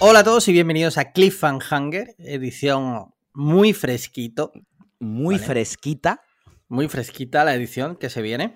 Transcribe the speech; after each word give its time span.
Hola 0.00 0.20
a 0.20 0.24
todos 0.24 0.48
y 0.48 0.52
bienvenidos 0.52 0.98
a 0.98 1.12
Cliffhanger, 1.12 2.14
edición 2.18 3.12
muy 3.34 3.72
fresquito. 3.72 4.52
Muy 4.98 5.36
Vale. 5.36 5.46
fresquita. 5.46 6.22
Muy 6.68 6.88
fresquita 6.88 7.44
la 7.44 7.54
edición 7.54 7.96
que 7.96 8.10
se 8.10 8.22
viene. 8.22 8.54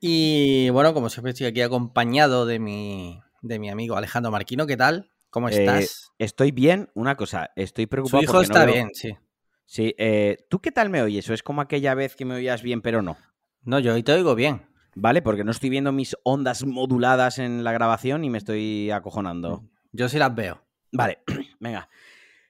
Y 0.00 0.70
bueno, 0.70 0.94
como 0.94 1.08
siempre 1.10 1.30
estoy 1.32 1.46
aquí 1.46 1.62
acompañado 1.62 2.46
de 2.46 2.58
mi, 2.58 3.20
de 3.42 3.58
mi 3.58 3.70
amigo 3.70 3.96
Alejandro 3.96 4.30
Marquino. 4.32 4.66
¿Qué 4.66 4.76
tal? 4.76 5.10
¿Cómo 5.30 5.48
Eh, 5.48 5.52
estás? 5.58 6.10
Estoy 6.18 6.50
bien. 6.50 6.90
Una 6.94 7.16
cosa, 7.16 7.50
estoy 7.56 7.84
Su 7.84 7.88
preocupado. 7.90 8.22
hijo 8.22 8.32
porque 8.32 8.48
no 8.48 8.54
está 8.54 8.64
veo- 8.64 8.74
bien, 8.74 8.88
sí. 8.94 9.16
Sí, 9.64 9.94
eh, 9.96 10.38
¿tú 10.50 10.60
qué 10.60 10.70
tal 10.72 10.90
me 10.90 11.02
oyes? 11.02 11.28
¿O 11.30 11.34
es 11.34 11.42
como 11.42 11.60
aquella 11.60 11.94
vez 11.94 12.14
que 12.16 12.24
me 12.24 12.34
oías 12.34 12.62
bien, 12.62 12.82
pero 12.82 13.00
no? 13.00 13.16
No, 13.62 13.78
yo 13.78 13.94
hoy 13.94 14.02
te 14.02 14.12
oigo 14.12 14.34
bien. 14.34 14.66
¿Vale? 14.94 15.22
Porque 15.22 15.42
no 15.44 15.52
estoy 15.52 15.70
viendo 15.70 15.90
mis 15.92 16.14
ondas 16.22 16.66
moduladas 16.66 17.38
en 17.38 17.64
la 17.64 17.72
grabación 17.72 18.24
y 18.24 18.30
me 18.30 18.36
estoy 18.36 18.90
acojonando. 18.90 19.64
Yo 19.92 20.08
sí 20.08 20.18
las 20.18 20.34
veo. 20.34 20.62
Vale, 20.92 21.18
venga. 21.60 21.88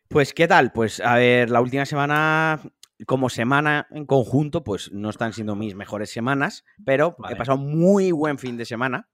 Pues, 0.09 0.33
¿qué 0.34 0.46
tal? 0.48 0.73
Pues, 0.73 1.00
a 1.00 1.14
ver, 1.16 1.50
la 1.50 1.60
última 1.60 1.87
semana, 1.87 2.60
como 3.06 3.28
semana 3.30 3.87
en 3.91 4.05
conjunto, 4.06 4.62
pues 4.62 4.92
no 4.92 5.10
están 5.10 5.33
siendo 5.33 5.56
mis 5.56 5.74
mejores 5.74 6.10
semanas, 6.10 6.64
pero 6.84 7.16
Vale. 7.19 7.34
he 7.34 7.36
pasado 7.36 7.59
muy 7.59 8.12
buen 8.12 8.38
fin 8.38 8.56
de 8.56 8.64
semana 8.64 9.09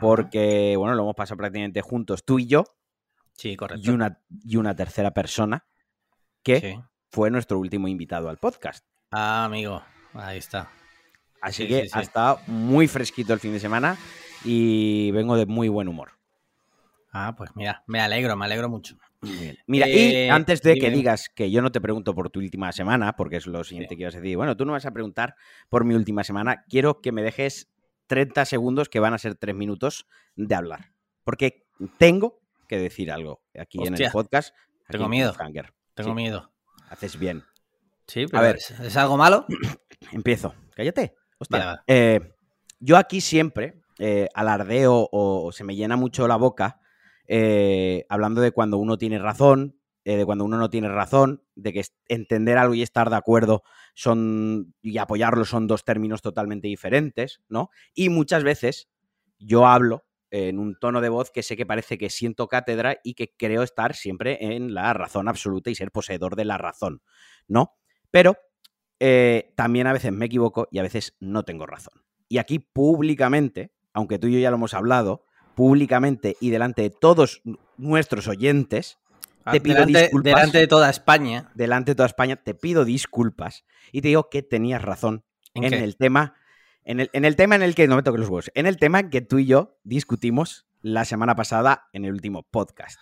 porque, 0.00 0.74
bueno, 0.76 0.94
lo 0.94 1.02
hemos 1.04 1.14
pasado 1.14 1.38
prácticamente 1.38 1.80
juntos, 1.80 2.22
tú 2.22 2.38
y 2.38 2.46
yo, 2.46 2.64
Sí, 3.32 3.56
correcto. 3.56 3.90
y 3.90 3.94
una, 3.94 4.20
y 4.44 4.56
una 4.56 4.76
tercera 4.76 5.12
persona 5.12 5.64
que 6.42 6.60
Sí. 6.60 6.78
fue 7.10 7.30
nuestro 7.30 7.58
último 7.58 7.88
invitado 7.88 8.28
al 8.28 8.36
podcast. 8.36 8.84
Ah, 9.10 9.46
amigo. 9.46 9.82
Ahí 10.12 10.36
está. 10.36 10.68
Así 11.40 11.62
Sí, 11.62 11.68
que 11.68 11.82
sí. 11.84 11.90
ha 11.94 12.00
estado 12.02 12.40
muy 12.48 12.86
fresquito 12.86 13.32
el 13.32 13.40
fin 13.40 13.52
de 13.52 13.60
semana 13.60 13.96
y 14.44 15.10
vengo 15.12 15.36
de 15.36 15.46
muy 15.46 15.68
buen 15.70 15.88
humor. 15.88 16.10
Ah, 17.26 17.34
pues 17.36 17.50
mira, 17.56 17.82
me 17.86 18.00
alegro, 18.00 18.36
me 18.36 18.44
alegro 18.44 18.68
mucho. 18.68 18.96
Mira, 19.66 19.88
y 19.88 20.14
Eh, 20.14 20.30
antes 20.30 20.62
de 20.62 20.74
dime, 20.74 20.86
que 20.88 20.94
digas 20.94 21.28
que 21.34 21.50
yo 21.50 21.60
no 21.62 21.72
te 21.72 21.80
pregunto 21.80 22.14
por 22.14 22.30
tu 22.30 22.38
última 22.38 22.70
semana, 22.72 23.14
porque 23.16 23.36
es 23.36 23.46
lo 23.46 23.64
siguiente 23.64 23.94
Sí. 23.94 23.96
que 23.96 24.02
ibas 24.02 24.14
a 24.14 24.20
decir, 24.20 24.36
bueno, 24.36 24.56
tú 24.56 24.64
no 24.64 24.72
vas 24.72 24.86
a 24.86 24.92
preguntar 24.92 25.34
por 25.68 25.84
mi 25.84 25.94
última 25.94 26.22
semana, 26.22 26.64
quiero 26.68 27.00
que 27.00 27.10
me 27.12 27.22
dejes 27.22 27.68
30 28.06 28.44
segundos, 28.44 28.88
que 28.88 29.00
van 29.00 29.14
a 29.14 29.18
ser 29.18 29.34
3 29.34 29.54
minutos, 29.56 30.06
de 30.36 30.54
hablar. 30.54 30.92
Porque 31.24 31.66
tengo 31.98 32.40
que 32.68 32.78
decir 32.78 33.10
algo 33.10 33.42
aquí 33.58 33.78
en 33.84 33.94
el 34.00 34.10
podcast. 34.12 34.54
tengo 34.88 35.04
en 35.04 35.10
miedo. 35.10 35.34
Tengo 35.94 36.10
Sí. 36.10 36.14
miedo. 36.14 36.52
Haces 36.88 37.18
bien. 37.18 37.42
Sí, 38.06 38.26
pero 38.30 38.42
ver. 38.42 38.56
¿es, 38.56 38.70
es 38.70 38.96
algo 38.96 39.16
malo? 39.18 39.44
Empiezo. 40.12 40.54
Cállate. 40.74 41.14
Hostia. 41.38 41.58
Vale, 41.58 41.66
vale. 41.70 41.80
Eh, 41.86 42.32
yo 42.80 42.96
aquí 42.96 43.20
siempre 43.20 43.82
eh, 43.98 44.28
alardeo 44.32 44.94
o, 44.94 45.46
o 45.46 45.52
se 45.52 45.64
me 45.64 45.74
llena 45.76 45.96
mucho 45.96 46.26
la 46.28 46.36
boca 46.36 46.78
eh, 47.28 48.04
hablando 48.08 48.40
de 48.40 48.52
cuando 48.52 48.78
uno 48.78 48.98
tiene 48.98 49.18
razón, 49.18 49.78
eh, 50.04 50.16
de 50.16 50.24
cuando 50.24 50.44
uno 50.44 50.56
no 50.56 50.70
tiene 50.70 50.88
razón, 50.88 51.44
de 51.54 51.72
que 51.72 51.84
entender 52.08 52.56
algo 52.56 52.74
y 52.74 52.82
estar 52.82 53.10
de 53.10 53.16
acuerdo 53.16 53.62
son 53.94 54.74
y 54.80 54.96
apoyarlo 54.98 55.44
son 55.44 55.66
dos 55.66 55.84
términos 55.84 56.22
totalmente 56.22 56.66
diferentes, 56.66 57.42
¿no? 57.48 57.70
Y 57.94 58.08
muchas 58.08 58.42
veces 58.42 58.88
yo 59.38 59.66
hablo 59.66 60.06
en 60.30 60.58
un 60.58 60.78
tono 60.78 61.00
de 61.00 61.08
voz 61.08 61.30
que 61.30 61.42
sé 61.42 61.56
que 61.56 61.66
parece 61.66 61.98
que 61.98 62.10
siento 62.10 62.48
cátedra 62.48 62.98
y 63.02 63.14
que 63.14 63.34
creo 63.36 63.62
estar 63.62 63.94
siempre 63.94 64.38
en 64.40 64.74
la 64.74 64.92
razón 64.94 65.28
absoluta 65.28 65.70
y 65.70 65.74
ser 65.74 65.90
poseedor 65.90 66.36
de 66.36 66.44
la 66.46 66.58
razón, 66.58 67.02
¿no? 67.46 67.74
Pero 68.10 68.36
eh, 69.00 69.52
también 69.56 69.86
a 69.86 69.92
veces 69.92 70.12
me 70.12 70.26
equivoco 70.26 70.68
y 70.70 70.78
a 70.78 70.82
veces 70.82 71.16
no 71.20 71.44
tengo 71.44 71.66
razón. 71.66 72.02
Y 72.28 72.38
aquí 72.38 72.58
públicamente, 72.58 73.72
aunque 73.92 74.18
tú 74.18 74.26
y 74.26 74.34
yo 74.34 74.38
ya 74.38 74.50
lo 74.50 74.56
hemos 74.56 74.74
hablado, 74.74 75.24
públicamente 75.58 76.36
y 76.40 76.50
delante 76.50 76.82
de 76.82 76.90
todos 76.90 77.42
nuestros 77.76 78.28
oyentes, 78.28 78.98
Te 79.50 79.60
pido 79.60 79.78
Ah, 79.78 79.86
delante, 79.86 80.02
disculpas. 80.02 80.34
delante 80.34 80.58
de 80.58 80.66
toda 80.68 80.88
España. 80.88 81.50
delante 81.56 81.90
de 81.90 81.94
toda 81.96 82.06
España, 82.06 82.36
te 82.36 82.54
pido 82.54 82.84
disculpas 82.84 83.64
y 83.90 84.00
te 84.02 84.08
digo 84.08 84.28
que 84.30 84.42
tenías 84.42 84.82
razón 84.82 85.24
¿En 85.54 85.74
el 85.74 85.96
tema. 85.96 86.34
En 86.84 87.00
el, 87.00 87.10
en 87.12 87.24
el 87.24 87.34
tema 87.34 87.56
en 87.56 87.62
el 87.62 87.74
que 87.74 87.88
no 87.88 87.96
me 87.96 88.04
toques 88.04 88.20
los 88.20 88.28
huevos, 88.28 88.52
en 88.54 88.66
el 88.66 88.76
tema 88.76 89.10
que 89.10 89.20
tú 89.20 89.38
y 89.40 89.46
yo 89.46 89.78
discutimos 89.82 90.66
la 90.80 91.04
semana 91.04 91.34
pasada 91.34 91.88
en 91.92 92.04
el 92.04 92.12
último 92.12 92.44
podcast. 92.44 93.00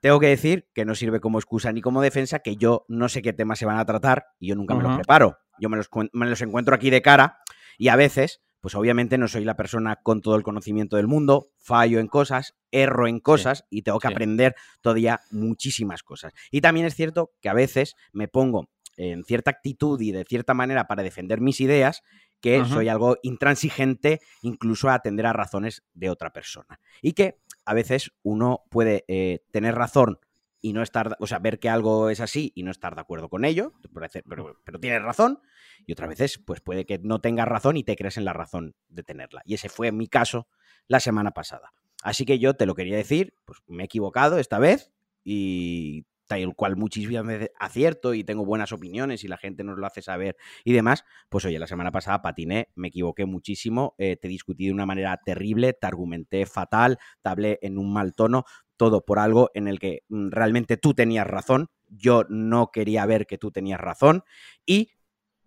Tengo 0.00 0.20
que 0.20 0.26
decir 0.28 0.68
que 0.74 0.84
no 0.84 0.94
sirve 0.94 1.20
como 1.20 1.38
excusa 1.38 1.72
ni 1.72 1.80
como 1.80 2.02
defensa, 2.02 2.40
que 2.40 2.56
yo 2.56 2.84
no 2.88 3.08
sé 3.08 3.22
qué 3.22 3.32
temas 3.32 3.58
se 3.58 3.64
van 3.64 3.78
a 3.78 3.86
tratar 3.86 4.26
y 4.38 4.48
yo 4.48 4.56
nunca 4.56 4.74
me 4.74 4.82
los 4.82 4.96
preparo. 4.96 5.38
Yo 5.58 5.70
me 5.70 5.78
los, 5.78 5.88
me 6.12 6.26
los 6.26 6.42
encuentro 6.42 6.74
aquí 6.74 6.90
de 6.90 7.00
cara 7.00 7.38
y 7.78 7.88
a 7.88 7.96
veces, 7.96 8.42
pues 8.64 8.74
obviamente 8.76 9.18
no 9.18 9.28
soy 9.28 9.44
la 9.44 9.56
persona 9.56 9.96
con 9.96 10.22
todo 10.22 10.36
el 10.36 10.42
conocimiento 10.42 10.96
del 10.96 11.06
mundo, 11.06 11.50
fallo 11.58 12.00
en 12.00 12.06
cosas, 12.06 12.54
erro 12.70 13.06
en 13.06 13.20
cosas 13.20 13.66
y 13.68 13.82
tengo 13.82 13.98
que 13.98 14.08
sí. 14.08 14.14
aprender 14.14 14.54
todavía 14.80 15.20
muchísimas 15.30 16.02
cosas. 16.02 16.32
Y 16.50 16.62
también 16.62 16.86
es 16.86 16.94
cierto 16.94 17.34
que 17.42 17.50
a 17.50 17.52
veces 17.52 17.94
me 18.14 18.26
pongo 18.26 18.70
en 18.96 19.22
cierta 19.24 19.50
actitud 19.50 20.00
y 20.00 20.12
de 20.12 20.24
cierta 20.24 20.54
manera 20.54 20.86
para 20.86 21.02
defender 21.02 21.42
mis 21.42 21.60
ideas 21.60 22.00
que 22.40 22.64
soy 22.64 22.88
algo 22.88 23.18
intransigente 23.22 24.22
incluso 24.40 24.88
a 24.88 24.94
atender 24.94 25.26
a 25.26 25.34
razones 25.34 25.82
de 25.92 26.08
otra 26.08 26.32
persona. 26.32 26.80
Y 27.02 27.12
que 27.12 27.36
a 27.66 27.74
veces 27.74 28.12
uno 28.22 28.62
puede 28.70 29.04
eh, 29.08 29.40
tener 29.52 29.74
razón 29.74 30.20
y 30.62 30.72
no 30.72 30.80
estar, 30.80 31.18
o 31.20 31.26
sea, 31.26 31.38
ver 31.38 31.58
que 31.58 31.68
algo 31.68 32.08
es 32.08 32.20
así 32.20 32.50
y 32.54 32.62
no 32.62 32.70
estar 32.70 32.94
de 32.94 33.02
acuerdo 33.02 33.28
con 33.28 33.44
ello, 33.44 33.74
parece- 33.92 34.22
pero, 34.26 34.58
pero 34.64 34.80
tienes 34.80 35.02
razón, 35.02 35.40
y 35.86 35.92
otras 35.92 36.08
veces 36.08 36.38
pues 36.38 36.60
puede 36.60 36.84
que 36.86 36.98
no 36.98 37.20
tengas 37.20 37.48
razón 37.48 37.76
y 37.76 37.84
te 37.84 37.96
crees 37.96 38.16
en 38.16 38.24
la 38.24 38.32
razón 38.32 38.74
de 38.88 39.02
tenerla. 39.02 39.42
Y 39.44 39.54
ese 39.54 39.68
fue 39.68 39.92
mi 39.92 40.08
caso 40.08 40.48
la 40.88 41.00
semana 41.00 41.32
pasada. 41.32 41.72
Así 42.02 42.24
que 42.24 42.38
yo 42.38 42.54
te 42.54 42.66
lo 42.66 42.74
quería 42.74 42.96
decir, 42.96 43.34
pues 43.44 43.60
me 43.66 43.84
he 43.84 43.86
equivocado 43.86 44.38
esta 44.38 44.58
vez 44.58 44.92
y 45.24 46.04
tal 46.26 46.54
cual 46.54 46.76
muchísimas 46.76 47.26
veces 47.26 47.50
acierto 47.58 48.14
y 48.14 48.24
tengo 48.24 48.44
buenas 48.44 48.72
opiniones 48.72 49.24
y 49.24 49.28
la 49.28 49.36
gente 49.36 49.64
nos 49.64 49.78
lo 49.78 49.86
hace 49.86 50.02
saber 50.02 50.36
y 50.64 50.72
demás, 50.72 51.04
pues 51.28 51.44
oye, 51.44 51.58
la 51.58 51.66
semana 51.66 51.92
pasada 51.92 52.22
patiné, 52.22 52.68
me 52.74 52.88
equivoqué 52.88 53.26
muchísimo, 53.26 53.94
eh, 53.98 54.16
te 54.16 54.28
discutí 54.28 54.66
de 54.66 54.72
una 54.72 54.86
manera 54.86 55.20
terrible, 55.24 55.72
te 55.72 55.86
argumenté 55.86 56.46
fatal, 56.46 56.98
te 57.22 57.28
hablé 57.28 57.58
en 57.62 57.78
un 57.78 57.92
mal 57.92 58.14
tono, 58.14 58.44
todo 58.76 59.04
por 59.04 59.18
algo 59.18 59.50
en 59.54 59.68
el 59.68 59.78
que 59.78 60.02
mm, 60.08 60.30
realmente 60.30 60.76
tú 60.76 60.94
tenías 60.94 61.26
razón, 61.26 61.68
yo 61.88 62.24
no 62.28 62.70
quería 62.72 63.06
ver 63.06 63.26
que 63.26 63.38
tú 63.38 63.50
tenías 63.50 63.80
razón 63.80 64.24
y 64.66 64.90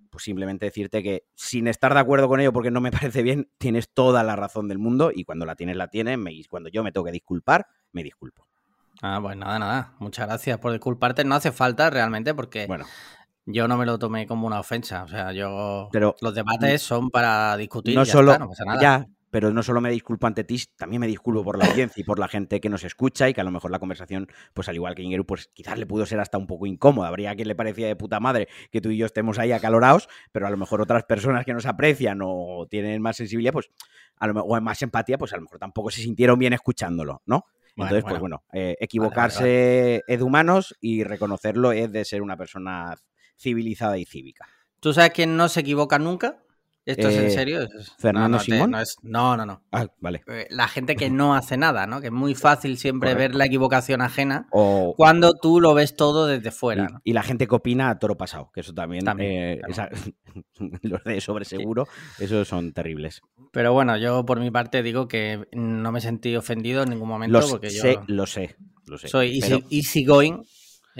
pues 0.09 0.23
simplemente 0.23 0.65
decirte 0.65 1.03
que 1.03 1.23
sin 1.35 1.67
estar 1.67 1.93
de 1.93 1.99
acuerdo 1.99 2.27
con 2.27 2.39
ello 2.39 2.53
porque 2.53 2.71
no 2.71 2.81
me 2.81 2.91
parece 3.11 3.23
bien, 3.23 3.49
tienes 3.57 3.93
toda 3.93 4.23
la 4.23 4.35
razón 4.35 4.67
del 4.67 4.79
mundo 4.79 5.11
y 5.13 5.23
cuando 5.23 5.45
la 5.45 5.55
tienes, 5.55 5.75
la 5.77 5.87
tienes, 5.89 6.17
me- 6.17 6.31
y 6.33 6.43
cuando 6.45 6.69
yo 6.69 6.83
me 6.83 6.91
tengo 6.91 7.05
que 7.05 7.11
disculpar, 7.11 7.67
me 7.91 8.03
disculpo. 8.03 8.47
Ah, 9.01 9.19
pues 9.21 9.37
nada, 9.37 9.59
nada. 9.59 9.93
Muchas 9.99 10.25
gracias 10.27 10.57
por 10.57 10.71
disculparte. 10.71 11.23
No 11.23 11.35
hace 11.35 11.51
falta 11.51 11.89
realmente 11.91 12.33
porque 12.33 12.65
Bueno, 12.65 12.85
yo 13.45 13.67
no 13.67 13.77
me 13.77 13.85
lo 13.85 13.99
tomé 13.99 14.25
como 14.25 14.47
una 14.47 14.59
ofensa. 14.59 15.03
O 15.03 15.07
sea, 15.07 15.31
yo. 15.33 15.89
pero 15.91 16.15
Los 16.19 16.33
debates 16.33 16.81
son 16.81 17.11
para 17.11 17.55
discutir. 17.57 17.93
no 17.95 18.01
y 18.01 18.05
ya 18.05 18.11
solo, 18.11 18.31
está, 18.31 18.43
no 18.43 18.49
pasa 18.49 18.65
nada. 18.65 18.81
ya, 18.81 19.05
pero 19.29 19.51
no 19.51 19.63
solo 19.63 19.81
me 19.81 19.89
disculpo 19.89 20.27
ante 20.27 20.43
ti, 20.43 20.61
también 20.75 20.99
me 20.99 21.07
disculpo 21.07 21.43
por 21.43 21.57
la 21.57 21.65
audiencia 21.65 22.01
y 22.01 22.03
por 22.03 22.19
la 22.19 22.27
gente 22.27 22.59
que 22.59 22.69
nos 22.69 22.83
escucha 22.83 23.29
y 23.29 23.33
que 23.33 23.41
a 23.41 23.43
lo 23.43 23.51
mejor 23.51 23.71
la 23.71 23.79
conversación, 23.79 24.27
pues 24.53 24.69
al 24.69 24.75
igual 24.75 24.95
que 24.95 25.03
Ingeru, 25.03 25.25
pues 25.25 25.49
quizás 25.53 25.77
le 25.77 25.85
pudo 25.85 26.05
ser 26.05 26.19
hasta 26.19 26.37
un 26.37 26.47
poco 26.47 26.65
incómoda. 26.65 27.07
Habría 27.09 27.31
a 27.31 27.35
quien 27.35 27.47
le 27.47 27.55
parecía 27.55 27.87
de 27.87 27.95
puta 27.95 28.19
madre 28.19 28.47
que 28.71 28.81
tú 28.81 28.89
y 28.89 28.97
yo 28.97 29.05
estemos 29.05 29.39
ahí 29.39 29.51
acalorados, 29.51 30.09
pero 30.31 30.47
a 30.47 30.49
lo 30.49 30.57
mejor 30.57 30.81
otras 30.81 31.03
personas 31.03 31.45
que 31.45 31.53
nos 31.53 31.65
aprecian 31.65 32.19
o 32.23 32.67
tienen 32.69 33.01
más 33.01 33.17
sensibilidad, 33.17 33.53
pues 33.53 33.69
a 34.17 34.27
lo 34.27 34.33
mejor, 34.33 34.57
o 34.57 34.61
más 34.61 34.81
empatía, 34.81 35.17
pues 35.17 35.33
a 35.33 35.37
lo 35.37 35.43
mejor 35.43 35.59
tampoco 35.59 35.91
se 35.91 36.01
sintieron 36.01 36.39
bien 36.39 36.53
escuchándolo, 36.53 37.21
¿no? 37.25 37.45
Entonces, 37.75 38.03
bueno. 38.03 38.09
pues 38.09 38.19
bueno, 38.19 38.43
eh, 38.53 38.75
equivocarse 38.79 40.03
es 40.07 40.17
de 40.17 40.23
humanos 40.23 40.75
y 40.81 41.03
reconocerlo 41.03 41.71
es 41.73 41.91
de 41.91 42.05
ser 42.05 42.23
una 42.23 42.35
persona 42.35 42.95
civilizada 43.37 43.99
y 43.99 44.05
cívica. 44.05 44.47
¿Tú 44.79 44.93
sabes 44.93 45.11
quién 45.11 45.37
no 45.37 45.47
se 45.47 45.59
equivoca 45.59 45.99
nunca? 45.99 46.39
¿Esto 46.87 47.09
es 47.09 47.17
en 47.17 47.25
Eh, 47.25 47.29
serio? 47.31 47.67
¿Fernando 47.99 48.29
no, 48.29 48.37
no, 48.37 48.39
te- 48.39 48.45
Simón? 48.45 48.71
no, 48.71 48.79
es- 48.79 48.95
no, 49.03 49.35
no, 49.35 49.45
no. 49.45 49.61
Ah, 49.73 49.87
vale. 49.99 50.23
Eh, 50.25 50.47
La 50.49 50.67
gente 50.69 50.95
que 50.95 51.09
no 51.09 51.35
hace 51.35 51.57
nada, 51.57 51.85
¿no? 51.85 51.99
Que 51.99 52.07
es 52.07 52.13
muy 52.13 52.33
fácil 52.33 52.77
siempre 52.77 53.13
ver 53.13 53.35
la 53.35 53.45
equivocación 53.45 54.01
ajena 54.01 54.47
O, 54.51 54.93
cuando 54.95 55.33
tú 55.33 55.59
lo 55.59 55.73
ves 55.73 55.95
todo 55.97 56.27
desde 56.27 56.49
fuera, 56.51 56.87
Y, 56.89 56.93
¿no? 56.93 57.01
y 57.03 57.11
la 57.13 57.23
gente 57.23 57.45
que 57.45 57.55
opina 57.55 57.89
a 57.89 57.99
toro 57.99 58.15
pasado, 58.15 58.51
que 58.53 58.61
eso 58.61 58.73
también, 58.73 59.03
También, 59.03 59.31
eh, 59.31 59.61
claro. 59.65 59.71
esa- 59.73 59.89
los 60.81 61.03
de 61.03 61.19
sobre 61.21 61.43
seguro, 61.45 61.87
esos 62.19 62.47
son 62.47 62.71
terribles. 62.71 63.21
Pero 63.51 63.73
bueno, 63.73 63.97
yo 63.97 64.25
por 64.25 64.39
mi 64.39 64.49
parte 64.49 64.81
digo 64.81 65.07
que 65.09 65.45
no 65.51 65.91
me 65.91 65.99
sentí 65.99 66.35
ofendido 66.37 66.83
en 66.83 66.89
ningún 66.91 67.09
momento 67.09 67.39
Lo 67.39 67.47
porque 67.49 67.69
yo 67.69 67.81
sé, 67.81 67.99
lo 68.07 68.25
sé, 68.25 68.55
lo 68.85 68.97
sé. 68.97 69.09
soy 69.09 69.39
pero- 69.41 69.57
easy, 69.57 69.65
easy 69.77 70.05
going, 70.05 70.41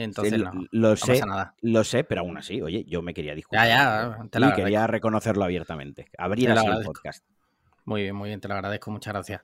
entonces 0.03 0.33
sí, 0.35 0.39
no, 0.39 0.51
lo, 0.71 0.89
no 0.89 0.95
sé, 0.95 1.13
pasa 1.13 1.25
nada. 1.25 1.55
lo 1.61 1.83
sé, 1.83 2.03
pero 2.03 2.21
aún 2.21 2.38
así, 2.38 2.61
oye, 2.61 2.85
yo 2.88 3.01
me 3.01 3.13
quería 3.13 3.35
disculpar. 3.35 3.67
ya, 3.67 4.17
te 4.29 4.38
y 4.38 4.41
lo 4.41 4.45
agradezco. 4.47 4.55
quería 4.55 4.88
reconocerlo 4.88 5.44
abiertamente. 5.44 6.07
Abrir 6.17 6.45
Te 6.47 6.51
así 6.53 6.67
el 6.67 6.83
podcast. 6.83 7.25
Muy 7.85 8.03
bien, 8.03 8.15
muy 8.15 8.29
bien, 8.29 8.39
te 8.39 8.47
lo 8.47 8.53
agradezco, 8.53 8.91
muchas 8.91 9.13
gracias. 9.13 9.41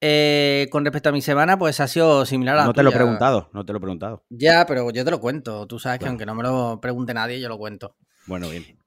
Eh, 0.00 0.68
con 0.70 0.84
respecto 0.84 1.10
a 1.10 1.12
mi 1.12 1.22
semana, 1.22 1.58
pues 1.58 1.78
ha 1.80 1.86
sido 1.86 2.26
similar 2.26 2.56
a 2.56 2.58
la 2.58 2.64
No 2.66 2.72
te 2.72 2.82
lo 2.82 2.90
he 2.90 2.92
preguntado, 2.92 3.50
no 3.52 3.64
te 3.64 3.72
lo 3.72 3.78
he 3.78 3.80
preguntado. 3.80 4.24
Ya, 4.30 4.66
pero 4.66 4.90
yo 4.90 5.04
te 5.04 5.10
lo 5.10 5.20
cuento. 5.20 5.66
Tú 5.66 5.78
sabes 5.78 6.00
que 6.00 6.06
aunque 6.06 6.26
no 6.26 6.34
me 6.34 6.42
lo 6.42 6.80
pregunte 6.80 7.14
nadie, 7.14 7.40
yo 7.40 7.48
lo 7.48 7.56
cuento. 7.56 7.94
Bueno, 8.26 8.48
bien. 8.48 8.81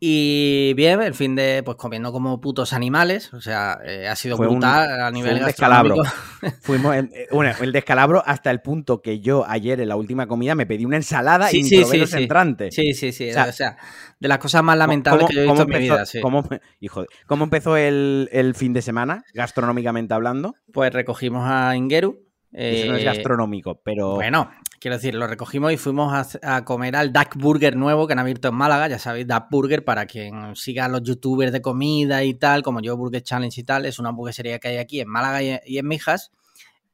Y 0.00 0.74
bien, 0.74 1.02
el 1.02 1.12
fin 1.14 1.34
de, 1.34 1.62
pues 1.64 1.76
comiendo 1.76 2.12
como 2.12 2.40
putos 2.40 2.72
animales, 2.72 3.34
o 3.34 3.40
sea, 3.40 3.78
eh, 3.84 4.06
ha 4.06 4.14
sido 4.14 4.36
Fue 4.36 4.46
un- 4.46 4.60
brutal 4.60 5.00
a 5.02 5.10
nivel 5.10 5.38
un 5.40 5.44
descalabro. 5.46 5.96
Fuimos 6.62 6.94
en- 6.94 7.10
eh, 7.12 7.26
bueno, 7.32 7.52
el 7.60 7.72
descalabro 7.72 8.22
hasta 8.24 8.52
el 8.52 8.60
punto 8.60 9.02
que 9.02 9.18
yo 9.18 9.44
ayer 9.48 9.80
en 9.80 9.88
la 9.88 9.96
última 9.96 10.28
comida 10.28 10.54
me 10.54 10.66
pedí 10.66 10.84
una 10.84 10.96
ensalada 10.96 11.48
Sí, 11.48 11.58
y 11.60 11.64
sí, 11.64 11.84
sí, 11.84 11.96
los 11.98 12.10
sí. 12.10 12.18
entrantes. 12.18 12.74
Sí, 12.76 12.94
sí, 12.94 13.10
sí, 13.10 13.30
O 13.30 13.32
sea, 13.32 13.46
o 13.46 13.52
sea, 13.52 13.76
de 14.20 14.28
las 14.28 14.38
cosas 14.38 14.62
más 14.62 14.78
lamentables 14.78 15.22
¿Cómo- 15.22 15.28
que 15.30 15.34
yo 15.34 15.40
he 15.42 15.46
visto 15.46 15.62
en 15.62 15.68
mi 15.68 15.78
vida, 15.80 16.06
sí. 16.06 16.20
cómo- 16.20 16.48
hijo 16.78 17.04
¿Cómo 17.26 17.42
empezó 17.44 17.76
el, 17.76 18.28
el 18.30 18.54
fin 18.54 18.72
de 18.72 18.82
semana, 18.82 19.24
gastronómicamente 19.34 20.14
hablando? 20.14 20.54
Pues 20.72 20.92
recogimos 20.92 21.42
a 21.44 21.74
Ingeru. 21.74 22.24
Eso 22.52 22.86
no 22.86 22.96
es 22.96 23.02
eh, 23.02 23.04
gastronómico, 23.04 23.80
pero 23.84 24.14
Bueno, 24.14 24.50
quiero 24.80 24.96
decir, 24.96 25.14
lo 25.14 25.26
recogimos 25.26 25.72
y 25.72 25.76
fuimos 25.76 26.12
a, 26.42 26.56
a 26.56 26.64
comer 26.64 26.96
al 26.96 27.12
Duck 27.12 27.36
Burger 27.36 27.76
nuevo 27.76 28.06
que 28.06 28.12
han 28.14 28.18
abierto 28.18 28.48
en 28.48 28.54
Málaga. 28.54 28.88
Ya 28.88 28.98
sabéis, 28.98 29.26
Duck 29.26 29.46
Burger, 29.50 29.84
para 29.84 30.06
quien 30.06 30.54
siga 30.56 30.86
a 30.86 30.88
los 30.88 31.02
youtubers 31.02 31.52
de 31.52 31.60
comida 31.62 32.24
y 32.24 32.34
tal, 32.34 32.62
como 32.62 32.80
yo, 32.80 32.96
Burger 32.96 33.22
Challenge 33.22 33.60
y 33.60 33.64
tal, 33.64 33.86
es 33.86 33.98
una 33.98 34.10
hamburguesería 34.10 34.58
que 34.58 34.68
hay 34.68 34.76
aquí 34.78 35.00
en 35.00 35.08
Málaga 35.08 35.42
y, 35.42 35.58
y 35.66 35.78
en 35.78 35.86
Mijas. 35.88 36.30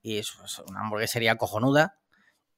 Y 0.03 0.19
es 0.19 0.33
es 0.45 0.59
una 0.69 0.81
hamburguesería 0.81 1.37
cojonuda. 1.37 1.97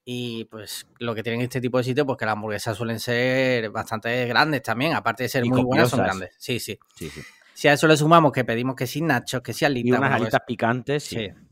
Y 0.04 0.44
pues 0.46 0.86
lo 1.00 1.14
que 1.16 1.22
tienen 1.24 1.40
este 1.40 1.60
tipo 1.60 1.78
de 1.78 1.84
sitios, 1.84 2.06
pues 2.06 2.16
que 2.18 2.24
las 2.26 2.34
hamburguesas 2.34 2.76
suelen 2.76 3.00
ser 3.00 3.70
bastante 3.70 4.26
grandes 4.26 4.62
también, 4.62 4.94
aparte 4.94 5.24
de 5.24 5.28
ser 5.28 5.44
Y 5.44 5.50
muy 5.50 5.62
buenas, 5.62 5.88
son 5.90 6.00
copiosas. 6.00 6.18
grandes. 6.18 6.36
Sí, 6.38 6.60
sí. 6.60 6.78
sí, 6.94 7.10
sí. 7.10 7.20
Si 7.52 7.68
a 7.68 7.72
eso 7.72 7.88
le 7.88 7.96
sumamos 7.96 8.32
que 8.32 8.44
pedimos 8.44 8.76
que 8.76 8.86
sin 8.86 9.06
nachos, 9.06 9.42
que 9.42 9.52
sin 9.52 9.66
Y 9.66 9.66
alitas, 9.66 9.98
unas 9.98 10.10
bueno, 10.10 10.14
alitas 10.16 10.40
picantes, 10.46 11.08
pues, 11.08 11.08
sí. 11.08 11.28
sí, 11.28 11.45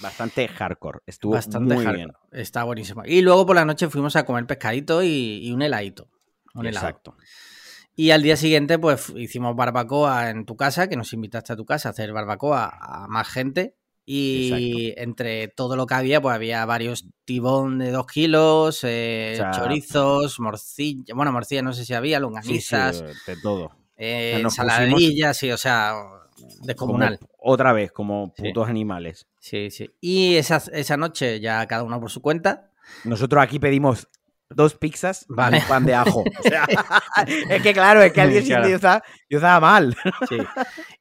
Bastante 0.00 0.46
hardcore. 0.48 1.00
Estuvo 1.06 1.32
bastante 1.34 1.74
muy 1.74 1.84
hardcore. 1.84 1.96
bien. 2.06 2.16
Está 2.32 2.64
buenísimo. 2.64 3.02
Y 3.04 3.20
luego 3.22 3.46
por 3.46 3.56
la 3.56 3.64
noche 3.64 3.88
fuimos 3.88 4.16
a 4.16 4.24
comer 4.24 4.46
pescadito 4.46 5.02
y, 5.02 5.40
y 5.42 5.52
un 5.52 5.62
heladito. 5.62 6.08
Un 6.54 6.66
helado. 6.66 6.86
Exacto. 6.88 7.16
Y 7.96 8.12
al 8.12 8.22
día 8.22 8.36
siguiente, 8.36 8.78
pues 8.78 9.12
hicimos 9.16 9.56
barbacoa 9.56 10.30
en 10.30 10.44
tu 10.46 10.56
casa, 10.56 10.88
que 10.88 10.96
nos 10.96 11.12
invitaste 11.12 11.52
a 11.52 11.56
tu 11.56 11.64
casa 11.66 11.88
a 11.88 11.92
hacer 11.92 12.12
barbacoa 12.12 12.70
a 12.80 13.08
más 13.08 13.28
gente. 13.28 13.74
Y 14.10 14.94
entre 14.96 15.48
todo 15.48 15.76
lo 15.76 15.84
que 15.84 15.92
había, 15.92 16.22
pues 16.22 16.34
había 16.34 16.64
varios 16.64 17.06
tibón 17.26 17.78
de 17.78 17.90
dos 17.90 18.06
kilos, 18.06 18.80
eh, 18.84 19.32
O 19.34 19.36
sea, 19.36 19.50
chorizos, 19.50 20.40
morcilla, 20.40 21.12
bueno, 21.14 21.30
morcilla 21.30 21.60
no 21.60 21.74
sé 21.74 21.84
si 21.84 21.92
había, 21.92 22.16
Sí, 22.16 22.20
sí, 22.20 22.22
longanizas, 22.22 23.02
de 23.26 23.36
todo. 23.42 23.70
eh, 23.98 24.38
ensaladillas, 24.40 25.36
sí, 25.36 25.50
o 25.52 25.58
sea, 25.58 25.92
descomunal. 26.62 27.18
Como- 27.18 27.30
otra 27.38 27.74
vez, 27.74 27.92
como 27.92 28.32
Sí. 28.34 28.44
putos 28.44 28.68
animales. 28.68 29.26
Sí, 29.40 29.70
sí. 29.70 29.90
Y 30.00 30.36
esa, 30.36 30.62
esa 30.72 30.96
noche 30.96 31.40
ya 31.40 31.66
cada 31.66 31.82
uno 31.84 32.00
por 32.00 32.10
su 32.10 32.20
cuenta. 32.20 32.70
Nosotros 33.04 33.42
aquí 33.42 33.58
pedimos 33.58 34.08
dos 34.50 34.74
pizzas 34.74 35.26
Vale. 35.28 35.58
y 35.58 35.60
un 35.60 35.66
pan 35.68 35.84
de 35.86 35.94
ajo. 35.94 36.24
O 36.38 36.42
sea, 36.42 36.66
es 37.50 37.62
que 37.62 37.72
claro, 37.72 38.02
es 38.02 38.12
que 38.12 38.20
al 38.20 38.30
día 38.30 38.40
siguiente 38.40 38.68
Claro. 38.68 38.68
yo, 38.70 38.76
estaba, 38.76 39.02
yo 39.28 39.38
estaba 39.38 39.60
mal. 39.60 39.96
Sí. 40.28 40.38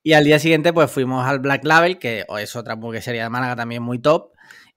Y 0.03 0.13
al 0.13 0.23
día 0.25 0.37
siguiente, 0.39 0.73
pues 0.73 0.91
fuimos 0.91 1.25
al 1.25 1.39
Black 1.39 1.63
Label, 1.63 1.97
que 1.99 2.25
es 2.39 2.55
otra 2.55 2.73
hamburguesería 2.73 3.23
de 3.23 3.29
Málaga 3.29 3.55
también 3.55 3.81
muy 3.83 3.99
top. 3.99 4.31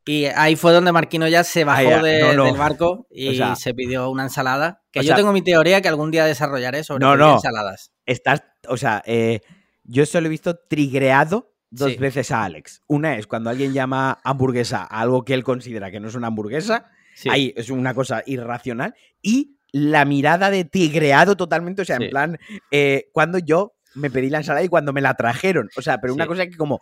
Y 0.07 0.25
ahí 0.25 0.57
fue 0.57 0.73
donde 0.73 0.93
Marquino 0.93 1.29
ya 1.29 1.45
se 1.45 1.65
bajó 1.65 1.83
ya. 1.83 2.03
de- 2.03 2.21
No, 2.21 2.33
no. 2.33 2.45
del 2.47 2.57
barco 2.57 3.07
y 3.11 3.29
O 3.29 3.35
sea- 3.35 3.55
se 3.57 3.75
pidió 3.75 4.09
una 4.11 4.23
ensalada. 4.25 4.83
Que 4.91 5.01
yo 5.01 5.09
sea- 5.09 5.17
tengo 5.17 5.33
mi 5.33 5.43
teoría 5.43 5.81
que 5.83 5.89
algún 5.89 6.11
día 6.11 6.25
desarrollaré 6.25 6.85
sobre 6.85 7.05
No, 7.05 7.13
pedir 7.13 7.25
no. 7.27 7.35
ensaladas. 7.35 7.93
Estás, 8.07 8.43
o 8.69 8.77
sea, 8.77 9.03
eh, 9.05 9.41
yo 9.85 10.07
solo 10.07 10.27
he 10.27 10.31
visto 10.31 10.57
trigreado 10.69 11.50
dos 11.71 11.93
Sí. 11.93 11.99
veces 11.99 12.31
a 12.31 12.45
Alex. 12.45 12.83
Una 12.87 13.17
es 13.17 13.27
cuando 13.27 13.51
alguien 13.51 13.73
llama 13.73 14.19
hamburguesa 14.25 14.83
a 14.83 15.01
algo 15.01 15.25
que 15.25 15.35
él 15.35 15.45
considera 15.45 15.91
que 15.91 16.01
no 16.01 16.09
es 16.09 16.15
una 16.15 16.27
hamburguesa. 16.29 16.91
Sí. 17.15 17.29
Ahí 17.31 17.53
es 17.57 17.71
una 17.71 17.95
cosa 17.95 18.23
irracional. 18.27 18.95
Y 19.23 19.57
la 19.73 20.05
mirada 20.05 20.51
de 20.51 20.65
tigreado 20.65 21.37
totalmente, 21.37 21.83
o 21.83 21.85
sea, 21.85 21.97
Sí. 21.99 22.05
en 22.05 22.11
plan, 22.11 22.39
eh, 22.71 23.09
cuando 23.13 23.39
yo 23.39 23.75
me 23.95 24.11
pedí 24.11 24.31
la 24.31 24.39
ensalada 24.39 24.65
y 24.65 24.69
cuando 24.69 24.93
me 24.93 25.01
la 25.01 25.15
trajeron. 25.15 25.69
O 25.77 25.83
sea, 25.83 25.99
pero 26.01 26.15
una 26.15 26.27
cosa 26.27 26.47
que 26.47 26.57
como, 26.57 26.81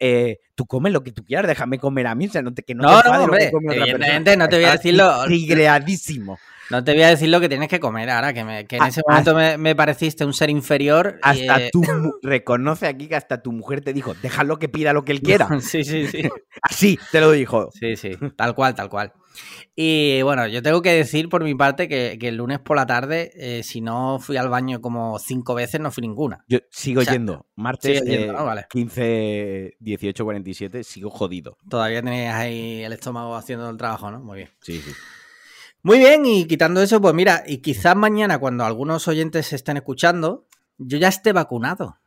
eh, 0.00 0.38
tú 0.54 0.66
comes 0.66 0.92
lo 0.92 1.02
que 1.02 1.12
tú 1.12 1.24
quieras, 1.24 1.46
déjame 1.48 1.78
comer 1.78 2.06
a 2.06 2.14
mí, 2.14 2.26
o 2.26 2.30
sea, 2.30 2.42
no 2.42 2.52
te, 2.54 2.62
que 2.62 2.74
no, 2.74 2.82
No, 2.84 3.02
te 3.02 3.08
no, 3.08 3.26
lo 3.26 3.32
que 3.32 3.50
come 3.50 3.72
otra 3.72 3.84
persona. 3.98 4.36
no 4.36 4.48
te 4.48 4.56
voy 4.56 4.64
a 4.64 4.72
decir 4.72 4.94
lo- 4.94 5.24
Trigreadísimo. 5.24 6.38
No 6.70 6.84
te 6.84 6.92
voy 6.92 7.02
a 7.02 7.08
decir 7.08 7.30
lo 7.30 7.40
que 7.40 7.48
tienes 7.48 7.68
que 7.68 7.80
comer 7.80 8.10
ahora, 8.10 8.34
que, 8.34 8.44
me- 8.44 8.66
que 8.66 8.76
en 8.76 8.82
Ah, 8.82 8.88
ese 8.88 9.00
ah. 9.00 9.04
momento 9.10 9.34
me, 9.34 9.56
me 9.56 9.74
pareciste 9.74 10.24
un 10.26 10.34
ser 10.34 10.50
inferior. 10.50 11.18
Hasta 11.22 11.62
eh, 11.62 11.70
tú 11.72 11.82
reconoce 12.22 12.86
aquí 12.86 13.08
que 13.08 13.16
hasta 13.16 13.42
tu 13.42 13.52
mujer 13.52 13.80
te 13.80 13.94
dijo, 13.94 14.14
déjalo 14.20 14.58
que 14.58 14.68
pida 14.68 14.92
lo 14.92 15.02
que 15.04 15.12
él 15.12 15.22
quiera. 15.22 15.48
sí, 15.60 15.82
sí, 15.82 16.06
sí. 16.08 16.28
Así 16.60 16.98
te 17.10 17.20
lo 17.20 17.30
dijo. 17.32 17.70
Sí, 17.72 17.96
sí, 17.96 18.16
tal 18.36 18.54
cual, 18.54 18.74
tal 18.74 18.90
cual. 18.90 19.12
Y 19.74 20.22
bueno, 20.22 20.46
yo 20.48 20.62
tengo 20.62 20.82
que 20.82 20.92
decir 20.92 21.28
por 21.28 21.44
mi 21.44 21.54
parte 21.54 21.88
que, 21.88 22.16
que 22.18 22.28
el 22.28 22.36
lunes 22.36 22.58
por 22.58 22.76
la 22.76 22.86
tarde, 22.86 23.30
eh, 23.34 23.62
si 23.62 23.80
no 23.80 24.18
fui 24.20 24.36
al 24.36 24.48
baño 24.48 24.80
como 24.80 25.18
cinco 25.18 25.54
veces, 25.54 25.80
no 25.80 25.90
fui 25.90 26.02
ninguna. 26.02 26.44
Yo 26.48 26.58
sigo 26.70 27.00
O 27.00 27.04
sea, 27.04 27.12
yendo. 27.12 27.46
Martes 27.54 27.98
sigues 27.98 28.04
yendo, 28.04 28.32
eh, 28.32 28.36
¿no? 28.36 28.44
Vale. 28.44 28.66
15, 28.70 29.76
18, 29.78 30.24
47, 30.24 30.84
sigo 30.84 31.10
jodido. 31.10 31.56
Todavía 31.68 32.02
tenías 32.02 32.34
ahí 32.34 32.82
el 32.82 32.92
estómago 32.92 33.36
haciendo 33.36 33.70
el 33.70 33.76
trabajo, 33.76 34.10
¿no? 34.10 34.20
Muy 34.20 34.38
bien. 34.38 34.50
Sí, 34.60 34.80
sí. 34.80 34.90
Muy 35.82 35.98
bien, 35.98 36.26
y 36.26 36.46
quitando 36.46 36.82
eso, 36.82 37.00
pues 37.00 37.14
mira, 37.14 37.44
y 37.46 37.58
quizás 37.58 37.94
mañana 37.94 38.38
cuando 38.38 38.64
algunos 38.64 39.06
oyentes 39.06 39.46
se 39.46 39.56
estén 39.56 39.76
escuchando, 39.76 40.46
yo 40.76 40.98
ya 40.98 41.08
esté 41.08 41.32
vacunado. 41.32 41.98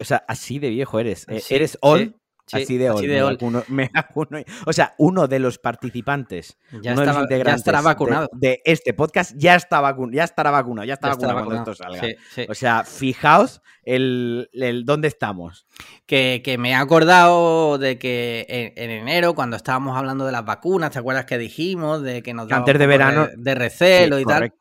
O 0.00 0.04
sea, 0.04 0.24
así 0.26 0.58
de 0.58 0.70
viejo 0.70 0.98
eres. 0.98 1.26
Eh, 1.28 1.40
Sí, 1.40 1.54
eres 1.54 1.78
all. 1.80 2.00
sí, 2.00 2.19
sí, 2.50 2.62
así 2.62 2.78
de 2.78 2.88
así 2.88 3.06
me 3.06 3.12
de 3.14 3.22
all. 3.22 3.36
vacuno- 3.38 3.64
me 3.68 3.90
vacuno. 3.92 4.38
o 4.66 4.72
sea, 4.72 4.94
uno 4.98 5.26
de 5.28 5.38
los 5.38 5.58
participantes, 5.58 6.58
Ya, 6.82 6.92
uno 6.92 7.00
de 7.02 7.06
los 7.06 7.16
está- 7.22 7.36
ya 7.44 7.54
estará 7.54 7.80
vacunado. 7.80 8.28
De, 8.32 8.60
este 8.64 8.92
podcast 8.94 9.32
ya 9.36 9.54
está 9.54 9.80
vacunado, 9.80 10.12
ya 10.16 10.24
estará 10.24 10.50
vacunado, 10.50 10.86
ya 10.86 10.94
está 10.94 11.08
Ya 11.08 11.14
vacunado 11.14 11.44
cuando 11.44 11.70
esto 11.72 11.74
salga. 11.84 12.00
Sí, 12.00 12.14
sí. 12.34 12.46
O 12.48 12.54
sea, 12.54 12.84
fijaos 12.84 13.62
el, 13.84 14.48
el 14.52 14.84
dónde 14.84 15.08
estamos. 15.08 15.66
que, 16.06 16.42
que 16.44 16.58
me 16.58 16.70
he 16.70 16.74
acordado 16.74 17.78
de 17.78 17.98
que 17.98 18.46
en, 18.48 18.72
en 18.76 18.90
enero, 18.90 19.34
cuando 19.34 19.56
estábamos 19.56 19.96
hablando 19.96 20.26
de 20.26 20.32
las 20.32 20.44
vacunas, 20.44 20.90
¿te 20.90 20.98
acuerdas 20.98 21.24
que 21.24 21.38
dijimos? 21.38 22.02
De 22.02 22.22
que 22.22 22.34
nos 22.34 22.48
daba 22.48 22.58
Antes 22.60 22.78
de 22.78 22.86
verano- 22.86 23.28
De, 23.36 23.54
recelo 23.54 24.18
y 24.18 24.24
tal. 24.24 24.52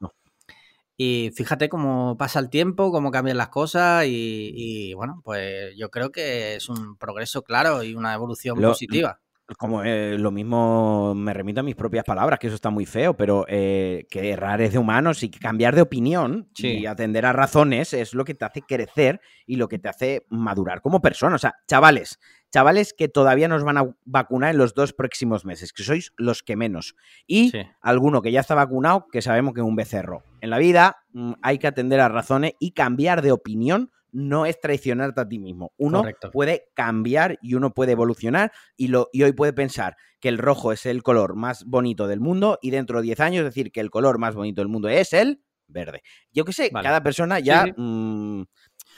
Y 1.01 1.31
fíjate 1.34 1.69
cómo 1.69 2.18
pasa 2.18 2.40
el 2.42 2.50
tiempo, 2.50 2.92
cómo 2.92 3.10
cambian 3.10 3.38
las 3.38 3.48
cosas 3.48 4.06
y, 4.06 4.51
y, 4.54 4.94
bueno, 4.96 5.22
pues 5.24 5.74
yo 5.78 5.90
creo 5.90 6.12
que 6.12 6.56
es 6.56 6.68
un 6.68 6.98
progreso 6.98 7.42
claro 7.42 7.81
y 7.84 7.96
una 7.96 8.13
evolución 8.13 8.62
Lo- 8.62 8.68
positiva. 8.72 9.18
Como 9.57 9.81
eh, 9.84 10.16
lo 10.19 10.30
mismo 10.30 11.16
me 11.16 11.34
remito 11.34 11.62
a 11.62 11.63
mis 11.63 11.75
propias 11.75 12.04
palabras, 12.04 12.38
que 12.38 12.48
eso 12.48 12.56
está 12.56 12.69
muy 12.69 12.86
feo, 12.86 13.16
pero 13.16 13.46
eh, 13.48 14.06
que 14.12 14.30
errar 14.30 14.62
es 14.62 14.74
de 14.74 14.78
humanos 14.78 15.24
y 15.24 15.30
que 15.30 15.40
cambiar 15.40 15.74
de 15.74 15.81
opinión 15.81 16.50
Sí. 16.53 16.68
y 16.79 16.86
atender 16.86 17.25
a 17.25 17.32
razones 17.34 17.94
es 17.94 18.13
lo 18.13 18.25
que 18.25 18.36
te 18.36 18.44
hace 18.46 18.62
crecer 18.62 19.22
y 19.48 19.56
lo 19.56 19.68
que 19.70 19.79
te 19.79 19.89
hace 19.89 20.25
madurar 20.29 20.82
como 20.82 21.01
persona. 21.01 21.36
O 21.36 21.39
sea, 21.39 21.56
chavales, 21.68 22.20
chavales 22.51 22.94
que 22.94 23.08
todavía 23.10 23.48
nos 23.48 23.63
van 23.63 23.77
a 23.77 23.96
vacunar 24.06 24.51
en 24.51 24.58
los 24.58 24.74
dos 24.74 24.94
próximos 24.94 25.46
meses, 25.46 25.72
que 25.74 25.84
sois 25.84 26.12
los 26.18 26.44
que 26.44 26.56
menos. 26.56 26.96
Y 27.27 27.50
Sí. 27.51 27.62
alguno 27.82 28.22
que 28.22 28.32
ya 28.32 28.39
está 28.41 28.56
vacunado, 28.56 29.08
que 29.12 29.22
sabemos 29.22 29.53
que 29.53 29.62
es 29.62 29.65
un 29.68 29.75
becerro. 29.75 30.24
En 30.41 30.50
la 30.50 30.58
vida 30.58 30.98
mm, 31.13 31.34
hay 31.41 31.58
que 31.60 31.68
atender 31.68 32.00
a 32.00 32.10
razones 32.10 32.53
y 32.60 32.72
cambiar 32.72 33.22
de 33.22 33.32
opinión 33.32 33.91
no 34.12 34.48
es 34.48 34.60
traicionarte 34.60 35.22
a 35.22 35.27
ti 35.29 35.38
mismo. 35.38 35.72
Uno 35.77 36.00
Correcto. 36.00 36.32
puede 36.32 36.63
cambiar 36.74 37.38
y 37.44 37.53
uno 37.53 37.72
puede 37.75 37.91
evolucionar 37.91 38.51
y, 38.75 38.88
lo, 38.88 39.08
y 39.13 39.22
hoy 39.22 39.34
puede 39.34 39.53
pensar 39.53 39.96
que 40.20 40.29
el 40.29 40.39
rojo 40.39 40.72
es 40.72 40.88
el 40.88 41.03
color 41.03 41.36
más 41.36 41.63
bonito 41.65 42.08
del 42.08 42.20
mundo 42.20 42.58
y 42.60 42.72
dentro 42.72 42.98
de 43.00 43.03
10 43.03 43.20
años 43.20 43.44
decir 43.46 43.72
que 43.72 43.82
el 43.82 43.91
color 43.91 44.18
más 44.18 44.34
bonito 44.34 44.62
del 44.62 44.68
mundo 44.68 44.89
es 44.89 45.13
el 45.13 45.44
verde. 45.68 46.01
Yo 46.34 46.44
qué 46.44 46.53
sé, 46.53 46.72
Vale. 46.74 46.84
cada 46.88 47.03
persona 47.03 47.38
ya... 47.39 47.65
sí. 47.65 47.74
mm, 47.77 48.44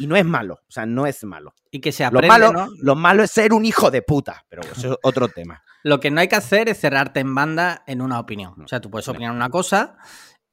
y 0.02 0.08
no 0.08 0.16
es 0.16 0.26
malo, 0.26 0.56
o 0.56 0.72
sea, 0.72 0.86
no 0.88 1.06
es 1.06 1.24
malo. 1.24 1.54
Y 1.70 1.80
que 1.80 1.92
se 1.92 2.04
Lo 2.04 2.08
aprende, 2.08 2.28
malo, 2.28 2.52
¿no? 2.52 2.68
lo 2.82 2.96
malo 2.96 3.24
es 3.24 3.30
ser 3.30 3.54
un 3.54 3.66
hijo 3.66 3.92
de 3.92 4.02
puta, 4.02 4.44
pero 4.50 4.64
eso 4.64 4.94
es 4.94 4.98
otro 5.04 5.28
tema. 5.28 5.64
Lo 5.84 6.00
que 6.00 6.10
no 6.10 6.22
hay 6.22 6.28
que 6.28 6.36
hacer 6.36 6.70
es 6.70 6.80
cerrarte 6.80 7.20
en 7.20 7.36
banda 7.36 7.84
en 7.86 8.02
una 8.02 8.20
opinión. 8.20 8.60
O 8.64 8.68
sea, 8.68 8.82
tú 8.82 8.90
puedes 8.90 9.08
opinar 9.08 9.32
una 9.32 9.50
cosa 9.50 9.98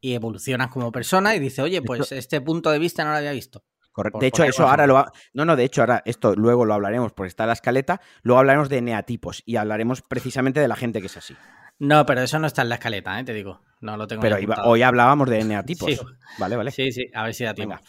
y 0.00 0.12
evolucionas 0.12 0.68
como 0.68 0.92
persona 0.92 1.34
y 1.34 1.38
dices, 1.38 1.60
oye, 1.60 1.80
pues 1.80 2.12
este 2.12 2.40
punto 2.42 2.70
de 2.70 2.78
vista 2.78 3.04
no 3.04 3.10
lo 3.10 3.16
había 3.16 3.32
visto. 3.32 3.64
Correcto. 3.90 4.18
De 4.20 4.26
hecho, 4.26 4.44
eso 4.44 4.68
ahora 4.68 4.86
lo 4.86 4.94
va... 4.94 5.12
No, 5.32 5.44
no, 5.44 5.56
de 5.56 5.64
hecho, 5.64 5.80
ahora 5.80 6.02
esto 6.04 6.34
luego 6.36 6.64
lo 6.64 6.74
hablaremos 6.74 7.12
porque 7.12 7.28
está 7.28 7.44
en 7.44 7.48
la 7.48 7.54
escaleta. 7.54 8.00
Luego 8.22 8.38
hablaremos 8.38 8.68
de 8.68 8.80
neatipos 8.80 9.42
y 9.44 9.56
hablaremos 9.56 10.02
precisamente 10.02 10.60
de 10.60 10.68
la 10.68 10.76
gente 10.76 11.00
que 11.00 11.06
es 11.06 11.16
así. 11.16 11.34
No, 11.80 12.06
pero 12.06 12.22
eso 12.22 12.38
no 12.38 12.46
está 12.46 12.62
en 12.62 12.68
la 12.68 12.76
escaleta, 12.76 13.18
¿eh? 13.18 13.24
te 13.24 13.32
digo. 13.32 13.60
No 13.80 13.96
lo 13.96 14.06
tengo 14.06 14.22
Pero 14.22 14.36
hoy 14.64 14.82
hablábamos 14.82 15.28
de 15.28 15.42
neatipos. 15.42 15.90
Sí. 15.90 15.98
Vale, 16.38 16.56
vale. 16.56 16.70
Sí, 16.70 16.92
sí, 16.92 17.06
a 17.12 17.24
ver 17.24 17.34
si 17.34 17.44
da 17.44 17.54
tiempo. 17.54 17.76
Venga. 17.76 17.88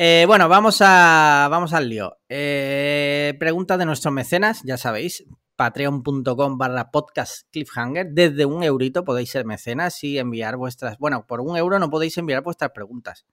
Eh, 0.00 0.26
bueno, 0.28 0.48
vamos, 0.48 0.80
a, 0.80 1.48
vamos 1.50 1.72
al 1.72 1.88
lío. 1.88 2.18
Eh, 2.28 3.34
pregunta 3.40 3.76
de 3.76 3.84
nuestros 3.84 4.14
mecenas, 4.14 4.62
ya 4.62 4.76
sabéis, 4.76 5.24
patreon.com 5.56 6.56
barra 6.56 6.92
podcast 6.92 7.48
cliffhanger. 7.50 8.06
Desde 8.12 8.46
un 8.46 8.62
eurito 8.62 9.04
podéis 9.04 9.30
ser 9.30 9.44
mecenas 9.44 10.04
y 10.04 10.20
enviar 10.20 10.56
vuestras... 10.56 10.98
Bueno, 10.98 11.26
por 11.26 11.40
un 11.40 11.56
euro 11.56 11.80
no 11.80 11.90
podéis 11.90 12.16
enviar 12.16 12.44
vuestras 12.44 12.70
preguntas, 12.70 13.26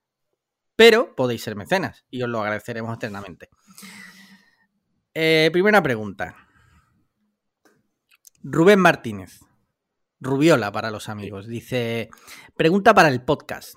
pero 0.75 1.15
podéis 1.15 1.43
ser 1.43 1.55
mecenas 1.55 2.03
y 2.09 2.23
os 2.23 2.29
lo 2.29 2.41
agradeceremos 2.41 2.95
eternamente. 2.97 3.49
Eh, 5.13 5.51
primera 5.53 5.83
pregunta. 5.83 6.35
Rubén 8.41 8.79
Martínez. 8.79 9.39
Rubiola 10.19 10.71
para 10.71 10.89
los 10.89 11.09
amigos. 11.09 11.45
Dice, 11.45 12.09
pregunta 12.55 12.95
para 12.95 13.09
el 13.09 13.21
podcast. 13.21 13.75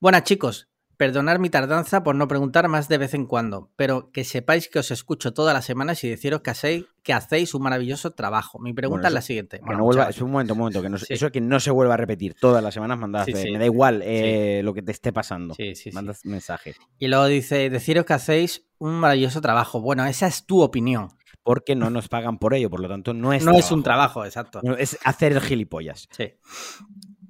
Buenas 0.00 0.24
chicos, 0.24 0.69
perdonar 1.00 1.38
mi 1.38 1.48
tardanza 1.48 2.02
por 2.02 2.14
no 2.14 2.28
preguntar 2.28 2.68
más 2.68 2.86
de 2.86 2.98
vez 2.98 3.14
en 3.14 3.24
cuando, 3.24 3.70
pero 3.74 4.10
que 4.12 4.22
sepáis 4.22 4.68
que 4.68 4.80
os 4.80 4.90
escucho 4.90 5.32
todas 5.32 5.54
las 5.54 5.64
semanas 5.64 6.04
y 6.04 6.10
deciros 6.10 6.42
que 6.42 6.50
hacéis, 6.50 6.84
que 7.02 7.14
hacéis 7.14 7.54
un 7.54 7.62
maravilloso 7.62 8.10
trabajo. 8.10 8.58
Mi 8.58 8.74
pregunta 8.74 9.04
Bueno, 9.04 9.08
es 9.08 9.14
la 9.14 9.22
siguiente. 9.22 9.60
Que 9.60 9.64
Bueno, 9.64 9.78
no 9.78 9.84
vuelva- 9.86 10.10
es 10.10 10.20
un 10.20 10.30
momento, 10.30 10.52
un 10.52 10.58
momento, 10.58 10.82
que 10.82 10.90
no, 10.90 10.98
Sí. 10.98 11.06
eso 11.14 11.30
que 11.32 11.40
no 11.40 11.58
se 11.58 11.70
vuelva 11.70 11.94
a 11.94 11.96
repetir 11.96 12.34
todas 12.38 12.62
las 12.62 12.74
semanas, 12.74 12.98
mandas 12.98 13.24
Sí, 13.24 13.32
sí. 13.32 13.50
Me 13.50 13.58
da 13.58 13.64
igual 13.64 14.02
eh, 14.04 14.60
lo 14.62 14.74
que 14.74 14.82
te 14.82 14.92
esté 14.92 15.10
pasando. 15.10 15.54
Sí, 15.54 15.74
sí, 15.74 15.84
sí. 15.84 15.92
mandas 15.92 16.22
mensaje. 16.26 16.74
Y 16.98 17.08
luego 17.08 17.24
dice, 17.24 17.70
deciros 17.70 18.04
que 18.04 18.12
hacéis 18.12 18.66
un 18.76 18.92
maravilloso 19.00 19.40
trabajo. 19.40 19.80
Bueno, 19.80 20.04
esa 20.04 20.26
es 20.26 20.44
tu 20.44 20.60
opinión. 20.60 21.08
Porque 21.42 21.74
no 21.76 21.88
nos 21.88 22.08
pagan 22.08 22.36
por 22.38 22.52
ello, 22.52 22.68
por 22.68 22.80
lo 22.80 22.88
tanto 22.90 23.14
no 23.14 23.32
es 23.32 23.42
no 23.42 23.52
es 23.52 23.72
un 23.72 23.82
trabajo, 23.82 24.26
exacto. 24.26 24.60
No, 24.62 24.76
Es 24.76 24.98
hacer 25.02 25.32
el 25.32 25.40
gilipollas. 25.40 26.06
Sí. 26.10 26.34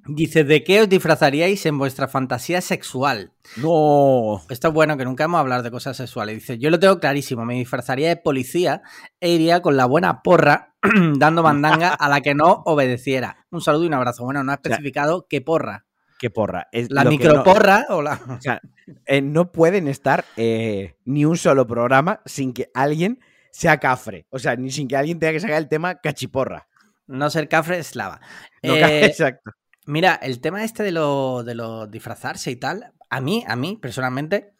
Dice, 0.07 0.43
¿de 0.43 0.63
qué 0.63 0.81
os 0.81 0.89
disfrazaríais 0.89 1.63
en 1.67 1.77
vuestra 1.77 2.07
fantasía 2.07 2.59
sexual? 2.61 3.31
No. 3.57 4.41
Esto 4.49 4.69
es 4.69 4.73
bueno, 4.73 4.97
que 4.97 5.05
nunca 5.05 5.25
hemos 5.25 5.39
hablado 5.39 5.61
de 5.61 5.69
cosas 5.71 5.95
sexuales. 5.95 6.35
Dice, 6.35 6.57
yo 6.57 6.69
lo 6.71 6.79
tengo 6.79 6.99
clarísimo, 6.99 7.45
me 7.45 7.53
disfrazaría 7.53 8.09
de 8.09 8.17
policía 8.17 8.81
e 9.19 9.29
iría 9.29 9.61
con 9.61 9.77
la 9.77 9.85
buena 9.85 10.23
porra 10.23 10.73
dando 11.17 11.43
mandanga 11.43 11.89
a 11.93 12.09
la 12.09 12.21
que 12.21 12.33
no 12.33 12.63
obedeciera. 12.65 13.45
Un 13.51 13.61
saludo 13.61 13.83
y 13.83 13.87
un 13.87 13.93
abrazo. 13.93 14.23
Bueno, 14.23 14.43
no 14.43 14.51
ha 14.51 14.55
sea, 14.55 14.71
especificado 14.71 15.27
qué 15.29 15.41
porra. 15.41 15.85
Qué 16.17 16.29
porra. 16.31 16.67
Es 16.71 16.89
La 16.89 17.01
que 17.01 17.05
no- 17.05 17.11
microporra 17.11 17.85
o 17.89 18.01
la... 18.01 18.13
o 18.37 18.41
sea, 18.41 18.59
eh, 19.05 19.21
no 19.21 19.51
pueden 19.51 19.87
estar 19.87 20.25
eh, 20.35 20.95
ni 21.05 21.25
un 21.25 21.37
solo 21.37 21.67
programa 21.67 22.21
sin 22.25 22.53
que 22.53 22.69
alguien 22.73 23.19
sea 23.51 23.77
cafre. 23.79 24.25
O 24.31 24.39
sea, 24.39 24.55
ni 24.55 24.71
sin 24.71 24.87
que 24.87 24.97
alguien 24.97 25.19
tenga 25.19 25.33
que 25.33 25.39
sacar 25.41 25.57
el 25.57 25.67
tema 25.69 25.95
cachiporra. 25.99 26.67
No 27.05 27.29
ser 27.29 27.47
cafre 27.49 27.77
es 27.77 27.95
lava. 27.95 28.19
No, 28.63 28.73
Eh, 28.75 29.05
exacto. 29.05 29.51
Mira, 29.85 30.15
el 30.21 30.39
tema 30.41 30.63
este 30.63 30.83
de 30.83 30.91
lo, 30.91 31.43
de 31.43 31.55
lo 31.55 31.87
disfrazarse 31.87 32.51
y 32.51 32.55
tal, 32.55 32.93
a 33.09 33.21
mí, 33.21 33.43
a 33.47 33.55
mí, 33.55 33.77
personalmente, 33.81 34.53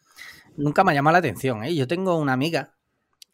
nunca 0.56 0.84
me 0.84 0.92
ha 0.92 0.94
llamado 0.94 1.12
la 1.12 1.18
atención. 1.18 1.64
¿eh? 1.64 1.74
Yo 1.74 1.86
tengo 1.86 2.16
una 2.18 2.32
amiga 2.32 2.74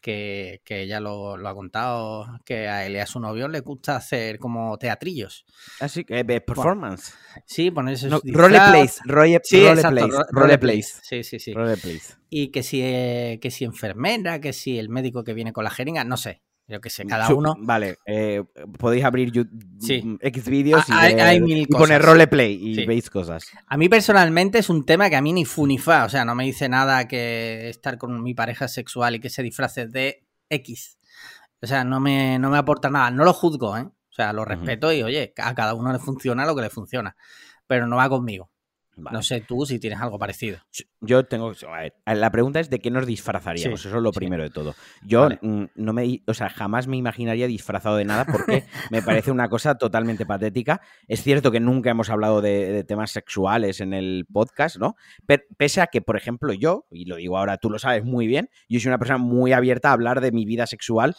que, 0.03 0.61
que 0.65 0.87
ya 0.87 1.01
lo, 1.01 1.37
lo 1.37 1.49
ha 1.49 1.55
contado, 1.55 2.27
que 2.45 2.69
a 2.69 2.87
él 2.87 2.93
y 2.95 2.99
a 2.99 3.07
su 3.07 3.21
novio 3.21 3.49
le 3.49 3.61
gusta 3.61 3.97
hacer 3.97 4.39
como 4.39 4.77
teatrillos. 4.79 5.45
Así 5.81 6.05
que 6.05 6.21
eh, 6.21 6.41
performance. 6.41 7.15
Sí, 7.47 7.71
ponerse 7.71 8.09
No, 8.09 8.21
roleplays. 8.25 9.01
Role, 9.05 9.41
Sí, 9.43 9.63
roleplays. 9.63 10.05
exacto, 10.05 10.19
ro- 10.19 10.27
roleplays. 10.31 11.01
Sí, 11.03 11.25
sí, 11.25 11.39
sí. 11.39 11.55
Roleplays. 11.55 12.17
Y 12.31 12.49
que 12.49 12.63
si, 12.63 12.83
eh, 12.83 13.39
que 13.41 13.51
si 13.51 13.65
enfermera, 13.65 14.41
que 14.41 14.53
si 14.53 14.79
el 14.79 14.89
médico 14.91 15.25
que 15.25 15.33
viene 15.35 15.53
con 15.53 15.65
la 15.65 15.71
jeringa, 15.71 16.05
no 16.05 16.17
sé. 16.19 16.43
Yo 16.71 16.83
qué 16.83 16.91
sé, 16.91 17.07
cada 17.07 17.27
Su- 17.27 17.39
uno. 17.39 17.55
Vale, 17.59 17.97
eh, 18.05 18.45
podéis 18.79 19.03
abrir 19.05 19.33
Sí. 19.81 20.03
mm, 20.03 20.19
X 20.21 20.45
vídeos 20.49 20.87
y, 20.89 20.93
hay- 20.93 21.15
ver- 21.15 21.25
hay 21.27 21.41
mil 21.41 21.59
y 21.59 21.67
poner 21.67 22.03
roleplay 22.03 22.53
y 22.63 22.75
Sí. 22.75 22.85
veis 22.85 23.09
cosas. 23.09 23.47
A 23.67 23.77
mí 23.79 23.89
personalmente 23.89 24.59
es 24.59 24.69
un 24.69 24.85
tema 24.85 25.09
que 25.09 25.17
a 25.17 25.23
mí 25.23 25.33
ni 25.33 25.47
fu 25.47 25.67
ni 25.67 25.79
fa, 25.79 26.05
o 26.05 26.09
sea, 26.11 26.27
no 26.27 26.35
me 26.35 26.45
dice 26.45 26.69
nada 26.69 27.09
que 27.09 27.71
estar 27.71 27.97
con 27.97 28.23
mi 28.23 28.35
pareja 28.35 28.69
sexual 28.69 29.15
y 29.15 29.21
que 29.21 29.31
se 29.31 29.43
disfrace 29.43 29.87
de 29.87 30.27
X. 30.51 30.99
O 31.63 31.67
sea, 31.67 31.85
no 31.85 32.01
me, 32.01 32.39
no 32.39 32.51
me 32.51 32.59
aporta 32.59 32.91
nada, 32.91 33.11
no 33.11 33.25
lo 33.25 33.33
juzgo, 33.33 33.77
¿eh? 33.79 33.83
O 33.83 34.13
sea, 34.13 34.33
lo 34.35 34.45
respeto 34.45 34.93
y 34.93 35.03
oye, 35.03 35.33
a 35.39 35.55
cada 35.55 35.73
uno 35.75 35.91
le 35.93 35.99
funciona 35.99 36.45
lo 36.45 36.55
que 36.55 36.63
le 36.63 36.71
funciona, 36.71 37.17
pero 37.67 37.87
no 37.87 37.97
va 37.97 38.09
conmigo. 38.11 38.51
Vale. 39.01 39.15
No 39.17 39.23
sé 39.23 39.41
tú 39.41 39.65
si 39.65 39.79
tienes 39.79 40.01
algo 40.01 40.19
parecido. 40.19 40.59
Yo 41.01 41.25
tengo. 41.25 41.53
a 41.73 41.81
ver, 41.81 41.93
la 42.19 42.31
pregunta 42.33 42.59
es 42.61 42.69
de 42.69 42.81
qué 42.81 42.91
nos 42.91 43.07
disfrazaríamos. 43.07 43.81
Sí, 43.81 43.89
Eso 43.89 43.97
es 43.97 44.03
lo 44.03 44.13
sí. 44.13 44.19
primero 44.19 44.43
de 44.43 44.51
todo. 44.51 44.75
Yo 45.07 45.23
Vale. 45.23 45.39
mm, 45.41 45.65
no 45.77 45.93
me. 45.93 46.23
O 46.27 46.35
sea, 46.35 46.49
jamás 46.49 46.89
me 46.89 46.97
imaginaría 46.97 47.47
disfrazado 47.47 47.97
de 47.97 48.05
nada 48.05 48.25
porque 48.25 48.65
me 48.91 49.01
parece 49.03 49.31
una 49.31 49.49
cosa 49.49 49.77
totalmente 49.77 50.27
patética. 50.27 50.81
Es 51.07 51.23
cierto 51.23 51.53
que 51.53 51.61
nunca 51.61 51.91
hemos 51.91 52.11
hablado 52.11 52.41
de, 52.41 52.73
de 52.73 52.85
temas 52.85 53.13
sexuales 53.13 53.81
en 53.81 53.93
el 53.95 54.27
podcast, 54.33 54.77
¿no? 54.79 54.97
Pero 55.27 55.45
pese 55.57 55.81
a 55.81 55.87
que, 55.87 56.01
por 56.03 56.17
ejemplo, 56.17 56.53
yo, 56.53 56.87
y 56.91 57.05
lo 57.05 57.17
digo 57.17 57.39
ahora, 57.39 57.59
tú 57.59 57.71
lo 57.71 57.79
sabes 57.79 58.05
muy 58.05 58.27
bien, 58.27 58.51
yo 58.69 58.81
soy 58.81 58.89
una 58.89 58.99
persona 58.99 59.19
muy 59.19 59.53
abierta 59.53 59.91
a 59.91 59.93
hablar 59.93 60.21
de 60.21 60.33
mi 60.33 60.45
vida 60.45 60.67
sexual 60.67 61.15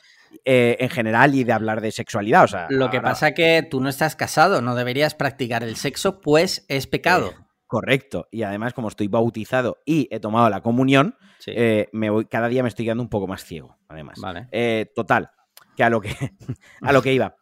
eh, 0.46 0.76
en 0.80 0.90
general 0.90 1.34
y 1.36 1.44
de 1.44 1.54
hablar 1.54 1.82
de 1.82 1.92
sexualidad. 1.92 2.44
O 2.44 2.48
sea, 2.48 2.68
Lo 2.70 2.90
que 2.90 2.98
ahora- 2.98 3.10
pasa 3.12 3.34
que 3.34 3.66
tú 3.70 3.80
no 3.82 3.88
estás 3.90 4.16
casado, 4.16 4.62
no 4.62 4.76
deberías 4.76 5.16
practicar 5.16 5.64
el 5.64 5.76
sexo, 5.78 6.20
pues 6.22 6.66
es 6.68 6.86
pecado. 6.88 7.34
Correcto. 7.70 8.28
Y 8.32 8.42
además, 8.42 8.74
como 8.74 8.88
estoy 8.88 9.08
bautizado 9.10 9.78
y 9.86 10.08
he 10.10 10.20
tomado 10.20 10.50
la 10.50 10.62
comunión, 10.62 11.16
Sí. 11.38 11.52
eh, 11.56 11.88
me 11.94 12.10
voy, 12.10 12.26
cada 12.26 12.48
día 12.48 12.64
me 12.64 12.70
estoy 12.70 12.84
quedando 12.86 13.04
un 13.04 13.10
poco 13.10 13.28
más 13.28 13.46
ciego, 13.46 13.78
además. 13.88 14.18
Vale. 14.20 14.48
Eh, 14.52 14.88
total, 14.96 15.30
que 15.78 15.84
a 15.84 15.92
lo 15.92 16.02
que, 16.02 16.10
a 16.82 16.92
lo 16.92 17.04
que 17.04 17.14
iba. 17.14 17.36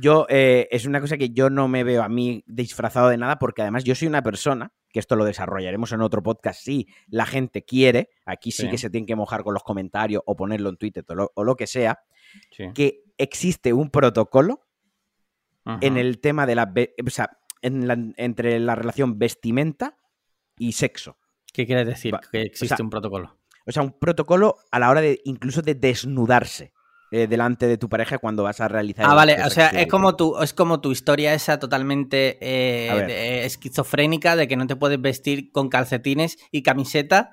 Yo, 0.00 0.26
eh, 0.30 0.66
es 0.70 0.86
una 0.86 0.98
cosa 1.02 1.18
que 1.18 1.28
yo 1.28 1.50
no 1.50 1.68
me 1.68 1.84
veo 1.84 2.02
a 2.02 2.08
mí 2.08 2.42
disfrazado 2.46 3.10
de 3.10 3.18
nada, 3.18 3.38
porque 3.38 3.60
además 3.60 3.84
yo 3.84 3.94
soy 3.94 4.08
una 4.08 4.22
persona, 4.22 4.72
que 4.88 4.98
esto 4.98 5.14
lo 5.14 5.26
desarrollaremos 5.26 5.92
en 5.92 6.00
otro 6.00 6.22
podcast 6.22 6.58
si 6.62 6.86
la 7.08 7.26
gente 7.26 7.62
quiere, 7.66 8.08
aquí 8.24 8.52
sí, 8.52 8.62
Sí. 8.62 8.70
que 8.70 8.78
se 8.78 8.88
tienen 8.88 9.06
que 9.06 9.14
mojar 9.14 9.44
con 9.44 9.52
los 9.52 9.62
comentarios 9.62 10.22
o 10.24 10.36
ponerlo 10.36 10.70
en 10.70 10.78
Twitter 10.78 11.04
o 11.08 11.14
lo, 11.14 11.32
o 11.34 11.44
lo 11.44 11.54
que 11.54 11.66
sea, 11.66 12.00
Sí. 12.50 12.64
que 12.74 13.02
existe 13.18 13.74
un 13.74 13.90
protocolo 13.90 14.62
en 15.82 15.96
el 15.98 16.18
tema 16.20 16.46
de 16.46 16.54
la, 16.54 16.72
o 17.06 17.10
sea, 17.10 17.30
en 17.66 17.86
la- 17.88 17.98
entre 18.16 18.58
la 18.60 18.74
relación 18.74 19.18
vestimenta 19.18 19.96
y 20.58 20.72
sexo. 20.72 21.16
¿Qué 21.52 21.66
quiere 21.66 21.84
decir 21.84 22.14
Va- 22.14 22.20
que 22.30 22.42
existe 22.42 22.76
sea, 22.76 22.84
un 22.84 22.90
protocolo? 22.90 23.38
O 23.66 23.72
sea, 23.72 23.82
un 23.82 23.92
protocolo 23.98 24.56
a 24.70 24.78
la 24.78 24.90
hora 24.90 25.00
de 25.00 25.20
incluso 25.24 25.60
de 25.62 25.74
desnudarse 25.74 26.72
eh, 27.12 27.28
delante 27.28 27.66
de 27.68 27.78
tu 27.78 27.88
pareja 27.88 28.18
cuando 28.18 28.42
vas 28.42 28.60
a 28.60 28.66
realizar. 28.68 29.06
Ah, 29.08 29.14
vale, 29.14 29.36
o 29.44 29.50
sea, 29.50 29.68
es 29.68 29.86
como 29.86 30.16
tu, 30.16 30.40
es 30.42 30.52
como 30.52 30.80
tu 30.80 30.90
historia 30.90 31.34
esa 31.34 31.58
totalmente 31.58 32.36
eh, 32.40 33.04
de- 33.06 33.44
esquizofrénica 33.44 34.34
de 34.34 34.48
que 34.48 34.56
no 34.56 34.66
te 34.66 34.74
puedes 34.74 35.00
vestir 35.00 35.52
con 35.52 35.68
calcetines 35.68 36.36
y 36.50 36.62
camiseta, 36.62 37.30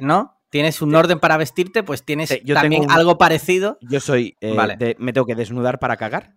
¿no? 0.00 0.34
Tienes 0.50 0.80
un 0.82 0.94
orden 0.94 1.18
para 1.18 1.36
vestirte, 1.38 1.82
pues 1.82 2.04
tienes 2.04 2.28
Sí, 2.28 2.40
yo 2.44 2.54
también 2.54 2.82
un- 2.84 2.90
algo 2.90 3.16
parecido. 3.18 3.78
Yo 3.80 4.00
soy. 4.00 4.36
eh, 4.40 4.54
Vale. 4.54 4.76
de- 4.76 4.96
me 4.98 5.12
tengo 5.14 5.26
que 5.26 5.34
desnudar 5.34 5.78
para 5.78 5.96
cagar. 5.96 6.34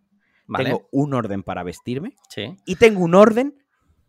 Vale. 0.50 0.66
Tengo 0.66 0.88
un 0.92 1.14
orden 1.14 1.44
para 1.44 1.64
vestirme. 1.64 2.16
Sí. 2.30 2.58
Y 2.66 2.76
tengo 2.76 3.02
un 3.04 3.16
orden 3.16 3.56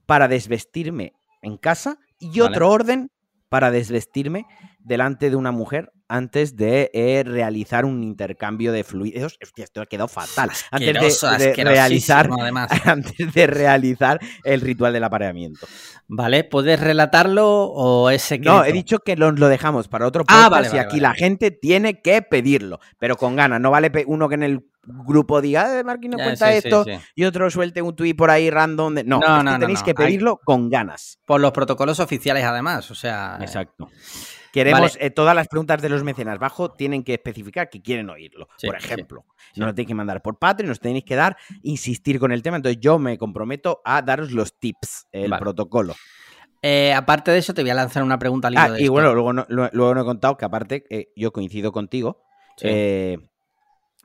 para 0.07 0.27
desvestirme 0.27 1.13
en 1.43 1.57
casa. 1.59 1.99
Y 2.19 2.41
Vale. 2.41 2.51
otro 2.51 2.71
orden 2.71 3.11
para 3.49 3.71
desvestirme 3.71 4.47
delante 4.79 5.29
de 5.29 5.37
una 5.37 5.51
mujer 5.53 5.93
antes 6.09 6.57
de 6.57 6.91
eh, 6.95 7.23
realizar 7.25 7.85
un 7.85 8.03
intercambio 8.03 8.73
de 8.73 8.83
fluidos. 8.85 9.39
Hostia, 9.43 9.65
esto 9.65 9.81
ha 9.81 9.87
quedado 9.87 10.09
fatal. 10.09 10.51
Antes 10.71 11.21
de, 11.21 11.65
realizar. 11.65 12.29
además. 12.41 12.71
Antes 12.87 13.33
de 13.33 13.47
realizar 13.47 14.19
el 14.45 14.61
ritual 14.61 14.93
del 14.93 15.05
apareamiento. 15.05 15.67
Vale, 16.09 16.43
¿puedes 16.45 16.81
relatarlo 16.81 17.47
o 17.67 18.11
es 18.11 18.23
secreto? 18.23 18.57
No, 18.59 18.65
he 18.65 18.73
dicho 18.73 18.99
que 19.01 19.17
lo, 19.17 19.31
lo 19.31 19.49
dejamos 19.49 19.87
para 19.89 20.07
otro 20.07 20.25
Ah, 20.27 20.47
podcast 20.49 20.51
vale, 20.51 20.67
y 20.67 20.71
vale, 20.71 20.81
aquí 20.81 21.01
vale. 21.01 21.03
la 21.03 21.15
gente 21.15 21.51
tiene 21.53 22.01
que 22.03 22.23
pedirlo, 22.23 22.81
pero 22.99 23.17
con 23.17 23.37
ganas. 23.37 23.61
No 23.61 23.71
vale 23.71 23.93
uno 24.07 24.29
que 24.29 24.35
en 24.35 24.43
el 24.43 24.70
grupo 24.83 25.41
diga, 25.41 25.79
eh, 25.79 25.85
Marquín 25.85 26.11
no 26.13 26.19
Ya, 26.19 26.25
cuenta 26.25 26.51
sí, 26.51 26.59
esto 26.59 26.85
sí. 26.85 26.93
y 27.15 27.25
otro 27.25 27.51
suelte 27.51 27.83
un 27.83 27.95
tuit 27.95 28.17
por 28.17 28.31
ahí 28.31 28.51
random. 28.51 28.95
de- 28.95 29.05
No, 29.05 29.19
No, 29.21 29.27
es 29.27 29.39
que 29.39 29.45
no, 29.45 29.53
no, 29.53 29.59
tenéis 29.59 29.79
no. 29.81 29.85
que 29.85 29.91
Hay- 29.91 29.95
pedirlo 30.07 30.41
con 30.45 30.69
ganas. 30.71 31.19
Por 31.27 31.41
los 31.41 31.53
protocolos 31.53 32.01
oficiales, 32.01 32.45
además. 32.45 32.91
O 32.91 32.95
sea. 32.95 33.39
Exacto. 33.41 33.89
Queremos, 34.53 34.81
Vale. 34.95 35.07
eh, 35.07 35.11
todas 35.11 35.37
las 35.37 35.47
preguntas 35.47 35.81
de 35.81 35.89
los 35.89 36.03
mecenas 36.03 36.39
bajo 36.41 36.73
tienen 36.73 37.05
que 37.05 37.15
especificar 37.15 37.71
que 37.71 37.81
quieren 37.83 38.11
oírlo. 38.11 38.49
Sí, 38.57 38.67
por 38.67 38.75
ejemplo, 38.77 39.25
sí. 39.53 39.61
no 39.61 39.67
lo 39.67 39.75
tenéis 39.75 39.87
que 39.89 39.95
mandar 39.95 40.23
por 40.23 40.41
Patreon, 40.41 40.69
nos 40.69 40.81
tenéis 40.81 41.05
que 41.05 41.15
dar, 41.15 41.37
insistir 41.63 42.19
con 42.19 42.33
el 42.33 42.43
tema. 42.43 42.57
Entonces 42.57 42.81
yo 42.81 42.99
me 42.99 43.17
comprometo 43.17 43.81
a 43.85 44.03
daros 44.03 44.33
los 44.33 44.59
tips, 44.59 45.07
el 45.13 45.31
Vale. 45.31 45.41
protocolo. 45.41 45.95
eh, 46.63 46.93
aparte 46.93 47.31
de 47.31 47.39
eso, 47.39 47.55
te 47.55 47.63
voy 47.63 47.71
a 47.71 47.75
lanzar 47.75 48.03
una 48.03 48.19
pregunta 48.19 48.49
al 48.49 48.55
hilo 48.55 48.63
Ah, 48.63 48.71
de 48.73 48.81
y 48.81 48.83
esto. 48.83 48.93
bueno, 48.93 49.15
luego 49.15 49.33
no, 49.33 49.47
luego 49.49 49.95
no 49.95 50.01
he 50.03 50.05
contado 50.05 50.37
que 50.37 50.45
aparte 50.45 50.85
eh, 50.91 51.11
yo 51.17 51.33
coincido 51.33 51.73
contigo 51.73 52.23
Sí. 52.59 52.67
eh, 52.69 53.19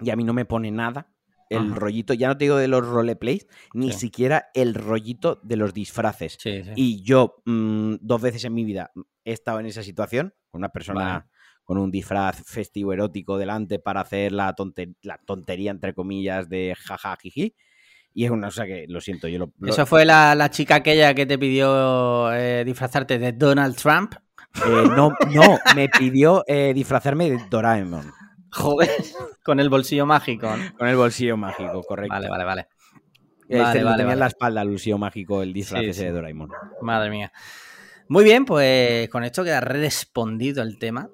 y 0.02 0.10
a 0.10 0.16
mí 0.16 0.24
no 0.24 0.34
me 0.34 0.46
pone 0.46 0.72
nada 0.72 1.12
el 1.50 1.68
Ajá. 1.68 1.76
rollito, 1.76 2.14
ya 2.16 2.28
no 2.28 2.38
te 2.38 2.46
digo 2.46 2.58
de 2.58 2.68
los 2.68 2.86
roleplays, 2.86 3.46
ni 3.74 3.92
Sí. 3.92 4.00
siquiera 4.00 4.48
el 4.56 4.74
rollito 4.74 5.40
de 5.44 5.58
los 5.58 5.74
disfraces. 5.76 6.38
Sí, 6.40 6.64
sí. 6.64 6.72
Y 6.76 7.04
yo 7.04 7.36
mm, 7.46 7.96
dos 8.02 8.22
veces 8.22 8.44
en 8.46 8.54
mi 8.56 8.64
vida 8.66 8.92
he 9.24 9.32
estado 9.32 9.60
en 9.60 9.68
esa 9.68 9.84
situación, 9.84 10.34
con 10.50 10.60
una 10.62 10.70
persona 10.70 11.04
Vale. 11.06 11.26
con 11.64 11.78
un 11.78 11.92
disfraz 11.92 12.42
festivo 12.44 12.94
erótico 12.94 13.38
delante 13.38 13.78
para 13.80 14.02
hacer 14.02 14.32
la, 14.32 14.56
tonte- 14.56 14.96
la 15.04 15.20
tontería, 15.20 15.70
entre 15.72 15.94
comillas, 15.94 16.50
de 16.50 16.76
jaja, 16.80 17.16
jiji. 17.22 17.56
Y 18.14 18.24
es 18.26 18.32
una 18.32 18.48
cosa 18.48 18.66
que, 18.66 18.86
lo 18.88 19.00
siento, 19.02 19.28
yo 19.28 19.38
lo... 19.40 19.54
lo- 19.60 19.72
Eso 19.72 19.86
fue 19.86 20.06
la, 20.06 20.34
la 20.36 20.50
chica 20.50 20.76
aquella 20.76 21.14
que 21.14 21.26
te 21.26 21.38
pidió 21.38 22.32
eh, 22.34 22.64
disfrazarte 22.66 23.20
de 23.20 23.34
Donald 23.34 23.76
Trump. 23.76 24.16
eh, 24.66 24.84
no, 24.96 25.12
no, 25.34 25.60
me 25.76 25.90
pidió 25.90 26.44
eh, 26.48 26.72
disfrazarme 26.74 27.30
de 27.30 27.40
Doraemon, 27.50 28.12
Joder. 28.56 28.90
Con 29.44 29.60
el 29.60 29.70
bolsillo 29.70 30.06
mágico. 30.06 30.48
¿no? 30.56 30.78
con 30.78 30.88
el 30.88 30.96
bolsillo 30.96 31.38
mágico, 31.38 31.84
correcto. 31.84 32.14
Vale, 32.14 32.30
vale, 32.30 32.44
vale. 32.44 32.68
Este 33.48 33.60
Vale, 33.62 33.80
lo 33.82 33.86
vale, 33.88 33.98
tenía 33.98 34.14
en 34.14 34.20
la 34.20 34.28
espalda, 34.28 34.62
el 34.64 34.70
bolsillo 34.70 34.98
mágico, 34.98 35.44
el 35.44 35.54
disfraz 35.54 35.82
Sí, 35.84 35.90
ese 35.90 36.00
sí. 36.00 36.06
de 36.06 36.12
Doraemon. 36.12 36.50
Madre 36.82 37.10
mía. 37.12 37.32
Muy 38.08 38.24
bien, 38.24 38.46
pues 38.46 39.08
con 39.10 39.24
esto 39.24 39.44
queda 39.44 39.62
respondido 39.62 40.64
el 40.64 40.80
tema. 40.80 41.10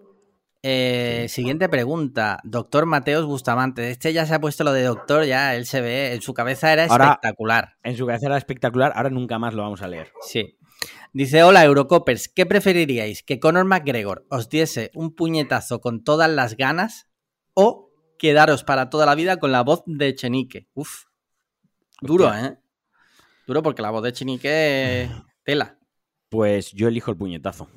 Eh, 0.63 1.25
Siguiente 1.29 1.67
pregunta. 1.69 2.39
Doctor 2.43 2.85
Mateos 2.85 3.25
Bustamante. 3.25 3.89
Este 3.89 4.13
ya 4.13 4.25
se 4.25 4.35
ha 4.35 4.39
puesto 4.39 4.63
lo 4.63 4.71
de 4.73 4.83
doctor, 4.83 5.25
ya 5.25 5.55
él 5.55 5.65
se 5.65 5.81
ve, 5.81 6.13
en 6.13 6.21
su 6.21 6.33
cabeza 6.33 6.71
era 6.71 6.85
Ahora- 6.85 7.05
espectacular. 7.05 7.75
En 7.83 7.97
su 7.97 8.05
cabeza 8.05 8.27
era 8.27 8.37
espectacular, 8.37 8.93
ahora 8.95 9.09
nunca 9.09 9.39
más 9.39 9.53
lo 9.53 9.63
vamos 9.63 9.81
a 9.81 9.87
leer. 9.87 10.11
Sí. 10.21 10.57
Dice, 11.13 11.43
hola 11.43 11.63
Eurocopers, 11.65 12.29
¿qué 12.29 12.45
preferiríais? 12.45 13.23
¿Que 13.23 13.39
Conor 13.39 13.65
McGregor 13.65 14.25
os 14.29 14.47
diese 14.49 14.91
un 14.93 15.13
puñetazo 15.13 15.81
con 15.81 16.03
todas 16.03 16.29
las 16.29 16.55
ganas 16.55 17.07
o 17.53 17.89
quedaros 18.17 18.63
para 18.63 18.89
toda 18.89 19.05
la 19.05 19.15
vida 19.15 19.37
con 19.37 19.51
la 19.51 19.61
voz 19.63 19.83
de 19.85 20.13
Chenique? 20.15 20.67
Uf, 20.73 21.05
duro, 22.01 22.25
Hostia. 22.27 22.45
¿eh? 22.45 22.57
Duro 23.47 23.63
porque 23.63 23.81
la 23.81 23.89
voz 23.91 24.03
de 24.03 24.13
Chenique 24.13 25.03
es 25.03 25.09
tela. 25.43 25.77
Pues 26.29 26.71
yo 26.71 26.87
elijo 26.87 27.11
el 27.11 27.17
puñetazo. 27.17 27.67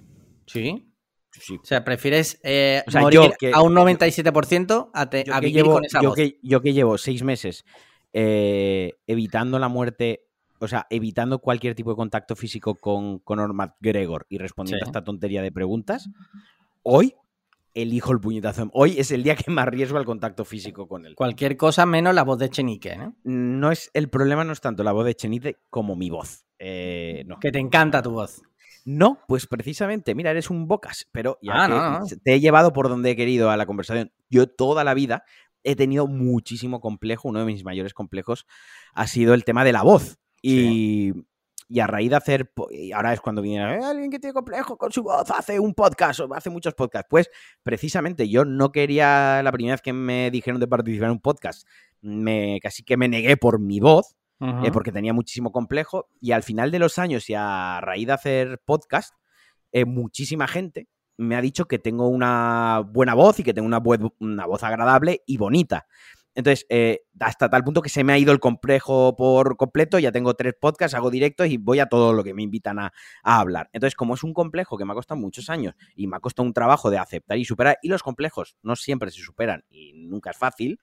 Sí. 0.47 0.91
Sí. 1.33 1.59
O 1.61 1.65
sea, 1.65 1.85
prefieres 1.85 2.39
eh, 2.45 2.85
O 2.87 2.91
sea, 2.93 3.01
morir 3.01 3.33
que- 3.41 3.51
a 3.53 3.61
un 3.63 3.75
97% 3.75 4.91
a, 4.95 5.11
te- 5.11 5.21
a 5.33 5.41
que, 5.41 5.47
vivir 5.47 5.55
llevo, 5.65 5.73
con 5.75 5.85
esa 5.85 6.01
yo, 6.01 6.11
voz. 6.11 6.17
que, 6.17 6.39
yo 6.43 6.61
que 6.61 6.73
llevo 6.73 6.97
seis 6.97 7.25
meses 7.25 7.65
eh, 8.13 8.93
evitando 9.09 9.59
la 9.59 9.67
muerte, 9.69 10.29
o 10.61 10.69
sea, 10.69 10.87
evitando 10.91 11.41
cualquier 11.41 11.75
tipo 11.75 11.91
de 11.91 11.97
contacto 11.97 12.37
físico 12.37 12.77
con 12.77 13.19
Conor 13.19 13.53
McGregor 13.53 14.27
y 14.29 14.39
respondiendo 14.39 14.85
Sí. 14.85 14.89
a 14.89 14.91
esta 14.91 15.03
tontería 15.03 15.43
de 15.43 15.51
preguntas, 15.51 16.09
hoy 16.85 17.17
elijo 17.75 18.13
el 18.13 18.21
puñetazo. 18.21 18.71
Hoy 18.73 18.99
es 18.99 19.11
el 19.11 19.23
día 19.23 19.37
que 19.37 19.51
me 19.51 19.61
arriesgo 19.61 19.99
al 19.99 20.05
contacto 20.05 20.45
físico 20.45 20.87
con 20.89 21.05
él. 21.07 21.15
Cualquier 21.15 21.57
cosa 21.57 21.85
menos 21.87 22.15
la 22.15 22.23
voz 22.23 22.39
de 22.39 22.49
Chenique, 22.49 22.97
¿no? 22.97 23.17
No 23.25 23.71
es, 23.73 23.91
el 23.95 24.09
problema 24.09 24.45
no 24.45 24.53
es 24.53 24.61
tanto 24.61 24.85
la 24.85 24.93
voz 24.93 25.05
de 25.05 25.15
Chenite 25.15 25.59
como 25.71 25.97
mi 25.97 26.09
voz. 26.11 26.47
Eh, 26.59 27.25
no. 27.27 27.39
Que 27.41 27.51
te 27.53 27.59
encanta 27.59 28.01
tu 28.01 28.13
voz. 28.13 28.43
No, 28.87 29.19
pues 29.27 29.47
precisamente, 29.47 30.15
mira, 30.15 30.31
eres 30.31 30.51
un 30.51 30.69
bocas, 30.69 31.09
pero 31.11 31.39
ya 31.41 31.53
Ah, 31.55 31.67
que 31.67 31.75
no, 31.75 31.99
no. 32.01 32.07
te 32.23 32.35
he 32.35 32.41
llevado 32.41 32.73
por 32.73 32.89
donde 32.89 33.11
he 33.11 33.17
querido 33.17 33.51
a 33.51 33.57
la 33.57 33.67
conversación. 33.67 34.13
Yo 34.29 34.47
toda 34.47 34.85
la 34.85 34.95
vida 34.95 35.25
he 35.63 35.75
tenido 35.75 36.07
muchísimo 36.07 36.81
complejo, 36.81 37.29
uno 37.29 37.41
de 37.41 37.47
mis 37.47 37.65
mayores 37.65 37.95
complejos 37.95 38.47
ha 38.93 39.07
sido 39.07 39.33
el 39.35 39.45
tema 39.45 39.65
de 39.65 39.73
la 39.73 39.83
voz. 39.83 40.19
Y, 40.43 41.13
y 41.75 41.81
a 41.81 41.89
raíz 41.89 42.09
de 42.09 42.15
hacer, 42.15 42.53
y 42.71 42.93
ahora 42.93 43.13
es 43.13 43.21
cuando 43.21 43.43
viene 43.43 43.65
"Eh, 43.75 43.81
alguien 43.85 44.09
que 44.09 44.21
tiene 44.21 44.33
complejo 44.33 44.79
con 44.79 44.93
su 44.93 45.03
voz, 45.03 45.29
hace 45.33 45.59
un 45.59 45.75
podcast 45.75 46.21
o 46.21 46.33
hace 46.33 46.49
muchos 46.49 46.73
podcasts. 46.75 47.09
Pues 47.11 47.29
precisamente 47.65 48.29
yo 48.29 48.45
no 48.45 48.71
quería, 48.71 49.43
la 49.43 49.51
primera 49.51 49.75
vez 49.75 49.83
que 49.83 49.93
me 49.93 50.31
dijeron 50.31 50.61
de 50.61 50.69
participar 50.69 51.07
en 51.07 51.13
un 51.15 51.21
podcast, 51.21 51.67
me 52.01 52.61
casi 52.63 52.85
que 52.85 52.97
me 52.97 53.09
negué 53.09 53.37
por 53.37 53.59
mi 53.59 53.81
voz 53.81 54.15
eh, 54.65 54.71
porque 54.73 54.93
tenía 54.93 55.13
muchísimo 55.13 55.51
complejo 55.51 56.09
y 56.21 56.31
al 56.31 56.45
final 56.45 56.71
de 56.71 56.79
los 56.79 56.99
años 56.99 57.29
y 57.29 57.35
a 57.35 57.81
raíz 57.81 58.07
de 58.07 58.13
hacer 58.13 58.61
podcast, 58.65 59.13
eh, 59.73 59.85
muchísima 59.85 60.47
gente 60.47 60.87
me 61.17 61.35
ha 61.35 61.41
dicho 61.41 61.65
que 61.67 61.79
tengo 61.81 62.07
una 62.09 62.83
buena 62.87 63.15
voz 63.15 63.41
y 63.41 63.43
que 63.43 63.55
tengo 63.55 63.67
una 63.67 63.79
voz 64.47 64.63
agradable 64.63 65.23
y 65.27 65.39
bonita. 65.39 65.87
Entonces, 66.35 66.67
eh, 66.69 67.01
hasta 67.21 67.49
tal 67.49 67.63
punto 67.65 67.81
que 67.83 67.89
se 67.89 68.03
me 68.05 68.13
ha 68.13 68.19
ido 68.19 68.33
el 68.33 68.41
complejo 68.41 69.15
por 69.17 69.57
completo, 69.57 69.99
ya 69.99 70.11
tengo 70.13 70.35
tres 70.35 70.55
podcasts, 70.61 70.95
hago 70.95 71.11
directos 71.11 71.47
y 71.49 71.57
voy 71.57 71.79
a 71.79 71.87
todo 71.87 72.13
lo 72.13 72.25
que 72.25 72.35
me 72.35 72.43
invitan 72.43 72.79
a, 72.79 72.93
a 73.23 73.41
hablar. 73.41 73.71
Entonces, 73.73 73.95
como 73.95 74.15
es 74.15 74.23
un 74.25 74.35
complejo 74.35 74.77
que 74.77 74.85
me 74.85 74.93
ha 74.93 74.95
costado 74.95 75.21
muchos 75.21 75.49
años 75.51 75.75
y 75.95 76.07
me 76.07 76.17
ha 76.17 76.21
costado 76.21 76.47
un 76.47 76.53
trabajo 76.53 76.91
de 76.91 76.99
aceptar 76.99 77.39
y 77.39 77.45
superar, 77.45 77.79
y 77.83 77.89
los 77.89 78.03
complejos 78.03 78.57
no 78.63 78.75
siempre 78.77 79.11
se 79.11 79.21
superan 79.23 79.65
y 79.71 79.93
nunca 79.95 80.31
es 80.31 80.37
fácil, 80.37 80.79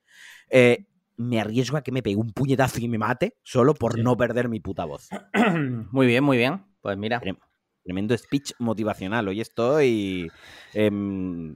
eh, 0.49 0.85
me 1.17 1.39
arriesgo 1.39 1.77
a 1.77 1.81
que 1.83 1.91
me 1.91 2.01
pegue 2.01 2.15
un 2.15 2.31
puñetazo 2.31 2.79
y 2.79 2.87
me 2.87 2.97
mate 2.97 3.35
solo 3.43 3.73
por 3.73 3.93
Sí. 3.95 4.01
no 4.01 4.15
perder 4.17 4.49
mi 4.49 4.59
puta 4.59 4.85
voz. 4.85 5.09
Muy 5.91 6.07
bien, 6.07 6.23
muy 6.23 6.37
bien. 6.37 6.63
Pues 6.81 6.97
mira. 6.97 7.19
Trem- 7.19 7.37
Tremendo 7.83 8.15
speech 8.17 8.53
motivacional. 8.59 9.27
Hoy 9.27 9.41
estoy 9.41 10.31
em, 10.73 11.55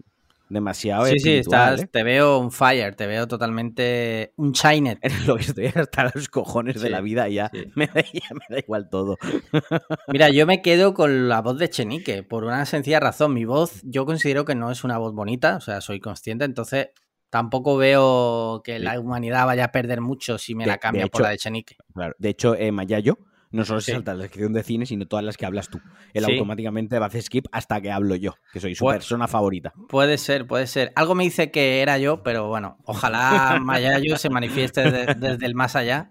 demasiado 0.49 1.05
Sí, 1.07 1.19
sí, 1.19 1.33
estás, 1.37 1.81
¿eh? 1.81 1.89
te 1.91 2.03
veo 2.03 2.37
on 2.37 2.51
fire, 2.51 2.95
te 2.95 3.07
veo 3.07 3.27
totalmente 3.27 4.33
un 4.37 4.51
Shinet. 4.51 4.99
En 5.01 5.11
lo 5.27 5.35
que 5.37 5.43
estoy 5.43 5.65
hasta 5.67 6.11
los 6.13 6.29
cojones 6.29 6.79
de 6.81 6.89
la 6.89 7.01
vida 7.01 7.27
ya, 7.29 7.49
sí. 7.53 7.65
me, 7.75 7.87
da, 7.87 8.01
ya 8.01 8.29
me 8.33 8.45
da 8.55 8.59
igual 8.59 8.89
todo. 8.89 9.17
Mira, 10.07 10.29
yo 10.29 10.45
me 10.45 10.61
quedo 10.61 10.93
con 10.93 11.27
la 11.29 11.41
voz 11.41 11.57
de 11.57 11.69
Chenique 11.69 12.23
por 12.23 12.43
una 12.43 12.65
sencilla 12.65 12.99
razón. 12.99 13.33
Mi 13.33 13.45
voz, 13.45 13.81
yo 13.83 14.05
considero 14.05 14.45
que 14.45 14.55
no 14.55 14.71
es 14.71 14.83
una 14.83 14.97
voz 14.97 15.13
bonita, 15.13 15.55
o 15.57 15.61
sea, 15.61 15.81
soy 15.81 15.99
consciente, 15.99 16.45
entonces 16.45 16.89
tampoco 17.29 17.75
veo 17.75 18.61
que 18.63 18.79
la 18.79 18.99
humanidad 18.99 19.45
vaya 19.45 19.65
a 19.65 19.71
perder 19.71 19.99
mucho 19.99 20.37
si 20.37 20.55
me 20.55 20.63
De- 20.63 20.67
la 20.67 20.73
de 20.73 20.79
cambian 20.79 21.09
por 21.09 21.21
la 21.21 21.29
de 21.31 21.37
Chenique. 21.37 21.75
Claro. 21.93 22.15
De 22.17 22.29
hecho, 22.29 22.55
eh, 22.55 22.71
Mayayo 22.71 23.17
no 23.55 23.65
solo 23.65 23.81
se 23.81 23.87
Sí. 23.87 23.91
salta 23.93 24.13
la 24.13 24.23
sección 24.23 24.53
de 24.53 24.63
cine, 24.63 24.85
sino 24.85 25.07
todas 25.07 25.25
las 25.25 25.37
que 25.37 25.45
hablas 25.45 25.69
tú. 25.69 25.79
Él 26.13 26.25
Sí. 26.25 26.33
automáticamente 26.33 26.99
va 26.99 27.05
a 27.05 27.07
hacer 27.09 27.21
skip 27.23 27.45
hasta 27.51 27.81
que 27.81 27.91
hablo 27.91 28.15
yo, 28.15 28.35
que 28.53 28.59
soy 28.59 28.75
su 28.75 28.85
persona 28.85 29.27
favorita. 29.27 29.73
Puede 29.89 30.17
ser, 30.17 30.45
puede 30.45 30.67
ser. 30.67 30.91
Algo 30.95 31.15
me 31.15 31.23
dice 31.23 31.49
que 31.51 31.81
era 31.81 31.97
yo, 31.97 32.21
pero 32.23 32.47
bueno, 32.47 32.77
ojalá 32.85 33.57
Mayayo 33.61 34.17
se 34.17 34.29
manifieste 34.29 34.91
de- 34.91 35.15
desde 35.15 35.45
el 35.45 35.55
más 35.55 35.75
allá 35.75 36.09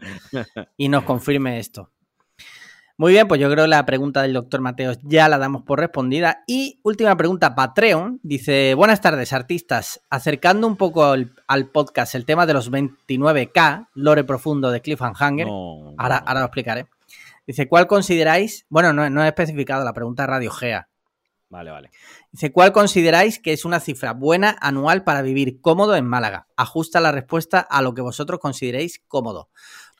y 0.76 0.88
nos 0.88 1.04
confirme 1.04 1.58
esto. 1.58 1.90
Muy 2.96 3.10
bien, 3.10 3.26
pues 3.26 3.40
yo 3.40 3.50
creo 3.50 3.64
que 3.64 3.70
la 3.70 3.84
pregunta 3.84 4.22
del 4.22 4.34
doctor 4.34 4.60
Mateos 4.60 4.98
ya 5.02 5.28
la 5.28 5.36
damos 5.36 5.62
por 5.62 5.80
respondida. 5.80 6.44
Y 6.46 6.78
última 6.84 7.16
pregunta, 7.16 7.56
Patreon. 7.56 8.20
Dice, 8.22 8.74
buenas 8.74 9.00
tardes, 9.00 9.32
artistas. 9.32 10.00
Acercando 10.10 10.68
un 10.68 10.76
poco 10.76 11.04
al, 11.06 11.32
al 11.48 11.70
podcast 11.70 12.14
el 12.14 12.24
tema 12.24 12.46
de 12.46 12.52
los 12.54 12.70
29K, 12.70 13.88
lore 13.94 14.22
profundo 14.22 14.70
de 14.70 14.80
Cliffhanger. 14.80 15.44
No, 15.48 15.94
Ahora, 15.98 16.18
ahora 16.18 16.38
lo 16.40 16.46
explicaré. 16.46 16.86
Dice, 17.46 17.68
¿cuál 17.68 17.86
consideráis? 17.86 18.66
Bueno, 18.68 18.92
no, 18.92 19.08
no 19.10 19.24
he 19.24 19.28
especificado 19.28 19.84
la 19.84 19.92
pregunta 19.92 20.26
Radio 20.26 20.50
Gea. 20.50 20.88
Vale, 21.50 21.70
vale. 21.70 21.90
Dice, 22.32 22.50
¿cuál 22.52 22.72
consideráis 22.72 23.38
que 23.38 23.52
es 23.52 23.64
una 23.64 23.78
cifra 23.78 24.12
buena 24.12 24.56
anual 24.60 25.04
para 25.04 25.22
vivir 25.22 25.60
cómodo 25.60 25.94
en 25.94 26.06
Málaga? 26.06 26.48
Ajusta 26.56 27.00
la 27.00 27.12
respuesta 27.12 27.60
a 27.60 27.80
lo 27.82 27.94
que 27.94 28.00
vosotros 28.00 28.40
consideréis 28.40 29.00
cómodo. 29.06 29.50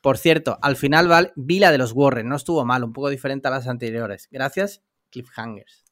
Por 0.03 0.19
cierto, 0.19 0.59
al 0.63 0.77
final 0.77 1.07
val- 1.07 1.33
vi 1.37 1.61
la 1.61 1.71
de 1.71 1.79
los 1.79 1.93
Warren, 1.93 2.29
no 2.29 2.37
estuvo 2.37 2.65
mal, 2.65 2.83
un 2.83 2.93
poco 2.93 3.09
diferente 3.09 3.49
a 3.49 3.53
las 3.53 3.69
anteriores. 3.69 4.29
Gracias, 4.31 4.83
Cliffhangers. 5.11 5.85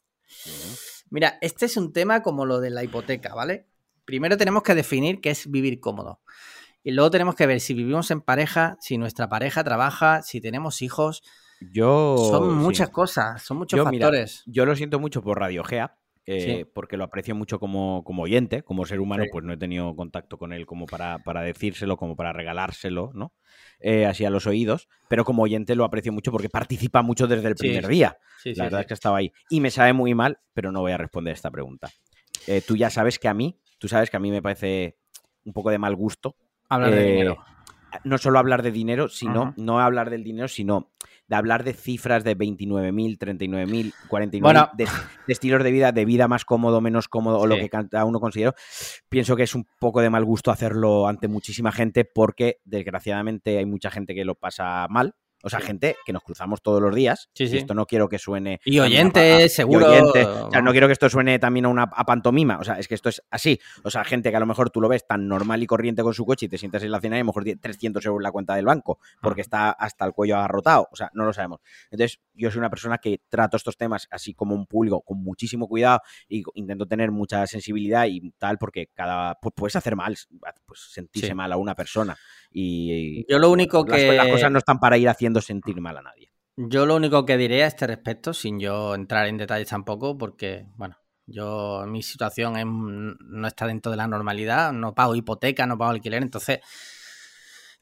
Mira, 1.10 1.38
este 1.42 1.66
es 1.66 1.76
un 1.76 1.92
tema 1.92 2.22
como 2.22 2.44
lo 2.44 2.60
de 2.60 2.70
la 2.70 2.82
hipoteca, 2.82 3.34
¿vale? 3.34 3.66
Primero 4.04 4.36
tenemos 4.36 4.62
que 4.62 4.74
definir 4.74 5.20
qué 5.20 5.30
es 5.30 5.50
vivir 5.50 5.78
cómodo. 5.78 6.20
Y 6.82 6.90
luego 6.90 7.10
tenemos 7.10 7.36
que 7.36 7.46
ver 7.46 7.60
si 7.60 7.74
vivimos 7.74 8.10
en 8.10 8.20
pareja, 8.20 8.76
si 8.80 8.98
nuestra 8.98 9.28
pareja 9.28 9.62
trabaja, 9.62 10.22
si 10.22 10.40
tenemos 10.40 10.82
hijos. 10.82 11.22
Yo. 11.72 12.16
Son 12.30 12.50
sí. 12.50 12.56
muchas 12.56 12.90
cosas, 12.90 13.42
son 13.42 13.58
muchos 13.58 13.76
Yo, 13.76 13.84
mira, 13.86 14.06
factores. 14.06 14.42
Yo 14.46 14.66
lo 14.66 14.74
siento 14.74 14.98
mucho 14.98 15.22
por 15.22 15.38
Radio 15.38 15.62
Gea, 15.64 15.96
eh, 16.26 16.40
Sí. 16.40 16.70
porque 16.72 16.96
lo 16.96 17.04
aprecio 17.04 17.34
mucho 17.34 17.58
como, 17.58 18.02
como 18.04 18.22
oyente, 18.22 18.62
como 18.62 18.86
ser 18.86 19.00
humano, 19.00 19.24
Sí. 19.24 19.28
pues 19.32 19.44
no 19.44 19.52
he 19.52 19.56
tenido 19.56 19.94
contacto 19.96 20.38
con 20.38 20.52
él 20.52 20.66
como 20.66 20.86
para, 20.86 21.18
para 21.18 21.42
decírselo, 21.42 21.96
como 21.96 22.16
para 22.16 22.32
regalárselo, 22.32 23.10
¿no? 23.14 23.32
Eh, 23.80 24.06
así 24.06 24.24
a 24.24 24.30
los 24.30 24.46
oídos, 24.46 24.88
pero 25.08 25.24
como 25.24 25.42
oyente 25.42 25.74
lo 25.74 25.84
aprecio 25.84 26.12
mucho 26.12 26.30
porque 26.30 26.48
participa 26.48 27.02
mucho 27.02 27.26
desde 27.26 27.48
el 27.48 27.54
primer 27.56 27.86
día. 27.88 28.16
La 28.44 28.64
verdad 28.64 28.80
es 28.82 28.86
que 28.86 28.94
estaba 28.94 29.18
ahí. 29.18 29.32
Y 29.50 29.60
me 29.60 29.70
sabe 29.70 29.92
muy 29.92 30.14
mal, 30.14 30.38
pero 30.54 30.70
no 30.72 30.80
voy 30.80 30.92
a 30.92 30.96
responder 30.98 31.34
esta 31.34 31.50
pregunta. 31.50 31.88
Eh, 32.46 32.62
tú 32.66 32.76
ya 32.76 32.90
sabes 32.90 33.18
que 33.18 33.28
a 33.28 33.34
mí, 33.34 33.60
tú 33.78 33.88
sabes 33.88 34.10
que 34.10 34.16
a 34.16 34.20
mí 34.20 34.30
me 34.30 34.42
parece 34.42 34.96
un 35.44 35.52
poco 35.52 35.70
de 35.70 35.78
mal 35.78 35.94
gusto 35.96 36.36
Hablar 36.68 36.90
de 36.92 37.02
dinero. 37.04 37.36
no 38.04 38.16
solo 38.18 38.38
hablar 38.38 38.62
de 38.62 38.70
dinero, 38.70 39.08
sino 39.08 39.42
Ajá. 39.42 39.54
no 39.56 39.80
hablar 39.80 40.08
del 40.10 40.22
dinero, 40.24 40.48
sino 40.48 40.92
de 41.32 41.36
hablar 41.36 41.64
de 41.64 41.72
cifras 41.72 42.24
de 42.24 42.36
29.000, 42.36 43.16
39.000, 43.16 43.94
49.000, 44.06 44.42
Bueno. 44.42 44.68
de, 44.76 44.84
de 44.84 45.32
estilos 45.32 45.64
de 45.64 45.70
vida, 45.70 45.90
de 45.90 46.04
vida 46.04 46.28
más 46.28 46.44
cómodo, 46.44 46.82
menos 46.82 47.08
cómodo, 47.08 47.38
o 47.38 47.46
lo 47.46 47.56
que 47.56 47.70
cada 47.70 48.04
uno 48.04 48.20
considero. 48.20 48.52
Pienso 49.08 49.34
que 49.34 49.44
es 49.44 49.54
un 49.54 49.64
poco 49.80 50.02
de 50.02 50.10
mal 50.10 50.26
gusto 50.26 50.50
hacerlo 50.50 51.08
ante 51.08 51.28
muchísima 51.28 51.72
gente 51.72 52.04
porque 52.04 52.58
desgraciadamente 52.64 53.56
hay 53.56 53.64
mucha 53.64 53.90
gente 53.90 54.14
que 54.14 54.26
lo 54.26 54.34
pasa 54.34 54.86
mal. 54.90 55.14
O 55.42 55.50
sea, 55.50 55.60
Sí. 55.60 55.66
gente 55.66 55.96
que 56.06 56.12
nos 56.12 56.22
cruzamos 56.22 56.62
todos 56.62 56.80
los 56.80 56.94
días. 56.94 57.28
Sí, 57.34 57.44
y 57.44 57.48
sí. 57.48 57.58
esto 57.58 57.74
no 57.74 57.86
quiero 57.86 58.08
que 58.08 58.18
suene. 58.18 58.60
Y 58.64 58.78
a- 58.78 58.84
oyentes, 58.84 59.34
a- 59.42 59.44
y 59.44 59.48
seguro. 59.48 59.88
oyentes. 59.88 60.26
O 60.26 60.50
sea, 60.50 60.62
no 60.62 60.70
quiero 60.72 60.86
que 60.86 60.92
esto 60.92 61.08
suene 61.10 61.38
también 61.38 61.66
a 61.66 61.68
una 61.68 61.82
a 61.84 62.04
pantomima. 62.04 62.58
O 62.58 62.64
sea, 62.64 62.74
es 62.78 62.88
que 62.88 62.94
esto 62.94 63.08
es 63.08 63.22
así. 63.30 63.58
O 63.84 63.90
sea, 63.90 64.04
gente 64.04 64.30
que 64.30 64.36
a 64.36 64.40
lo 64.40 64.46
mejor 64.46 64.70
tú 64.70 64.80
lo 64.80 64.88
ves 64.88 65.06
tan 65.06 65.26
normal 65.28 65.62
y 65.62 65.66
corriente 65.66 66.02
con 66.02 66.14
su 66.14 66.24
coche 66.24 66.46
y 66.46 66.48
te 66.48 66.58
sientas 66.58 66.82
en 66.82 66.90
la 66.90 67.00
cena 67.00 67.16
y 67.16 67.20
a 67.20 67.22
lo 67.22 67.26
mejor 67.26 67.44
tiene 67.44 67.60
300 67.60 68.04
euros 68.06 68.20
en 68.20 68.24
la 68.24 68.32
cuenta 68.32 68.54
del 68.54 68.64
banco 68.66 68.98
porque 69.20 69.40
está 69.40 69.70
hasta 69.70 70.04
el 70.04 70.12
cuello 70.12 70.36
agarrotado. 70.36 70.88
O 70.92 70.96
sea, 70.96 71.10
no 71.14 71.24
lo 71.24 71.32
sabemos. 71.32 71.60
Entonces, 71.90 72.20
yo 72.34 72.50
soy 72.50 72.58
una 72.60 72.70
persona 72.70 72.98
que 72.98 73.20
trato 73.28 73.56
estos 73.56 73.76
temas 73.76 74.08
así 74.10 74.34
como 74.34 74.54
un 74.54 74.66
público 74.66 75.02
con 75.02 75.18
muchísimo 75.22 75.68
cuidado 75.68 76.00
y 76.28 76.42
intento 76.54 76.86
tener 76.86 77.10
mucha 77.10 77.46
sensibilidad 77.46 78.06
y 78.06 78.30
tal 78.38 78.58
porque 78.58 78.88
cada 78.94 79.34
pues, 79.40 79.52
puedes 79.56 79.76
hacer 79.76 79.96
mal, 79.96 80.16
pues 80.66 80.80
sentirse 80.92 81.34
mal 81.34 81.52
a 81.52 81.56
una 81.56 81.74
persona 81.74 82.16
y 82.54 83.24
Yo 83.28 83.38
lo 83.38 83.50
único 83.50 83.84
las, 83.86 84.00
que- 84.00 84.12
las 84.12 84.28
cosas 84.28 84.50
no 84.50 84.58
están 84.58 84.78
para 84.78 84.96
ir 84.98 85.08
haciendo 85.08 85.40
sentir 85.40 85.80
mal 85.80 85.96
a 85.96 86.02
nadie. 86.02 86.32
Yo 86.56 86.84
lo 86.86 86.96
único 86.96 87.24
que 87.24 87.36
diré 87.36 87.64
a 87.64 87.66
este 87.66 87.86
respecto, 87.86 88.34
sin 88.34 88.60
yo 88.60 88.94
entrar 88.94 89.26
en 89.26 89.38
detalles 89.38 89.68
tampoco, 89.68 90.18
porque, 90.18 90.66
bueno, 90.76 90.96
yo, 91.26 91.84
mi 91.86 92.02
situación 92.02 92.56
es- 92.58 92.66
no 92.66 93.46
está 93.48 93.66
dentro 93.66 93.90
de 93.90 93.96
la 93.96 94.06
normalidad, 94.06 94.72
no 94.72 94.94
pago 94.94 95.14
hipoteca, 95.14 95.66
no 95.66 95.78
pago 95.78 95.92
alquiler, 95.92 96.22
entonces, 96.22 96.60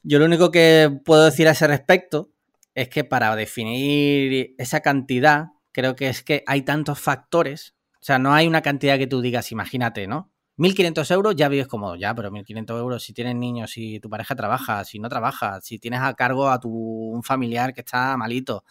yo 0.03 0.19
lo 0.19 0.25
único 0.25 0.51
que 0.51 0.89
puedo 1.05 1.25
decir 1.25 1.47
a 1.47 1.51
ese 1.51 1.67
respecto 1.67 2.31
es 2.73 2.89
que 2.89 3.03
para 3.03 3.35
definir 3.35 4.55
esa 4.57 4.79
cantidad, 4.81 5.47
creo 5.71 5.95
que 5.95 6.09
es 6.09 6.23
que 6.23 6.43
hay 6.47 6.63
tantos 6.63 6.99
factores, 6.99 7.75
o 7.99 8.03
sea, 8.03 8.17
no 8.17 8.33
hay 8.33 8.47
una 8.47 8.61
cantidad 8.61 8.97
que 8.97 9.07
tú 9.07 9.21
digas, 9.21 9.51
imagínate, 9.51 10.07
¿no? 10.07 10.30
1.500 10.61 11.09
euros 11.09 11.35
ya 11.35 11.49
vives 11.49 11.67
cómodo, 11.67 11.95
ya, 11.95 12.13
pero 12.13 12.29
1.500 12.29 12.77
euros 12.79 13.03
si 13.03 13.13
tienes 13.13 13.35
niños, 13.35 13.71
si 13.71 13.99
tu 13.99 14.09
pareja 14.09 14.35
trabaja, 14.35 14.85
si 14.85 14.99
no 14.99 15.09
trabaja, 15.09 15.59
si 15.61 15.79
tienes 15.79 16.01
a 16.01 16.13
cargo 16.13 16.49
a 16.49 16.59
tu 16.59 16.69
un 16.69 17.23
familiar 17.23 17.73
que 17.73 17.81
está 17.81 18.15
malito. 18.15 18.63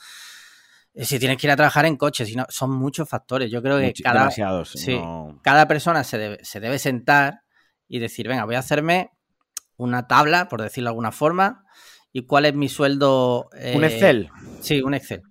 Si 0.94 1.18
tienes 1.18 1.36
que 1.38 1.46
ir 1.46 1.50
a 1.50 1.56
trabajar 1.56 1.86
en 1.86 1.96
coche, 1.96 2.26
si 2.26 2.36
no, 2.36 2.44
son 2.48 2.70
muchos 2.72 3.08
factores. 3.08 3.50
Yo 3.50 3.60
creo 3.62 3.78
que 3.78 3.92
cada, 4.02 4.30
sí. 4.78 4.92
no- 4.96 5.40
cada 5.42 5.66
persona 5.66 6.04
se 6.04 6.18
debe, 6.18 6.44
se 6.44 6.60
debe 6.60 6.78
sentar 6.78 7.42
y 7.88 7.98
decir, 7.98 8.28
venga, 8.28 8.44
voy 8.44 8.54
a 8.54 8.60
hacerme 8.60 9.10
una 9.76 10.06
tabla, 10.06 10.48
por 10.48 10.62
decirlo 10.62 10.88
de 10.88 10.92
alguna 10.92 11.12
forma, 11.12 11.64
y 12.12 12.26
cuál 12.26 12.44
es 12.46 12.54
mi 12.54 12.68
sueldo. 12.68 13.48
Un 13.74 13.84
eh, 13.84 13.86
Excel. 13.86 14.30
Sí, 14.60 14.80
un 14.82 14.94
Excel. 14.94 15.22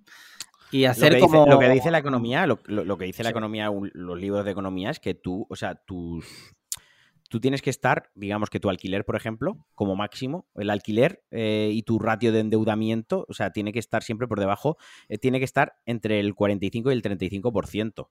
Y 0.72 0.84
Lo 0.84 0.90
hacer 0.90 1.10
que, 1.10 1.16
dice, 1.16 1.26
como. 1.28 1.46
lo 1.46 1.58
que 1.58 1.68
dice 1.68 1.90
la 1.90 1.98
economía, 1.98 2.46
lo, 2.46 2.60
lo- 2.66 2.84
lo 2.84 2.96
que 2.98 3.04
dice 3.06 3.22
la 3.22 3.30
economía, 3.30 3.70
un- 3.70 3.90
los 3.94 4.18
libros 4.20 4.44
de 4.44 4.50
economía, 4.52 4.90
es 4.90 5.00
que 5.00 5.14
tú, 5.14 5.46
o 5.48 5.56
sea, 5.56 5.74
tus. 5.74 6.26
Tú 7.28 7.38
tienes 7.40 7.62
que 7.62 7.70
estar, 7.70 8.10
digamos 8.16 8.50
que 8.50 8.58
tu 8.58 8.68
alquiler, 8.68 9.04
por 9.04 9.14
ejemplo, 9.14 9.56
como 9.76 9.94
máximo, 9.94 10.46
el 10.56 10.68
alquiler 10.68 11.22
eh, 11.30 11.70
y 11.72 11.82
tu 11.84 12.00
ratio 12.00 12.32
de 12.32 12.40
endeudamiento, 12.40 13.24
o 13.28 13.34
sea, 13.34 13.52
tiene 13.52 13.72
que 13.72 13.78
estar 13.78 14.02
siempre 14.02 14.26
por 14.26 14.40
debajo, 14.40 14.76
eh, 15.08 15.16
tiene 15.16 15.38
que 15.38 15.44
estar 15.44 15.74
entre 15.86 16.18
el 16.18 16.34
45 16.34 16.90
y 16.90 16.94
el 16.94 17.02
35%. 17.02 18.08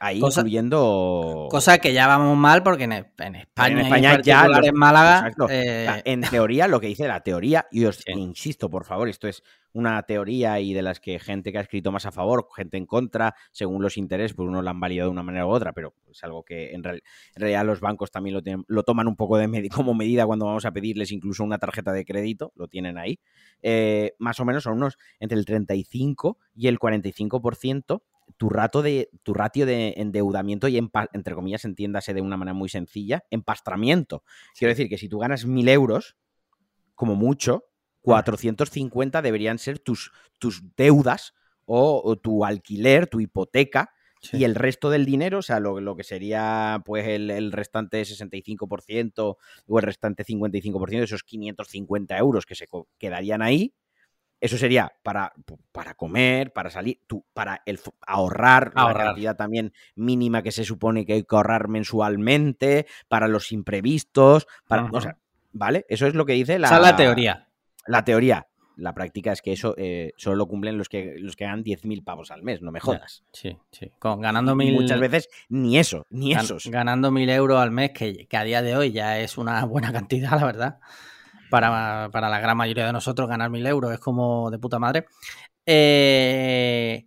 Ahí 0.00 0.20
Cosa- 0.20 0.40
incluyendo. 0.40 1.48
Cosa 1.50 1.78
que 1.78 1.92
ya 1.92 2.06
vamos 2.06 2.36
mal 2.36 2.62
porque 2.62 2.84
en, 2.84 2.92
en 2.92 3.34
España, 3.36 3.72
En 3.72 3.78
España 3.80 4.14
en 4.14 4.22
ya 4.22 4.46
los- 4.48 4.66
en 4.66 4.74
Málaga. 4.76 5.30
Eh, 5.50 6.02
en 6.04 6.20
teoría, 6.22 6.68
lo 6.68 6.80
que 6.80 6.88
dice 6.88 7.08
la 7.08 7.20
teoría, 7.20 7.66
y 7.70 7.84
os 7.84 7.96
Sí. 7.98 8.12
insisto, 8.12 8.68
por 8.70 8.84
favor, 8.84 9.08
esto 9.08 9.28
es 9.28 9.42
una 9.72 10.00
teoría 10.04 10.60
y 10.60 10.72
de 10.72 10.82
las 10.82 11.00
que 11.00 11.18
gente 11.18 11.50
que 11.50 11.58
ha 11.58 11.62
escrito 11.62 11.90
más 11.90 12.06
a 12.06 12.12
favor, 12.12 12.46
gente 12.54 12.76
en 12.76 12.86
contra, 12.86 13.34
según 13.50 13.82
los 13.82 13.96
intereses, 13.96 14.32
pues 14.34 14.48
uno 14.48 14.62
lo 14.62 14.70
han 14.70 14.78
validado 14.78 15.08
de 15.08 15.12
una 15.12 15.24
manera 15.24 15.46
u 15.46 15.50
otra, 15.50 15.72
pero 15.72 15.94
es 16.08 16.22
algo 16.22 16.44
que 16.44 16.72
en, 16.72 16.84
real- 16.84 17.02
en 17.34 17.40
realidad 17.40 17.64
los 17.66 17.80
bancos 17.80 18.12
también 18.12 18.34
lo, 18.34 18.42
tienen- 18.42 18.64
lo 18.68 18.84
toman 18.84 19.08
un 19.08 19.16
poco 19.16 19.36
de 19.36 19.68
como 19.74 19.92
medida 19.94 20.26
cuando 20.26 20.46
vamos 20.46 20.64
a 20.64 20.70
pedirles 20.70 21.10
incluso 21.10 21.42
una 21.42 21.58
tarjeta 21.58 21.90
de 21.92 22.04
crédito, 22.04 22.52
lo 22.54 22.68
tienen 22.68 22.98
ahí. 22.98 23.18
Eh, 23.62 24.12
más 24.18 24.38
o 24.38 24.44
menos 24.44 24.62
son 24.62 24.74
unos 24.74 24.96
entre 25.18 25.38
el 25.38 25.44
35 25.44 26.38
y 26.54 26.68
el 26.68 26.78
45% 26.78 28.02
tu, 28.36 28.48
rato 28.48 28.82
de, 28.82 29.10
tu 29.22 29.34
ratio 29.34 29.66
de 29.66 29.94
endeudamiento 29.96 30.68
y, 30.68 30.76
empa- 30.78 31.08
entre 31.12 31.34
comillas, 31.34 31.64
entiéndase 31.64 32.14
de 32.14 32.20
una 32.20 32.36
manera 32.36 32.54
muy 32.54 32.68
sencilla, 32.68 33.24
empastramiento. 33.30 34.24
Quiero 34.58 34.70
decir 34.70 34.88
que 34.88 34.98
si 34.98 35.08
tú 35.08 35.18
ganas 35.18 35.44
1.000 35.46 35.68
euros, 35.68 36.16
como 36.94 37.14
mucho, 37.14 37.64
450 38.02 39.22
deberían 39.22 39.58
ser 39.58 39.78
tus, 39.78 40.12
tus 40.38 40.62
deudas 40.76 41.32
o, 41.64 42.02
o 42.04 42.16
tu 42.16 42.44
alquiler, 42.44 43.06
tu 43.06 43.20
hipoteca, 43.20 43.90
sí. 44.20 44.38
y 44.38 44.44
el 44.44 44.54
resto 44.54 44.90
del 44.90 45.06
dinero, 45.06 45.38
o 45.38 45.42
sea, 45.42 45.58
lo, 45.60 45.80
lo 45.80 45.96
que 45.96 46.04
sería 46.04 46.82
pues 46.84 47.06
el, 47.08 47.30
el 47.30 47.50
restante 47.52 48.04
65% 48.04 49.38
o 49.66 49.78
el 49.78 49.82
restante 49.82 50.24
55%, 50.24 51.02
esos 51.02 51.22
550 51.22 52.18
euros 52.18 52.44
que 52.46 52.54
se 52.54 52.66
quedarían 52.98 53.42
ahí, 53.42 53.74
eso 54.44 54.58
sería 54.58 54.92
para, 55.02 55.32
para 55.72 55.94
comer, 55.94 56.52
para 56.52 56.68
salir, 56.70 57.00
tú, 57.06 57.24
para 57.32 57.62
el, 57.64 57.80
ahorrar, 58.06 58.72
Ahorrar. 58.74 58.96
la 58.98 59.04
cantidad 59.04 59.36
también 59.36 59.72
mínima 59.94 60.42
que 60.42 60.52
se 60.52 60.64
supone 60.64 61.06
que 61.06 61.14
hay 61.14 61.22
que 61.22 61.34
ahorrar 61.36 61.68
mensualmente, 61.68 62.86
para 63.08 63.28
los 63.28 63.52
imprevistos, 63.52 64.46
para, 64.68 64.84
o 64.92 65.00
sea, 65.00 65.16
¿vale? 65.52 65.86
Eso 65.88 66.06
es 66.06 66.14
lo 66.14 66.26
que 66.26 66.34
dice 66.34 66.58
la, 66.58 66.66
Esa 66.68 66.76
es 66.76 66.82
la 66.82 66.96
teoría. 66.96 67.48
la 67.86 68.04
teoría. 68.04 68.46
La 68.76 68.92
práctica 68.92 69.30
es 69.30 69.40
que 69.40 69.52
eso 69.52 69.74
eh, 69.78 70.12
solo 70.16 70.34
lo 70.34 70.46
cumplen 70.48 70.76
los 70.76 70.88
que, 70.88 71.14
los 71.20 71.36
que 71.36 71.44
ganan 71.44 71.62
10.000 71.62 72.02
pavos 72.02 72.32
al 72.32 72.42
mes, 72.42 72.60
no 72.60 72.72
me 72.72 72.80
jodas. 72.80 73.22
Sí, 73.32 73.56
sí. 73.70 73.92
Con, 74.00 74.20
ganando 74.20 74.56
mil. 74.56 74.74
muchas 74.74 74.98
veces 74.98 75.28
ni 75.48 75.78
eso, 75.78 76.04
ni 76.10 76.34
gan- 76.34 76.42
esos. 76.42 76.66
Ganando 76.66 77.12
mil 77.12 77.30
euros 77.30 77.60
al 77.60 77.70
mes, 77.70 77.92
que, 77.92 78.26
que 78.26 78.36
a 78.36 78.42
día 78.42 78.62
de 78.62 78.76
hoy 78.76 78.90
ya 78.90 79.20
es 79.20 79.38
una 79.38 79.64
buena 79.64 79.92
cantidad, 79.92 80.32
la 80.40 80.44
verdad. 80.44 80.80
Para, 81.50 82.08
para 82.12 82.28
la 82.28 82.40
gran 82.40 82.56
mayoría 82.56 82.86
de 82.86 82.92
nosotros, 82.92 83.28
ganar 83.28 83.50
mil 83.50 83.66
euros 83.66 83.92
es 83.92 84.00
como 84.00 84.50
de 84.50 84.58
puta 84.58 84.78
madre. 84.78 85.06
Eh, 85.66 87.06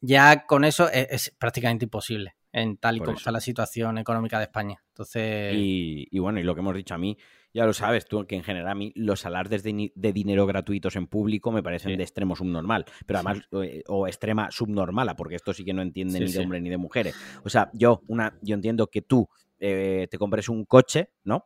ya 0.00 0.46
con 0.46 0.64
eso 0.64 0.88
es, 0.90 1.06
es 1.10 1.36
prácticamente 1.38 1.84
imposible 1.86 2.36
en 2.52 2.76
tal 2.76 2.96
y 2.96 2.98
Por 2.98 3.06
como 3.06 3.14
eso. 3.16 3.22
está 3.22 3.30
la 3.32 3.40
situación 3.40 3.98
económica 3.98 4.38
de 4.38 4.44
España. 4.44 4.82
Entonces, 4.88 5.54
Y, 5.54 6.06
y 6.10 6.18
bueno, 6.20 6.38
y 6.38 6.44
lo 6.44 6.54
que 6.54 6.60
hemos 6.60 6.74
dicho 6.76 6.94
a 6.94 6.98
mí, 6.98 7.16
ya 7.52 7.66
lo 7.66 7.72
sabes 7.72 8.06
tú, 8.06 8.24
que 8.26 8.36
en 8.36 8.44
general 8.44 8.68
a 8.68 8.74
mí 8.74 8.92
los 8.94 9.26
alardes 9.26 9.62
de, 9.64 9.90
dinero 10.12 10.46
gratuitos 10.46 10.94
en 10.96 11.06
público 11.08 11.50
me 11.50 11.62
parecen 11.62 11.92
Sí. 11.92 11.96
de 11.96 12.02
extremo 12.04 12.36
subnormal, 12.36 12.84
pero 13.06 13.18
además, 13.18 13.48
eh, 13.62 13.82
o 13.88 14.06
extrema 14.06 14.50
subnormala, 14.50 15.16
porque 15.16 15.34
esto 15.36 15.52
sí 15.52 15.64
que 15.64 15.72
no 15.72 15.82
entiende 15.82 16.18
Sí, 16.18 16.24
ni 16.24 16.32
de 16.32 16.38
hombres 16.40 16.62
ni 16.62 16.70
de 16.70 16.76
mujeres. 16.76 17.16
O 17.44 17.48
sea, 17.50 17.70
yo, 17.72 18.02
una, 18.06 18.38
yo 18.42 18.54
entiendo 18.54 18.86
que 18.88 19.02
tú 19.02 19.28
eh, 19.58 20.06
te 20.10 20.18
compres 20.18 20.48
un 20.48 20.64
coche, 20.64 21.10
¿no? 21.24 21.42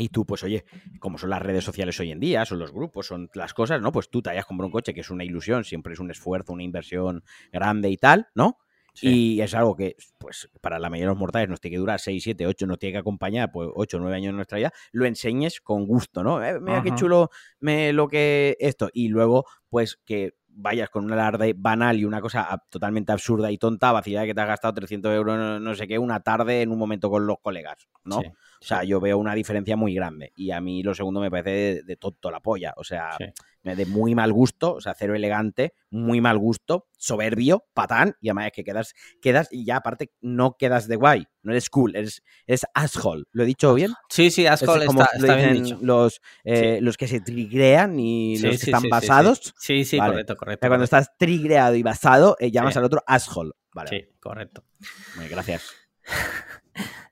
Y 0.00 0.08
tú, 0.08 0.24
pues 0.26 0.42
oye, 0.42 0.64
como 0.98 1.18
son 1.18 1.30
las 1.30 1.42
redes 1.42 1.64
sociales 1.64 1.98
hoy 2.00 2.10
en 2.10 2.20
día, 2.20 2.44
son 2.44 2.58
los 2.58 2.72
grupos, 2.72 3.06
son 3.06 3.30
las 3.34 3.54
cosas, 3.54 3.80
¿no? 3.80 3.92
Pues 3.92 4.10
tú 4.10 4.22
te 4.22 4.30
hayas 4.30 4.46
comprado 4.46 4.66
un 4.66 4.72
coche, 4.72 4.94
que 4.94 5.00
es 5.00 5.10
una 5.10 5.24
ilusión, 5.24 5.64
siempre 5.64 5.92
es 5.92 6.00
un 6.00 6.10
esfuerzo, 6.10 6.52
una 6.52 6.62
inversión 6.62 7.22
grande 7.52 7.90
y 7.90 7.96
tal, 7.96 8.28
¿no? 8.34 8.58
Sí. 8.92 9.36
Y 9.36 9.40
es 9.40 9.54
algo 9.54 9.76
que, 9.76 9.94
pues, 10.18 10.50
para 10.60 10.78
la 10.78 10.90
mayoría 10.90 11.06
de 11.06 11.12
los 11.14 11.18
mortales 11.18 11.48
nos 11.48 11.60
tiene 11.60 11.76
que 11.76 11.78
durar 11.80 12.00
6, 12.00 12.24
7, 12.24 12.46
8, 12.46 12.66
nos 12.66 12.78
tiene 12.78 12.94
que 12.94 12.98
acompañar, 12.98 13.50
pues, 13.52 13.68
8 13.74 13.98
o 13.98 14.00
9 14.00 14.16
años 14.16 14.32
de 14.32 14.36
nuestra 14.36 14.58
vida, 14.58 14.72
lo 14.92 15.06
enseñes 15.06 15.60
con 15.60 15.86
gusto, 15.86 16.22
¿no? 16.24 16.42
Eh, 16.44 16.58
mira 16.60 16.82
qué 16.82 16.90
chulo 16.96 17.30
me 17.60 17.92
lo 17.92 18.08
que 18.08 18.56
esto. 18.58 18.90
Y 18.92 19.08
luego, 19.08 19.44
pues, 19.68 19.98
que 20.04 20.34
vayas 20.48 20.90
con 20.90 21.04
un 21.04 21.12
alarde 21.12 21.54
banal 21.56 21.98
y 21.98 22.04
una 22.04 22.20
cosa 22.20 22.48
ab- 22.50 22.64
totalmente 22.68 23.12
absurda 23.12 23.50
y 23.52 23.58
tonta, 23.58 23.92
vacilada 23.92 24.26
que 24.26 24.34
te 24.34 24.40
has 24.40 24.48
gastado 24.48 24.74
300 24.74 25.12
euros, 25.14 25.38
no, 25.38 25.60
no 25.60 25.74
sé 25.76 25.86
qué, 25.86 25.98
una 25.98 26.20
tarde 26.20 26.62
en 26.62 26.72
un 26.72 26.78
momento 26.78 27.08
con 27.08 27.26
los 27.26 27.36
colegas, 27.40 27.88
¿no? 28.04 28.20
Sí, 28.20 28.26
O 28.62 28.64
sea, 28.66 28.84
yo 28.84 29.00
veo 29.00 29.16
una 29.16 29.34
diferencia 29.34 29.74
muy 29.74 29.94
grande. 29.94 30.32
Y 30.36 30.50
a 30.50 30.60
mí 30.60 30.82
lo 30.82 30.94
segundo 30.94 31.18
me 31.20 31.30
parece 31.30 31.50
de, 31.50 31.82
de 31.82 31.96
tonto 31.96 32.30
la 32.30 32.40
polla. 32.40 32.74
O 32.76 32.84
sea, 32.84 33.12
sí. 33.16 33.24
de 33.62 33.86
muy 33.86 34.14
mal 34.14 34.32
gusto, 34.34 34.74
o 34.74 34.80
sea, 34.82 34.92
cero 34.94 35.14
elegante, 35.14 35.72
muy 35.90 36.20
mal 36.20 36.36
gusto, 36.36 36.86
soberbio, 36.98 37.64
patán, 37.72 38.14
y 38.20 38.28
además 38.28 38.46
es 38.48 38.52
que 38.52 38.62
quedas, 38.64 38.92
quedas, 39.22 39.48
y 39.50 39.64
ya 39.64 39.76
aparte 39.76 40.12
no 40.20 40.56
quedas 40.58 40.88
de 40.88 40.96
guay, 40.96 41.26
no 41.42 41.52
eres 41.52 41.70
cool, 41.70 41.96
eres, 41.96 42.22
eres 42.46 42.66
asshole. 42.74 43.24
¿Lo 43.32 43.44
he 43.44 43.46
dicho 43.46 43.72
bien? 43.72 43.92
Sí, 44.10 44.30
sí, 44.30 44.44
Es 44.44 44.52
Ascol 44.52 44.84
como 44.84 45.02
está, 45.04 45.16
lo 45.18 45.24
está 45.24 45.36
bien 45.36 45.52
dicen 45.54 45.64
dicho. 45.64 45.78
los, 45.82 46.20
eh, 46.44 46.80
los 46.82 46.98
que 46.98 47.08
se 47.08 47.20
trigrean 47.20 47.98
y 47.98 48.36
Sí, 48.36 48.46
los 48.46 48.58
que 48.62 48.70
están 48.70 48.88
basados. 48.90 49.54
Sí, 49.58 49.86
sí, 49.86 49.96
Vale. 49.98 50.12
correcto, 50.12 50.32
O 50.34 50.36
correcto. 50.36 50.60
sea, 50.64 50.68
cuando 50.68 50.86
correcto. 50.86 50.96
estás 50.98 51.16
trigreado 51.18 51.74
y 51.76 51.82
basado, 51.82 52.36
eh, 52.38 52.50
llamas 52.50 52.76
al 52.76 52.84
otro 52.84 53.02
asshole. 53.06 53.52
Vale, 53.72 53.88
Sí, 53.88 54.08
correcto. 54.20 54.64
muy 55.16 55.24
bien, 55.24 55.30
gracias. 55.30 55.70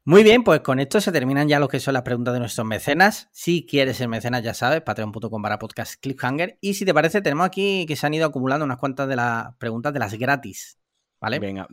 Muy 0.09 0.23
bien, 0.23 0.42
pues 0.42 0.61
con 0.61 0.81
esto 0.81 1.03
se 1.03 1.12
terminan 1.12 1.49
ya 1.49 1.61
lo 1.61 1.68
que 1.68 1.81
son 1.81 1.92
las 1.92 2.03
preguntas 2.03 2.33
de 2.33 2.40
nuestros 2.40 2.66
mecenas. 2.66 3.29
Si 3.31 3.66
quieres 3.66 3.99
ser 3.99 4.09
mecenas, 4.09 4.42
ya 4.42 4.55
sabes, 4.55 4.81
patreon.com 4.81 5.42
para 5.42 5.59
podcast 5.59 6.01
cliffhanger. 6.01 6.57
Y 6.62 6.73
si 6.73 6.87
te 6.87 6.94
parece, 6.94 7.21
tenemos 7.21 7.44
aquí 7.44 7.85
que 7.85 7.94
se 7.94 8.07
han 8.07 8.14
ido 8.14 8.25
acumulando 8.25 8.64
unas 8.64 8.79
cuantas 8.79 9.07
de 9.07 9.16
las 9.16 9.55
preguntas 9.57 9.92
de 9.92 9.99
las 9.99 10.14
gratis. 10.14 10.79
¿Vale? 11.21 11.38
Venga, 11.38 11.68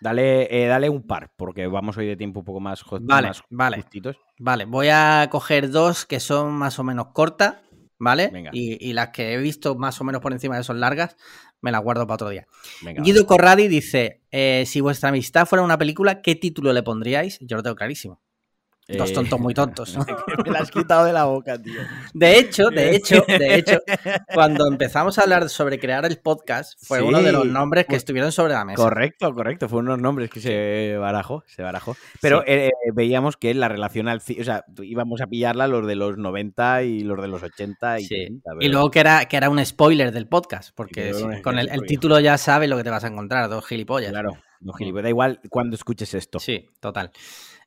dale, 0.00 0.46
eh, 0.56 0.68
dale 0.68 0.88
un 0.88 1.04
par, 1.04 1.32
porque 1.36 1.66
vamos 1.66 1.96
hoy 1.96 2.06
de 2.06 2.16
tiempo 2.16 2.38
un 2.38 2.44
poco 2.44 2.60
más, 2.60 2.84
Vale, 3.00 3.26
más 3.26 3.42
vale. 3.50 3.76
justitos. 3.78 4.16
Vale, 4.38 4.66
voy 4.66 4.86
a 4.92 5.26
coger 5.28 5.70
dos 5.70 6.06
que 6.06 6.20
son 6.20 6.52
más 6.52 6.78
o 6.78 6.84
menos 6.84 7.08
cortas, 7.08 7.56
¿vale? 8.00 8.30
Venga. 8.32 8.50
Y, 8.52 8.84
y 8.84 8.92
las 8.94 9.10
que 9.10 9.34
he 9.34 9.36
visto 9.36 9.76
más 9.76 10.00
o 10.00 10.04
menos 10.04 10.20
por 10.20 10.32
encima 10.32 10.56
de 10.56 10.64
son 10.64 10.80
largas, 10.80 11.16
me 11.60 11.70
las 11.70 11.82
guardo 11.82 12.06
para 12.06 12.14
otro 12.14 12.30
día. 12.30 12.46
Venga, 12.82 13.02
Guido 13.02 13.26
Corradi 13.26 13.68
dice: 13.68 14.22
eh, 14.32 14.64
Si 14.66 14.80
vuestra 14.80 15.10
amistad 15.10 15.46
fuera 15.46 15.62
una 15.62 15.78
película, 15.78 16.22
¿qué 16.22 16.34
título 16.34 16.72
le 16.72 16.82
pondríais? 16.82 17.38
Yo 17.40 17.56
lo 17.56 17.62
tengo 17.62 17.76
clarísimo. 17.76 18.20
Dos 18.88 19.10
Eh, 19.10 19.14
tontos 19.14 19.38
muy 19.38 19.54
tontos. 19.54 19.96
¿no? 19.96 20.04
Me 20.44 20.50
la 20.50 20.60
has 20.60 20.70
quitado 20.70 21.04
de 21.04 21.12
la 21.12 21.24
boca, 21.24 21.56
tío. 21.62 21.80
De 22.12 22.38
hecho, 22.38 22.70
de 22.70 22.96
hecho, 22.96 23.24
de 23.28 23.54
hecho, 23.54 23.78
cuando 24.34 24.66
empezamos 24.66 25.16
a 25.18 25.22
hablar 25.22 25.48
sobre 25.48 25.78
crear 25.78 26.04
el 26.06 26.18
podcast, 26.18 26.72
fue 26.84 26.98
Sí, 26.98 27.04
uno 27.04 27.22
de 27.22 27.30
los 27.30 27.46
nombres 27.46 27.84
que 27.84 27.90
pues- 27.90 27.98
estuvieron 27.98 28.32
sobre 28.32 28.54
la 28.54 28.64
mesa. 28.64 28.82
Correcto, 28.82 29.32
correcto. 29.32 29.68
Fueron 29.68 29.88
unos 29.88 30.00
nombres 30.00 30.28
que 30.30 30.40
se 30.40 30.96
barajó, 30.98 31.44
se 31.46 31.62
barajó. 31.62 31.96
Pero 32.20 32.42
eh, 32.46 32.70
veíamos 32.92 33.36
que 33.36 33.54
la 33.54 33.68
relación 33.68 34.08
al 34.08 34.18
o 34.18 34.44
sea, 34.44 34.64
íbamos 34.82 35.20
a 35.20 35.26
pillarla 35.28 35.68
los 35.68 35.86
de 35.86 35.94
los 35.94 36.16
90 36.18 36.82
y 36.82 37.00
los 37.04 37.20
de 37.22 37.28
los 37.28 37.42
80 37.42 38.00
y, 38.00 38.04
Sí. 38.04 38.14
30, 38.16 38.50
Y 38.60 38.68
luego 38.68 38.90
que 38.90 39.00
era, 39.00 39.24
que 39.26 39.36
era 39.36 39.50
un 39.50 39.64
spoiler 39.64 40.10
del 40.10 40.26
podcast, 40.26 40.70
porque 40.74 41.12
con 41.44 41.58
el, 41.60 41.68
el 41.68 41.82
título 41.82 42.18
ya 42.18 42.36
sabes 42.38 42.68
lo 42.68 42.76
que 42.76 42.82
te 42.84 42.90
vas 42.90 43.04
a 43.04 43.08
encontrar, 43.08 43.48
dos 43.48 43.64
gilipollas. 43.66 44.10
Claro, 44.10 44.36
no, 44.60 44.72
gilipollas. 44.72 45.04
Da 45.04 45.08
igual 45.10 45.40
cuando 45.48 45.76
escuches 45.76 46.12
esto. 46.14 46.40
Sí, 46.40 46.68
total. 46.80 47.12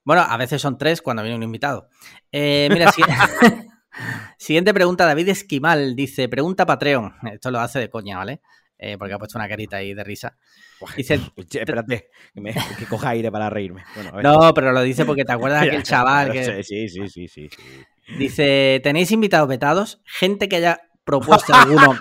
Bueno, 0.04 0.22
a 0.28 0.38
veces 0.38 0.62
son 0.62 0.78
tres 0.78 1.02
cuando 1.02 1.24
viene 1.24 1.38
un 1.38 1.44
invitado. 1.44 1.90
Eh, 2.32 2.68
mira, 2.72 2.92
si- 2.92 3.02
siguiente 4.38 4.74
pregunta, 4.74 5.06
David 5.06 5.30
Esquimal 5.30 5.96
dice, 5.96 6.28
pregunta 6.30 6.66
Patreon. 6.66 7.14
Esto 7.32 7.52
lo 7.52 7.60
hace 7.60 7.80
de 7.80 7.90
coña, 7.90 8.18
¿vale? 8.18 8.42
Eh, 8.78 8.98
porque 8.98 9.14
ha 9.14 9.18
puesto 9.18 9.38
una 9.38 9.48
carita 9.48 9.78
ahí 9.78 9.94
de 9.94 10.04
risa. 10.04 10.36
Dice- 10.98 11.20
che, 11.50 11.60
espérate, 11.60 12.10
que, 12.34 12.42
me- 12.42 12.54
que 12.78 12.86
coja 12.86 13.10
aire 13.10 13.32
para 13.32 13.50
reírme. 13.50 13.84
Bueno, 13.96 14.10
a 14.10 14.16
ver. 14.18 14.24
No, 14.26 14.54
pero 14.54 14.72
lo 14.72 14.82
dice 14.82 15.06
porque 15.06 15.24
te 15.24 15.32
acuerdas 15.32 15.62
de 15.62 15.68
aquel 15.70 15.84
chaval 15.84 16.32
que 16.32 16.64
Sí, 16.64 16.90
sí, 16.90 17.08
sí, 17.08 17.28
sí, 17.28 17.50
sí. 17.50 17.50
dice, 18.18 18.82
¿tenéis 18.84 19.12
invitados 19.12 19.48
vetados? 19.48 20.02
Gente 20.06 20.50
que 20.50 20.58
haya 20.58 20.82
propuesto 21.06 21.54
alguno 21.54 21.98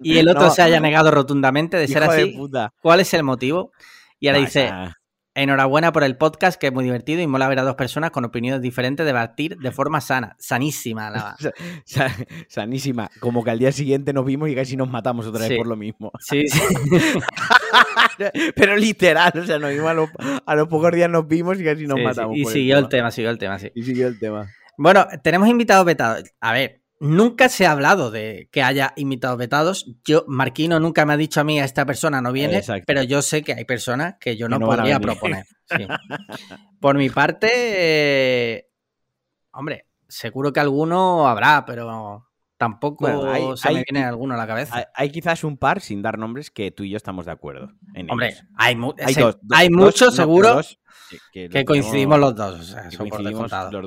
y 0.00 0.18
el 0.18 0.28
otro 0.28 0.44
No. 0.44 0.50
se 0.50 0.62
haya 0.62 0.80
negado 0.80 1.10
rotundamente 1.10 1.76
de 1.76 1.86
ser 1.86 2.02
Hijo 2.02 2.12
así. 2.12 2.38
¿Cuál 2.80 3.00
es 3.00 3.12
el 3.14 3.22
motivo? 3.22 3.72
Y 4.18 4.28
ahora 4.28 4.40
No, 4.40 4.44
dice, 4.46 4.64
esa- 4.66 4.96
Enhorabuena 5.34 5.92
por 5.92 6.02
el 6.02 6.16
podcast, 6.16 6.60
que 6.60 6.66
es 6.66 6.72
muy 6.72 6.82
divertido 6.82 7.22
y 7.22 7.26
mola 7.28 7.48
ver 7.48 7.60
a 7.60 7.62
dos 7.62 7.76
personas 7.76 8.10
con 8.10 8.24
opiniones 8.24 8.62
diferentes 8.62 9.06
debatir 9.06 9.56
de 9.58 9.70
forma 9.70 10.00
sana. 10.00 10.34
Sanísima. 10.38 11.08
La... 11.10 11.36
sanísima. 12.48 13.08
Como 13.20 13.44
que 13.44 13.50
al 13.50 13.60
día 13.60 13.70
siguiente 13.70 14.12
nos 14.12 14.24
vimos 14.24 14.48
y 14.48 14.56
casi 14.56 14.76
nos 14.76 14.90
matamos 14.90 15.26
otra 15.26 15.46
vez 15.46 15.56
por 15.56 15.68
lo 15.68 15.76
mismo. 15.76 16.10
Sí, 16.18 16.48
sí. 16.48 16.60
Pero 18.56 18.76
literal, 18.76 19.32
o 19.36 19.46
sea, 19.46 19.58
nos 19.58 19.70
vimos 19.70 19.88
a, 19.88 20.54
los, 20.54 20.68
pocos 20.68 20.92
días 20.92 21.08
nos 21.08 21.28
vimos 21.28 21.60
y 21.60 21.64
casi 21.64 21.86
nos 21.86 22.00
matamos. 22.00 22.36
Y 22.36 22.44
siguió 22.46 22.78
el 22.78 22.88
tema. 22.88 23.12
siguió 23.12 23.30
el 23.30 23.38
tema, 23.38 23.58
sí. 23.58 23.70
Y 23.74 23.84
siguió 23.84 24.08
el 24.08 24.18
tema. 24.18 24.48
Bueno, 24.76 25.06
tenemos 25.22 25.48
invitados 25.48 25.84
vetados. 25.84 26.24
A 26.40 26.52
ver, 26.52 26.79
Nunca 27.02 27.48
se 27.48 27.66
ha 27.66 27.72
hablado 27.72 28.10
de 28.10 28.50
que 28.52 28.62
haya 28.62 28.92
invitados 28.94 29.38
vetados. 29.38 29.90
Yo, 30.04 30.26
Marquino 30.28 30.78
nunca 30.78 31.06
me 31.06 31.14
ha 31.14 31.16
dicho 31.16 31.40
a 31.40 31.44
mí 31.44 31.58
a 31.58 31.64
esta 31.64 31.86
persona 31.86 32.20
no 32.20 32.30
viene, 32.30 32.62
pero 32.86 33.02
yo 33.02 33.22
sé 33.22 33.42
que 33.42 33.54
hay 33.54 33.64
personas 33.64 34.16
que 34.20 34.36
yo 34.36 34.50
no, 34.50 34.60
podría 34.60 35.00
proponer. 35.00 35.46
Por 36.80 36.98
mi 36.98 37.08
parte, 37.08 37.48
eh, 37.52 38.68
hombre, 39.52 39.86
seguro 40.08 40.52
que 40.52 40.60
alguno 40.60 41.26
habrá, 41.26 41.64
pero 41.64 42.26
tampoco 42.58 43.56
se 43.56 43.72
me 43.72 43.82
viene 43.90 44.04
alguno 44.04 44.34
a 44.34 44.36
la 44.36 44.46
cabeza. 44.46 44.86
Hay, 44.94 45.10
quizás 45.10 45.42
un 45.42 45.56
par, 45.56 45.80
sin 45.80 46.02
dar 46.02 46.18
nombres, 46.18 46.50
que 46.50 46.70
tú 46.70 46.84
y 46.84 46.90
yo 46.90 46.98
estamos 46.98 47.24
de 47.24 47.32
acuerdo. 47.32 47.72
En 47.94 48.10
hombre, 48.10 48.36
hay, 48.56 48.76
hay, 49.50 49.70
muchos, 49.70 50.14
seguro. 50.14 50.60
que, 51.32 51.64
coincidimos 51.64 52.18
los 52.18 52.34
dos. 52.36 52.60
O 52.60 52.62
sea, 52.62 52.88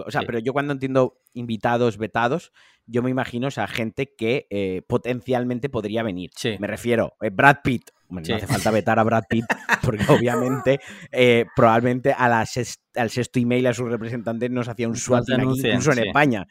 o 0.07 0.11
sea 0.11 0.21
pero 0.25 0.39
yo 0.39 0.51
cuando 0.51 0.73
entiendo 0.73 1.21
invitados 1.33 1.99
vetados, 1.99 2.51
yo 2.85 3.01
me 3.01 3.09
imagino 3.09 3.47
o 3.47 3.67
gente 3.67 4.13
que 4.15 4.47
eh, 4.49 4.81
potencialmente 4.87 5.69
podría 5.69 6.03
venir. 6.03 6.31
Me 6.59 6.67
refiero, 6.67 7.15
a 7.19 7.27
eh, 7.27 7.29
Brad 7.29 7.57
Pitt. 7.63 7.91
no 8.09 8.19
hace 8.19 8.47
falta 8.47 8.71
vetar 8.71 8.99
a 8.99 9.03
Brad 9.03 9.23
Pitt, 9.29 9.45
porque 9.81 10.05
obviamente, 10.09 10.79
eh, 11.11 11.45
probablemente 11.55 12.13
a 12.13 12.27
la 12.27 12.45
al 12.95 13.09
sexto 13.09 13.39
email 13.39 13.67
a 13.67 13.73
sus 13.73 13.89
representantes 13.89 14.51
nos 14.51 14.67
hacía 14.67 14.87
un 14.87 14.95
SWAT 14.95 15.25
incluso 15.29 15.91
en 15.91 15.99
España. 15.99 16.47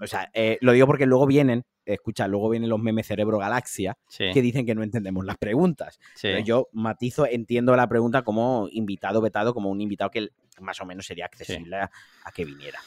O 0.00 0.06
sea, 0.06 0.30
lo 0.60 0.72
digo 0.72 0.86
porque 0.86 1.06
luego 1.06 1.26
vienen, 1.26 1.64
escucha, 1.84 2.28
luego 2.28 2.50
vienen 2.50 2.68
los 2.68 2.80
memes 2.80 3.06
Cerebro 3.06 3.38
Galaxia 3.38 3.96
que 4.08 4.42
dicen 4.42 4.66
que 4.66 4.74
no 4.74 4.82
entendemos 4.82 5.24
las 5.24 5.38
preguntas. 5.38 5.98
yo 6.44 6.68
matizo, 6.72 7.26
entiendo 7.26 7.74
la 7.76 7.88
pregunta 7.88 8.22
como 8.22 8.68
invitado 8.70 9.20
vetado, 9.20 9.54
como 9.54 9.70
un 9.70 9.80
invitado 9.80 10.10
que 10.10 10.28
más 10.60 10.80
o 10.80 10.86
menos 10.86 11.06
sería 11.06 11.24
accesible 11.24 11.76
a 11.76 11.90
que 12.34 12.44
viniera. 12.44 12.78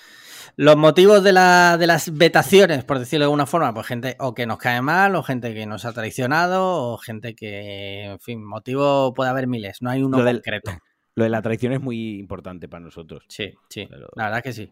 Los 0.56 0.76
motivos 0.78 1.24
de, 1.24 1.34
las 1.34 2.18
vetaciones, 2.18 2.84
por 2.84 3.00
decirlo 3.00 3.24
de 3.24 3.28
alguna 3.28 3.46
forma, 3.46 3.74
pues 3.74 3.88
gente 3.88 4.16
o 4.20 4.34
que 4.34 4.46
nos 4.46 4.58
cae 4.58 4.82
mal, 4.82 5.16
o 5.16 5.24
gente 5.24 5.54
que 5.54 5.66
nos 5.66 5.86
ha 5.86 5.94
traicionado, 5.94 6.92
o 6.94 6.98
gente 6.98 7.36
que, 7.36 8.06
en 8.06 8.20
fin, 8.20 8.44
motivo 8.44 9.14
puede 9.14 9.30
haber 9.30 9.48
miles, 9.48 9.82
no 9.82 9.90
hay 9.90 10.04
uno 10.04 10.24
concreto. 10.24 10.72
lo 11.16 11.24
de 11.24 11.30
la 11.30 11.42
traición 11.42 11.74
es 11.74 11.82
muy 11.82 12.20
importante 12.20 12.68
para 12.68 12.84
nosotros. 12.84 13.26
Sí, 13.28 13.54
sí, 13.70 13.88
la 14.16 14.26
verdad 14.26 14.44
que 14.44 14.54
sí. 14.54 14.72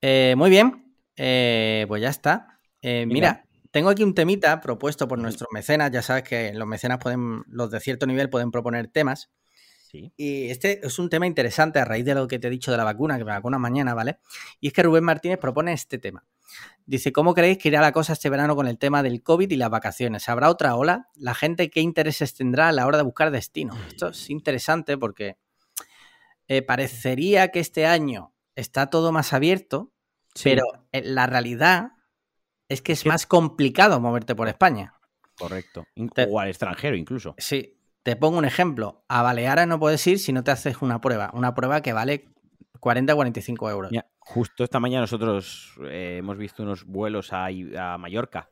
Eh, 0.00 0.34
muy 0.36 0.50
bien, 0.50 0.94
eh, 1.16 1.84
pues 1.88 2.02
ya 2.02 2.08
está. 2.08 2.58
Eh, 2.82 3.06
mira, 3.06 3.44
tengo 3.70 3.90
aquí 3.90 4.02
un 4.02 4.14
temita 4.14 4.60
propuesto 4.60 5.06
por 5.06 5.18
nuestros 5.18 5.48
mecenas, 5.52 5.90
ya 5.90 6.02
sabes 6.02 6.24
que 6.24 6.52
los 6.54 6.66
mecenas 6.66 6.98
pueden, 6.98 7.44
los 7.48 7.70
de 7.70 7.80
cierto 7.80 8.06
nivel 8.06 8.30
pueden 8.30 8.50
proponer 8.50 8.88
temas. 8.88 9.30
Y 9.92 10.50
este 10.50 10.86
es 10.86 10.98
un 10.98 11.08
tema 11.08 11.26
interesante 11.26 11.78
a 11.78 11.84
raíz 11.84 12.04
de 12.04 12.14
lo 12.14 12.28
que 12.28 12.38
te 12.38 12.48
he 12.48 12.50
dicho 12.50 12.70
de 12.70 12.76
la 12.76 12.84
vacuna, 12.84 13.18
que 13.18 13.24
me 13.24 13.32
vacuna 13.32 13.58
mañana, 13.58 13.94
¿vale? 13.94 14.18
Y 14.60 14.68
es 14.68 14.72
que 14.72 14.82
Rubén 14.82 15.04
Martínez 15.04 15.38
propone 15.38 15.72
este 15.72 15.98
tema. 15.98 16.24
Dice, 16.86 17.12
¿cómo 17.12 17.34
creéis 17.34 17.58
que 17.58 17.68
irá 17.68 17.80
la 17.80 17.92
cosa 17.92 18.12
este 18.12 18.30
verano 18.30 18.56
con 18.56 18.66
el 18.66 18.78
tema 18.78 19.02
del 19.02 19.22
COVID 19.22 19.50
y 19.50 19.56
las 19.56 19.70
vacaciones? 19.70 20.28
¿Habrá 20.28 20.50
otra 20.50 20.74
ola? 20.74 21.08
¿La 21.14 21.34
gente 21.34 21.70
qué 21.70 21.80
intereses 21.80 22.34
tendrá 22.34 22.68
a 22.68 22.72
la 22.72 22.86
hora 22.86 22.98
de 22.98 23.04
buscar 23.04 23.30
destino? 23.30 23.74
Esto 23.88 24.08
es 24.08 24.30
interesante 24.30 24.98
porque 24.98 25.36
eh, 26.48 26.62
parecería 26.62 27.48
que 27.48 27.60
este 27.60 27.86
año 27.86 28.34
está 28.56 28.90
todo 28.90 29.12
más 29.12 29.32
abierto, 29.32 29.92
pero 30.42 30.64
la 30.92 31.26
realidad 31.26 31.92
es 32.68 32.82
que 32.82 32.92
es 32.92 33.06
más 33.06 33.26
complicado 33.26 34.00
moverte 34.00 34.34
por 34.34 34.48
España. 34.48 34.94
Correcto. 35.36 35.86
o 36.28 36.40
al 36.40 36.48
extranjero 36.48 36.96
incluso. 36.96 37.34
Sí, 37.38 37.79
te 38.02 38.16
pongo 38.16 38.38
un 38.38 38.44
ejemplo. 38.44 39.04
A 39.08 39.22
Baleares 39.22 39.66
no 39.66 39.78
puedes 39.78 40.06
ir 40.06 40.18
si 40.18 40.32
no 40.32 40.44
te 40.44 40.50
haces 40.50 40.82
una 40.82 41.00
prueba. 41.00 41.30
Una 41.34 41.54
prueba 41.54 41.82
que 41.82 41.92
vale 41.92 42.26
40 42.80 43.12
o 43.12 43.16
45 43.16 43.70
euros. 43.70 43.92
justo 44.18 44.64
esta 44.64 44.80
mañana 44.80 45.02
nosotros 45.02 45.74
eh, 45.84 46.16
hemos 46.18 46.38
visto 46.38 46.62
unos 46.62 46.84
vuelos 46.84 47.30
a, 47.32 47.48
Mallorca 47.98 48.48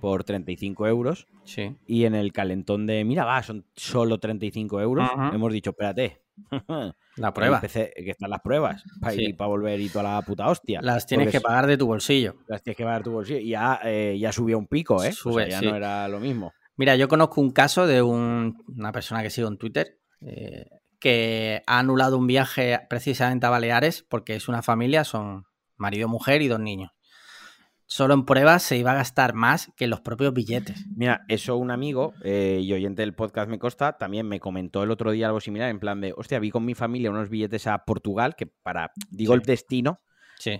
por 0.00 0.24
35 0.24 0.86
euros. 0.86 1.26
Sí. 1.44 1.76
Y 1.86 2.04
en 2.04 2.14
el 2.14 2.32
calentón 2.32 2.86
de, 2.86 3.04
mira, 3.04 3.24
va, 3.24 3.42
son 3.42 3.66
solo 3.74 4.18
35 4.18 4.80
euros. 4.80 5.08
Hemos 5.32 5.52
dicho, 5.52 5.70
espérate. 5.70 6.22
La 7.16 7.32
prueba. 7.32 7.62
que 7.62 8.10
están 8.10 8.28
las 8.28 8.42
pruebas 8.42 8.84
para 9.00 9.14
ir 9.14 9.34
para 9.38 9.48
volver 9.48 9.80
y 9.80 9.88
toda 9.88 10.16
la 10.16 10.22
puta 10.22 10.48
hostia. 10.48 10.80
Las 10.82 11.06
tienes 11.06 11.30
que 11.30 11.40
pagar 11.40 11.66
de 11.66 11.78
tu 11.78 11.86
bolsillo. 11.86 12.34
Las 12.46 12.62
tienes 12.62 12.76
que 12.76 12.84
pagar 12.84 13.00
de 13.00 13.04
tu 13.04 13.12
bolsillo. 13.12 13.38
Y 13.40 13.48
ya, 13.48 13.80
eh, 13.84 14.18
ya 14.20 14.32
subió 14.32 14.58
un 14.58 14.66
pico, 14.66 15.02
¿eh? 15.02 15.12
ya 15.48 15.62
no 15.62 15.74
era 15.74 16.06
lo 16.08 16.20
mismo. 16.20 16.52
Mira, 16.76 16.96
yo 16.96 17.08
conozco 17.08 17.40
un 17.40 17.50
caso 17.50 17.86
de 17.86 18.02
una 18.02 18.92
persona 18.92 19.22
que 19.22 19.30
sigo 19.30 19.48
en 19.48 19.58
Twitter 19.58 19.98
eh, 20.20 20.66
que 21.00 21.62
ha 21.66 21.78
anulado 21.78 22.18
un 22.18 22.26
viaje 22.26 22.78
precisamente 22.88 23.46
a 23.46 23.50
Baleares 23.50 24.02
porque 24.08 24.34
es 24.34 24.48
una 24.48 24.62
familia, 24.62 25.04
son 25.04 25.46
marido, 25.76 26.08
mujer 26.08 26.42
y 26.42 26.48
dos 26.48 26.60
niños. 26.60 26.90
Solo 27.88 28.14
en 28.14 28.24
pruebas 28.24 28.64
se 28.64 28.76
iba 28.76 28.90
a 28.90 28.96
gastar 28.96 29.34
más 29.34 29.70
que 29.76 29.86
los 29.86 30.00
propios 30.00 30.34
billetes. 30.34 30.84
Mira, 30.96 31.24
eso 31.28 31.56
un 31.56 31.70
amigo 31.70 32.14
eh, 32.24 32.58
y 32.60 32.72
oyente 32.72 33.02
del 33.02 33.14
podcast 33.14 33.48
me 33.48 33.60
costa 33.60 33.96
también 33.96 34.26
me 34.26 34.40
comentó 34.40 34.82
el 34.82 34.90
otro 34.90 35.12
día 35.12 35.26
algo 35.26 35.40
similar 35.40 35.70
en 35.70 35.78
plan 35.78 36.00
de, 36.00 36.12
hostia, 36.16 36.40
vi 36.40 36.50
con 36.50 36.64
mi 36.64 36.74
familia 36.74 37.10
unos 37.10 37.30
billetes 37.30 37.68
a 37.68 37.84
Portugal 37.84 38.34
que 38.34 38.46
para, 38.46 38.90
digo 39.10 39.34
el 39.34 39.42
destino, 39.42 40.00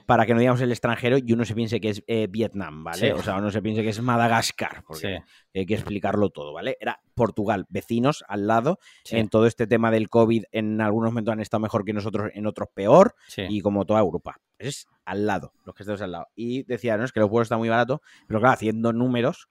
para 0.06 0.26
que 0.26 0.34
no 0.34 0.40
digamos 0.40 0.60
el 0.60 0.70
extranjero 0.70 1.18
y 1.18 1.32
uno 1.32 1.44
se 1.44 1.54
piense 1.54 1.80
que 1.80 1.90
es 1.90 2.02
eh, 2.06 2.26
Vietnam, 2.28 2.84
¿vale? 2.84 3.12
O 3.12 3.22
sea, 3.22 3.36
uno 3.36 3.50
se 3.50 3.62
piense 3.62 3.82
que 3.82 3.90
es 3.90 4.00
Madagascar, 4.00 4.82
porque 4.86 5.20
hay 5.54 5.66
que 5.66 5.74
explicarlo 5.74 6.30
todo, 6.30 6.52
¿vale? 6.52 6.76
Era 6.80 7.00
Portugal, 7.14 7.66
vecinos 7.68 8.24
al 8.28 8.46
lado, 8.46 8.78
en 9.10 9.28
todo 9.28 9.46
este 9.46 9.66
tema 9.66 9.90
del 9.90 10.08
COVID, 10.08 10.44
en 10.52 10.80
algunos 10.80 11.10
momentos 11.12 11.32
han 11.32 11.40
estado 11.40 11.60
mejor 11.60 11.84
que 11.84 11.92
nosotros, 11.92 12.30
en 12.34 12.46
otros 12.46 12.68
peor, 12.74 13.14
y 13.36 13.60
como 13.60 13.84
toda 13.84 14.00
Europa. 14.00 14.40
Es 14.58 14.86
al 15.04 15.26
lado, 15.26 15.52
los 15.64 15.74
que 15.74 15.82
estamos 15.82 16.00
al 16.02 16.12
lado. 16.12 16.26
Y 16.34 16.62
decía, 16.64 16.96
no, 16.96 17.04
es 17.04 17.12
que 17.12 17.20
los 17.20 17.28
vuelos 17.30 17.46
están 17.46 17.58
muy 17.58 17.68
baratos, 17.68 18.00
pero 18.26 18.40
claro, 18.40 18.54
haciendo 18.54 18.92
números, 18.92 19.48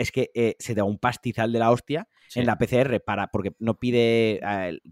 es 0.00 0.10
que 0.10 0.30
eh, 0.34 0.56
se 0.58 0.74
da 0.74 0.84
un 0.84 0.98
pastizal 0.98 1.52
de 1.52 1.58
la 1.58 1.70
hostia 1.70 2.08
en 2.34 2.46
la 2.46 2.56
PCR 2.56 3.00
para 3.04 3.26
porque 3.26 3.52
no 3.58 3.74
pide 3.74 4.40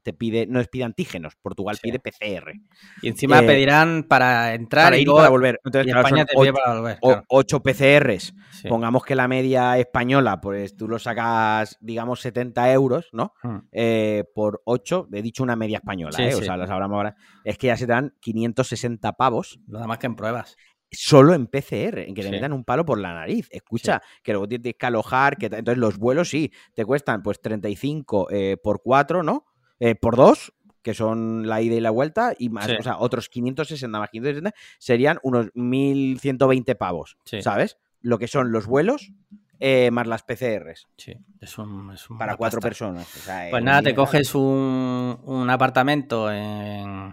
te 0.03 0.13
pide 0.13 0.47
no 0.47 0.61
es 0.61 0.69
pide 0.69 0.85
antígenos 0.85 1.37
Portugal 1.41 1.79
pide 1.81 2.01
PCR 2.01 2.53
y 3.01 3.09
encima 3.09 3.39
eh, 3.39 3.47
pedirán 3.47 4.05
para 4.09 4.55
entrar 4.55 4.87
para 4.87 4.99
y, 4.99 5.05
para 5.05 5.29
volver. 5.29 5.61
entonces 5.65 5.95
España 5.95 6.25
te 6.25 6.37
pide 6.37 6.53
para 6.53 6.75
volver 6.75 6.99
8 7.01 7.63
PCRs 7.63 8.35
pongamos 8.69 9.05
que 9.05 9.15
la 9.15 9.29
media 9.29 9.79
española 9.79 10.41
pues 10.41 10.77
tú 10.77 10.89
lo 10.89 10.99
sacas 10.99 11.79
digamos 11.81 12.21
70 12.21 12.73
euros 12.73 13.09
no 13.13 13.35
hmm. 13.43 13.59
eh, 13.71 14.25
por 14.35 14.61
8 14.65 15.09
he 15.13 15.23
dicho 15.23 15.45
una 15.45 15.55
media 15.55 15.79
española 15.79 16.19
o 16.19 16.43
sea 16.43 16.57
las 16.57 16.71
hablamos 16.71 16.97
ahora 16.97 17.17
es 17.45 17.57
que 17.57 17.69
ya 17.69 17.77
se 17.77 17.87
dan 17.87 18.15
560 18.21 19.13
pavos. 19.13 19.59
Nada 19.67 19.87
más 19.87 19.99
que 19.99 20.07
en 20.07 20.17
pruebas 20.17 20.57
solo 20.91 21.35
en 21.35 21.47
PCR, 21.47 22.01
en 22.01 22.15
que 22.15 22.23
te 22.23 22.31
metan 22.31 22.53
un 22.53 22.65
palo 22.65 22.85
por 22.85 22.99
la 22.99 23.15
nariz. 23.15 23.49
Escucha, 23.51 24.03
que 24.23 24.33
luego 24.33 24.49
tienes 24.49 24.75
que 24.79 24.87
alojar, 24.87 25.37
que 25.37 25.47
entonces 25.47 25.79
los 25.79 25.99
vuelos 25.99 26.31
sí, 26.31 26.53
te 26.75 26.85
cuestan 26.85 27.23
pues 27.23 27.41
35 27.41 28.29
eh, 28.31 28.57
por 28.63 28.83
4, 28.83 29.23
¿no? 29.23 29.47
Eh, 29.81 29.95
por 29.95 30.17
2, 30.17 30.53
que 30.83 30.95
son 30.95 31.47
la 31.47 31.61
ida 31.61 31.75
y 31.75 31.81
la 31.81 31.91
vuelta, 31.91 32.35
y 32.39 32.49
más, 32.49 32.69
o 32.71 32.83
sea, 32.83 32.99
otros 32.99 33.29
560 33.29 33.99
más 33.99 34.11
560 34.11 34.55
serían 34.79 35.19
unos 35.23 35.51
1120 35.55 36.75
pavos, 36.75 37.19
¿sabes? 37.41 37.79
Lo 38.01 38.19
que 38.19 38.29
son 38.29 38.53
los 38.53 38.67
vuelos 38.67 39.13
eh, 39.61 39.91
más 39.91 40.07
las 40.07 40.23
PCRs. 40.23 40.87
Sí, 40.97 41.15
es 41.41 41.59
un, 41.59 41.95
Para 42.17 42.37
cuatro 42.37 42.61
personas. 42.61 43.09
pues 43.51 43.63
nada, 43.63 43.83
te 43.83 43.95
coges 43.95 44.35
un, 44.35 45.19
un 45.25 45.51
apartamento 45.51 46.31
en 46.31 47.13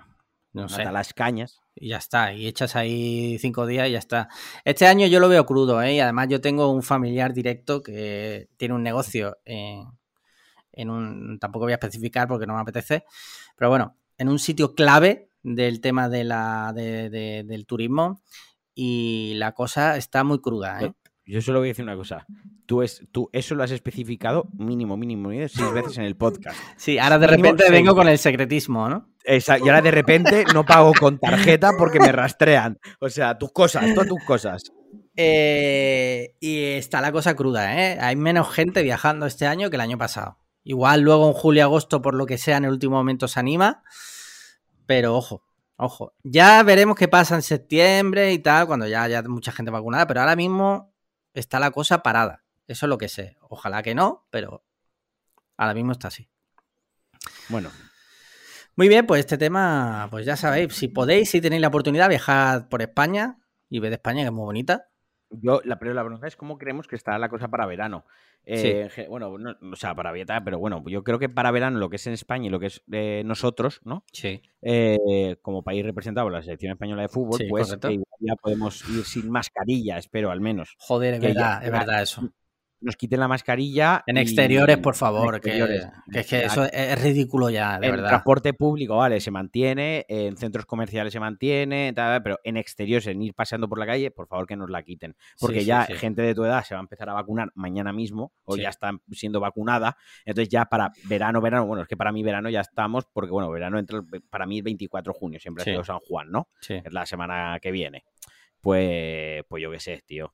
no 0.55 0.69
sé. 0.69 0.85
las 0.85 1.13
cañas. 1.13 1.61
Y 1.75 1.89
ya 1.89 1.97
está, 1.97 2.33
y 2.33 2.47
echas 2.47 2.75
ahí 2.75 3.37
cinco 3.39 3.65
días 3.65 3.89
y 3.89 3.91
ya 3.91 3.99
está. 3.99 4.29
Este 4.63 4.87
año 4.87 5.07
yo 5.07 5.19
lo 5.19 5.27
veo 5.27 5.45
crudo, 5.45 5.81
¿eh? 5.81 5.95
Y 5.95 5.99
además 5.99 6.27
yo 6.29 6.39
tengo 6.39 6.71
un 6.71 6.83
familiar 6.83 7.33
directo 7.33 7.81
que 7.81 8.47
tiene 8.57 8.73
un 8.73 8.83
negocio 8.83 9.37
en, 9.43 10.89
un... 10.89 11.37
Tampoco 11.39 11.65
voy 11.65 11.73
a 11.73 11.75
especificar 11.75 12.27
porque 12.27 12.47
no 12.47 12.55
me 12.55 12.61
apetece, 12.61 13.03
pero 13.57 13.69
bueno, 13.69 13.97
en 14.17 14.29
un 14.29 14.39
sitio 14.39 14.73
clave 14.73 15.29
del 15.43 15.81
tema 15.81 16.07
de 16.07 16.23
la, 16.23 16.71
del 16.73 17.65
turismo 17.65 18.21
y 18.73 19.33
la 19.35 19.51
cosa 19.51 19.97
está 19.97 20.23
muy 20.23 20.39
cruda, 20.39 20.81
¿eh? 20.81 20.93
Yo 21.27 21.41
solo 21.41 21.59
voy 21.59 21.69
a 21.69 21.71
decir 21.71 21.83
una 21.83 21.95
cosa. 21.95 22.25
Tú, 22.67 22.83
es, 22.83 23.03
tú 23.11 23.29
eso 23.33 23.55
lo 23.55 23.63
has 23.63 23.71
especificado 23.71 24.47
mínimo, 24.53 24.95
mínimo, 24.95 25.29
mínimo 25.29 25.47
seis 25.49 25.73
veces 25.73 25.97
en 25.97 26.03
el 26.03 26.15
podcast. 26.15 26.57
Sí, 26.77 26.99
ahora 26.99 27.17
de 27.17 27.27
repente 27.27 27.69
vengo 27.71 27.95
con 27.95 28.07
el 28.07 28.19
secretismo, 28.19 28.87
¿no? 28.89 29.09
Exacto. 29.23 29.65
Y 29.65 29.69
ahora 29.69 29.81
de 29.81 29.91
repente 29.91 30.45
no 30.53 30.65
pago 30.65 30.93
con 30.93 31.17
tarjeta 31.17 31.71
porque 31.77 31.99
me 31.99 32.11
rastrean. 32.11 32.79
O 32.99 33.09
sea, 33.09 33.37
tus 33.39 33.51
cosas, 33.51 33.91
todas 33.95 34.07
tus 34.07 34.23
cosas. 34.23 34.71
Eh, 35.15 36.35
y 36.39 36.61
está 36.73 37.01
la 37.01 37.11
cosa 37.11 37.35
cruda, 37.35 37.75
¿eh? 37.75 37.97
Hay 37.99 38.15
menos 38.15 38.49
gente 38.53 38.83
viajando 38.83 39.25
este 39.25 39.47
año 39.47 39.71
que 39.71 39.77
el 39.77 39.81
año 39.81 39.97
pasado. 39.97 40.37
Igual 40.63 41.01
luego 41.01 41.27
en 41.27 41.33
julio 41.33 41.63
agosto, 41.63 42.01
por 42.03 42.13
lo 42.13 42.27
que 42.27 42.37
sea, 42.37 42.57
en 42.57 42.65
el 42.65 42.71
último 42.71 42.97
momento 42.97 43.27
se 43.27 43.39
anima. 43.39 43.83
Pero 44.85 45.15
ojo, 45.15 45.43
ojo. 45.77 46.13
Ya 46.23 46.61
veremos 46.61 46.95
qué 46.95 47.07
pasa 47.07 47.35
en 47.35 47.41
septiembre 47.41 48.31
y 48.31 48.39
tal, 48.39 48.67
cuando 48.67 48.87
ya 48.87 49.03
haya 49.03 49.23
mucha 49.23 49.51
gente 49.51 49.71
vacunada, 49.71 50.05
pero 50.05 50.19
ahora 50.19 50.35
mismo 50.35 50.94
está 51.35 51.59
la 51.59 51.71
cosa 51.71 52.01
parada. 52.01 52.43
Eso 52.67 52.85
es 52.85 52.89
lo 52.89 52.97
que 52.97 53.09
sé. 53.09 53.37
Ojalá 53.41 53.83
que 53.83 53.93
no, 53.93 54.25
pero 54.31 54.65
ahora 55.57 55.73
mismo 55.73 55.91
está 55.91 56.07
así. 56.07 56.29
Bueno. 57.49 57.71
Muy 58.75 58.89
bien, 58.89 59.05
pues 59.05 59.19
este 59.19 59.37
tema, 59.37 60.07
pues 60.11 60.25
ya 60.25 60.35
sabéis, 60.35 60.73
si 60.73 60.89
podéis, 60.89 61.29
si 61.29 61.39
tenéis 61.39 61.61
la 61.61 61.69
oportunidad, 61.69 62.09
viajad 62.09 62.67
por 62.67 62.81
España 62.81 63.37
y 63.69 63.79
ved 63.79 63.93
España, 63.93 64.21
que 64.21 64.27
es 64.27 64.33
muy 64.33 64.43
bonita. 64.43 64.89
Yo, 65.29 65.61
la, 65.63 65.79
pero 65.79 65.93
la 65.93 66.03
pregunta 66.03 66.27
es 66.27 66.35
cómo 66.35 66.57
creemos 66.57 66.87
que 66.87 66.95
está 66.95 67.17
la 67.17 67.29
cosa 67.29 67.47
para 67.47 67.65
verano. 67.65 68.05
Eh, 68.45 68.87
bueno, 69.09 69.33
o 69.33 69.75
sea, 69.75 69.95
para 69.95 70.11
Vieta, 70.11 70.43
pero 70.43 70.59
bueno, 70.59 70.83
yo 70.87 71.03
creo 71.03 71.17
que 71.17 71.29
para 71.29 71.49
verano 71.51 71.79
lo 71.79 71.89
que 71.89 71.95
es 71.95 72.05
en 72.05 72.13
España 72.13 72.47
y 72.47 72.49
lo 72.49 72.59
que 72.59 72.67
es 72.67 72.83
eh, 72.91 73.23
nosotros, 73.25 73.81
¿no? 73.83 74.03
Sí. 74.11 74.41
Eh, 74.61 75.37
como 75.41 75.63
país 75.63 75.83
representado 75.83 76.27
por 76.27 76.33
la 76.33 76.43
selección 76.43 76.71
española 76.71 77.01
de 77.01 77.07
fútbol, 77.07 77.39
pues 77.49 77.75
ya 78.19 78.35
podemos 78.35 78.87
ir 78.89 79.03
sin 79.03 79.31
mascarilla, 79.31 79.97
espero, 79.97 80.29
al 80.29 80.41
menos. 80.41 80.75
Joder, 80.77 81.15
es 81.15 81.21
verdad, 81.21 81.63
es 81.63 81.71
verdad 81.71 82.01
eso 82.03 82.31
nos 82.81 82.95
quiten 82.95 83.19
la 83.19 83.27
mascarilla. 83.27 84.03
En 84.05 84.17
exteriores, 84.17 84.77
por 84.77 84.95
favor, 84.95 85.39
que, 85.41 85.81
es 86.13 86.27
que 86.27 86.45
eso 86.45 86.65
es 86.65 87.01
ridículo 87.01 87.49
ya, 87.49 87.79
de 87.79 87.87
en 87.87 87.91
verdad. 87.93 88.09
transporte 88.09 88.53
público, 88.53 88.97
vale, 88.97 89.19
se 89.19 89.31
mantiene, 89.31 90.05
en 90.07 90.37
centros 90.37 90.65
comerciales 90.65 91.13
se 91.13 91.19
mantiene, 91.19 91.93
pero 92.23 92.39
en 92.43 92.57
exteriores, 92.57 93.07
en 93.07 93.21
ir 93.21 93.33
paseando 93.33 93.67
por 93.67 93.79
la 93.79 93.85
calle, 93.85 94.11
por 94.11 94.27
favor 94.27 94.45
que 94.47 94.55
nos 94.55 94.69
la 94.69 94.83
quiten. 94.83 95.15
Porque 95.39 95.65
ya 95.65 95.85
gente 95.85 96.21
de 96.21 96.35
tu 96.35 96.43
edad 96.43 96.63
se 96.63 96.75
va 96.75 96.79
a 96.79 96.83
empezar 96.83 97.09
a 97.09 97.13
vacunar 97.13 97.51
mañana 97.55 97.93
mismo, 97.93 98.33
o 98.43 98.55
ya 98.55 98.69
está 98.69 98.91
siendo 99.11 99.39
vacunada. 99.39 99.97
Entonces 100.25 100.49
ya 100.49 100.65
para 100.65 100.91
verano, 101.05 101.41
verano, 101.41 101.65
bueno, 101.65 101.83
es 101.83 101.87
que 101.87 101.97
para 101.97 102.11
mí 102.11 102.23
verano 102.23 102.49
ya 102.49 102.61
estamos, 102.61 103.05
porque 103.11 103.31
bueno, 103.31 103.49
verano 103.49 103.79
entra, 103.79 104.01
para 104.29 104.45
mí 104.45 104.57
el 104.57 104.63
24 104.63 105.13
de 105.13 105.19
junio, 105.19 105.39
siempre 105.39 105.63
ha 105.63 105.65
sido 105.65 105.83
San 105.83 105.99
Juan, 105.99 106.31
¿no? 106.31 106.49
Es 106.67 106.91
la 106.91 107.05
semana 107.05 107.59
que 107.61 107.71
viene. 107.71 108.03
Pues, 108.61 109.43
pues 109.47 109.61
yo 109.61 109.71
qué 109.71 109.79
sé, 109.79 110.03
tío. 110.05 110.33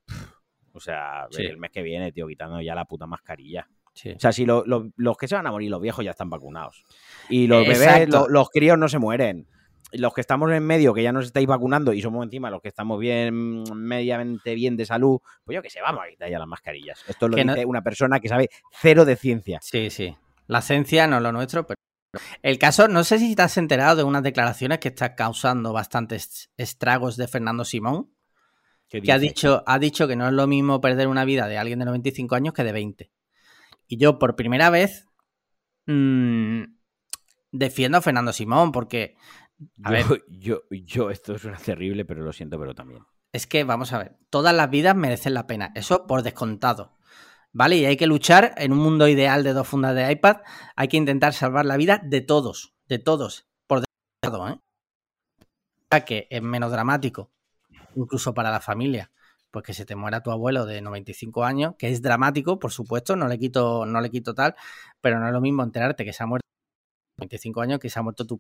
O 0.73 0.79
sea, 0.79 1.27
el 1.37 1.57
mes 1.57 1.71
que 1.71 1.81
viene, 1.81 2.11
tío, 2.11 2.27
quitando 2.27 2.61
ya 2.61 2.75
la 2.75 2.85
puta 2.85 3.05
mascarilla. 3.07 3.67
O 3.93 4.19
sea, 4.19 4.31
si 4.31 4.45
los 4.45 5.17
que 5.17 5.27
se 5.27 5.35
van 5.35 5.47
a 5.47 5.51
morir, 5.51 5.69
los 5.69 5.81
viejos 5.81 6.03
ya 6.05 6.11
están 6.11 6.29
vacunados. 6.29 6.83
Y 7.29 7.47
los 7.47 7.67
bebés, 7.67 8.09
los 8.09 8.49
críos 8.49 8.77
no 8.77 8.87
se 8.87 8.99
mueren. 8.99 9.47
Los 9.93 10.13
que 10.13 10.21
estamos 10.21 10.49
en 10.51 10.63
medio, 10.63 10.93
que 10.93 11.03
ya 11.03 11.11
nos 11.11 11.25
estáis 11.25 11.45
vacunando 11.45 11.91
y 11.91 12.01
somos 12.01 12.23
encima 12.23 12.49
los 12.49 12.61
que 12.61 12.69
estamos 12.69 12.97
bien, 12.97 13.63
mediamente 13.75 14.55
bien 14.55 14.77
de 14.77 14.85
salud, 14.85 15.19
pues 15.43 15.53
yo 15.55 15.61
que 15.61 15.69
sé, 15.69 15.81
vamos 15.81 16.05
a 16.05 16.09
quitar 16.09 16.29
ya 16.29 16.39
las 16.39 16.47
mascarillas. 16.47 17.03
Esto 17.09 17.27
lo 17.27 17.35
dice 17.35 17.65
una 17.65 17.81
persona 17.81 18.21
que 18.21 18.29
sabe 18.29 18.49
cero 18.71 19.03
de 19.03 19.17
ciencia. 19.17 19.59
Sí, 19.61 19.89
sí. 19.89 20.15
La 20.47 20.61
ciencia 20.61 21.07
no 21.07 21.17
es 21.17 21.23
lo 21.23 21.33
nuestro, 21.33 21.67
pero. 21.67 21.75
El 22.41 22.57
caso, 22.57 22.87
no 22.87 23.03
sé 23.03 23.19
si 23.19 23.35
te 23.35 23.41
has 23.41 23.57
enterado 23.57 23.97
de 23.97 24.03
unas 24.03 24.23
declaraciones 24.23 24.79
que 24.79 24.89
está 24.89 25.15
causando 25.15 25.73
bastantes 25.73 26.49
estragos 26.55 27.17
de 27.17 27.27
Fernando 27.27 27.65
Simón 27.65 28.11
que 28.99 29.11
ha 29.11 29.17
dicho, 29.17 29.63
ha 29.65 29.79
dicho 29.79 30.07
que 30.07 30.17
no 30.17 30.27
es 30.27 30.33
lo 30.33 30.47
mismo 30.47 30.81
perder 30.81 31.07
una 31.07 31.23
vida 31.23 31.47
de 31.47 31.57
alguien 31.57 31.79
de 31.79 31.85
95 31.85 32.35
años 32.35 32.53
que 32.53 32.63
de 32.63 32.73
20. 32.73 33.11
Y 33.87 33.97
yo 33.97 34.19
por 34.19 34.35
primera 34.35 34.69
vez 34.69 35.07
mmm, 35.85 36.63
defiendo 37.51 37.99
a 37.99 38.01
Fernando 38.01 38.33
Simón 38.33 38.73
porque... 38.73 39.15
A 39.83 39.91
yo, 39.91 40.09
ver, 40.09 40.23
yo, 40.29 40.61
yo, 40.69 41.09
esto 41.09 41.35
es 41.35 41.45
una 41.45 41.57
terrible, 41.57 42.03
pero 42.03 42.21
lo 42.23 42.33
siento, 42.33 42.59
pero 42.59 42.75
también. 42.75 43.03
Es 43.31 43.47
que, 43.47 43.63
vamos 43.63 43.93
a 43.93 43.99
ver, 43.99 44.17
todas 44.29 44.53
las 44.53 44.69
vidas 44.69 44.95
merecen 44.95 45.35
la 45.35 45.47
pena, 45.47 45.71
eso 45.75 46.05
por 46.05 46.21
descontado. 46.23 46.97
¿Vale? 47.53 47.77
Y 47.77 47.85
hay 47.85 47.97
que 47.97 48.07
luchar 48.07 48.53
en 48.57 48.71
un 48.71 48.77
mundo 48.77 49.09
ideal 49.09 49.43
de 49.43 49.51
dos 49.53 49.67
fundas 49.67 49.93
de 49.93 50.09
iPad, 50.09 50.37
hay 50.75 50.87
que 50.87 50.95
intentar 50.97 51.33
salvar 51.33 51.65
la 51.65 51.75
vida 51.75 52.01
de 52.03 52.21
todos, 52.21 52.73
de 52.87 52.97
todos, 52.97 53.49
por 53.67 53.81
descontado, 53.81 54.49
¿eh? 54.49 56.03
Que 56.05 56.27
es 56.29 56.41
menos 56.41 56.71
dramático 56.71 57.29
incluso 57.95 58.33
para 58.33 58.51
la 58.51 58.59
familia, 58.59 59.11
pues 59.51 59.65
que 59.65 59.73
se 59.73 59.85
te 59.85 59.95
muera 59.95 60.23
tu 60.23 60.31
abuelo 60.31 60.65
de 60.65 60.81
95 60.81 61.43
años, 61.43 61.75
que 61.77 61.89
es 61.89 62.01
dramático, 62.01 62.59
por 62.59 62.71
supuesto, 62.71 63.15
no 63.15 63.27
le 63.27 63.37
quito, 63.37 63.85
no 63.85 64.01
le 64.01 64.09
quito 64.09 64.33
tal, 64.33 64.55
pero 65.01 65.19
no 65.19 65.27
es 65.27 65.33
lo 65.33 65.41
mismo 65.41 65.63
enterarte 65.63 66.05
que 66.05 66.13
se 66.13 66.23
ha 66.23 66.25
muerto 66.25 66.45
95 67.17 67.61
años 67.61 67.79
que 67.79 67.89
se 67.89 67.99
ha 67.99 68.01
muerto 68.01 68.25
tu 68.25 68.37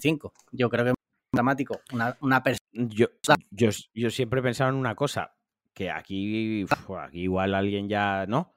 5. 0.00 0.32
Yo 0.52 0.70
creo 0.70 0.84
que 0.84 0.90
es 0.90 0.96
dramático. 1.34 1.80
Una, 1.92 2.16
una 2.20 2.42
persona. 2.42 2.60
Yo, 2.72 3.08
yo, 3.50 3.68
yo, 3.94 4.10
siempre 4.10 4.40
he 4.40 4.42
pensado 4.42 4.70
en 4.70 4.76
una 4.76 4.94
cosa, 4.94 5.34
que 5.74 5.90
aquí, 5.90 6.64
aquí 6.98 7.22
igual 7.22 7.54
alguien 7.54 7.88
ya 7.88 8.26
no, 8.26 8.54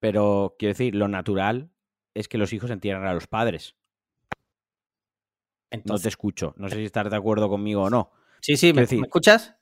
pero 0.00 0.56
quiero 0.58 0.72
decir, 0.72 0.94
lo 0.94 1.08
natural 1.08 1.70
es 2.14 2.28
que 2.28 2.38
los 2.38 2.52
hijos 2.52 2.70
entierren 2.70 3.06
a 3.06 3.14
los 3.14 3.26
padres. 3.26 3.76
Entonces, 5.70 6.00
no 6.00 6.02
te 6.02 6.08
escucho. 6.08 6.54
No 6.56 6.68
sé 6.68 6.76
si 6.76 6.84
estás 6.84 7.10
de 7.10 7.16
acuerdo 7.16 7.48
conmigo 7.48 7.82
o 7.82 7.90
no. 7.90 8.10
Sí, 8.40 8.56
sí, 8.56 8.72
¿me, 8.72 8.82
escuchas? 8.82 9.56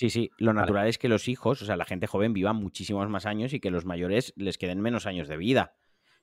Sí, 0.00 0.08
sí, 0.08 0.30
lo 0.38 0.54
natural 0.54 0.88
es 0.88 0.96
que 0.96 1.10
los 1.10 1.28
hijos, 1.28 1.60
o 1.60 1.66
sea, 1.66 1.76
la 1.76 1.84
gente 1.84 2.06
joven 2.06 2.32
viva 2.32 2.54
muchísimos 2.54 3.06
más 3.10 3.26
años 3.26 3.52
y 3.52 3.60
que 3.60 3.70
los 3.70 3.84
mayores 3.84 4.32
les 4.34 4.56
queden 4.56 4.80
menos 4.80 5.04
años 5.04 5.28
de 5.28 5.36
vida. 5.36 5.74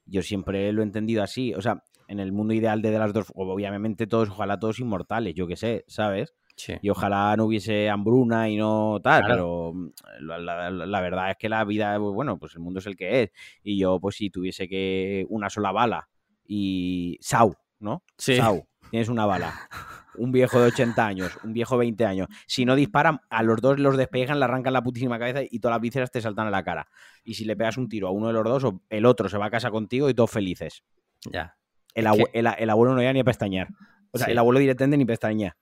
Yo 0.08 0.24
siempre 0.24 0.74
lo 0.74 0.82
he 0.82 0.84
entendido 0.84 1.22
así, 1.22 1.54
o 1.54 1.62
sea, 1.62 1.84
en 2.08 2.20
el 2.20 2.32
mundo 2.32 2.56
ideal 2.56 2.82
de, 2.82 2.90
las 2.98 3.13
dos, 3.13 3.32
obviamente 3.36 4.08
todos, 4.08 4.30
ojalá 4.32 4.58
todos 4.58 4.80
inmortales, 4.80 5.36
yo 5.36 5.46
qué 5.46 5.56
sé, 5.56 5.86
¿sabes? 5.88 6.34
Sí. 6.56 6.74
Y 6.82 6.90
ojalá 6.90 7.38
no 7.38 7.46
hubiese 7.46 7.88
hambruna 7.88 8.50
y 8.50 8.58
no 8.58 9.00
tal, 9.04 9.26
pero 9.28 9.74
mm, 9.76 9.92
la, 10.22 11.02
verdad 11.02 11.30
es 11.30 11.38
que 11.38 11.48
la 11.48 11.63
vida, 11.63 12.00
bueno, 12.00 12.40
pues 12.40 12.56
el 12.56 12.62
mundo 12.62 12.80
es 12.80 12.88
el 12.88 12.98
que 12.98 13.22
es. 13.22 13.32
Y 13.62 13.78
yo, 13.78 14.00
pues 14.00 14.16
si 14.16 14.32
tuviese 14.32 14.68
que 14.68 15.28
una 15.30 15.52
sola 15.52 15.72
bala 15.72 16.10
y 16.48 17.20
Sau, 17.22 17.56
¿no? 17.78 18.02
Sí. 18.18 18.38
Sau, 18.38 18.68
tienes 18.90 19.10
una 19.10 19.28
bala 19.28 19.54
un 20.17 20.32
viejo 20.32 20.60
de 20.60 20.67
80 20.67 21.06
años, 21.06 21.38
un 21.43 21.53
viejo 21.53 21.75
de 21.75 21.80
20 21.80 22.06
años, 22.06 22.27
si 22.45 22.65
no 22.65 22.75
disparan, 22.75 23.19
a 23.30 23.43
los 23.43 23.62
dos 23.62 23.80
los 23.80 23.97
despejan, 23.97 24.39
le 24.39 24.45
arrancan 24.45 24.73
la 24.73 24.82
putísima 24.82 25.17
cabeza 25.19 25.41
y 25.49 25.60
todas 25.60 25.75
las 25.75 25.82
vísceras 25.82 26.12
te 26.12 26.21
saltan 26.21 26.47
a 26.47 26.51
la 26.51 26.63
cara. 26.63 26.88
Y 27.23 27.36
si 27.36 27.45
le 27.45 27.56
pegas 27.56 27.77
un 27.77 27.89
tiro 27.89 28.08
a 28.08 28.12
uno 28.12 28.27
de 28.27 28.34
los 28.34 28.43
dos, 28.43 28.73
el 28.89 29.06
otro 29.06 29.30
se 29.30 29.38
va 29.38 29.47
a 29.47 29.49
casa 29.49 29.71
contigo 29.71 30.10
y 30.10 30.13
todos 30.13 30.32
felices. 30.32 30.84
Ya. 31.32 31.56
El, 31.93 32.06
abuelo 32.08 32.93
no 32.93 33.01
iba 33.01 33.12
ni 33.12 33.21
a 33.21 33.23
pestañear. 33.23 33.69
O 34.12 34.17
sea, 34.17 34.27
el 34.27 34.38
abuelo 34.38 34.60
directamente 34.60 34.97
ni 34.97 35.06
pestañea. 35.06 35.58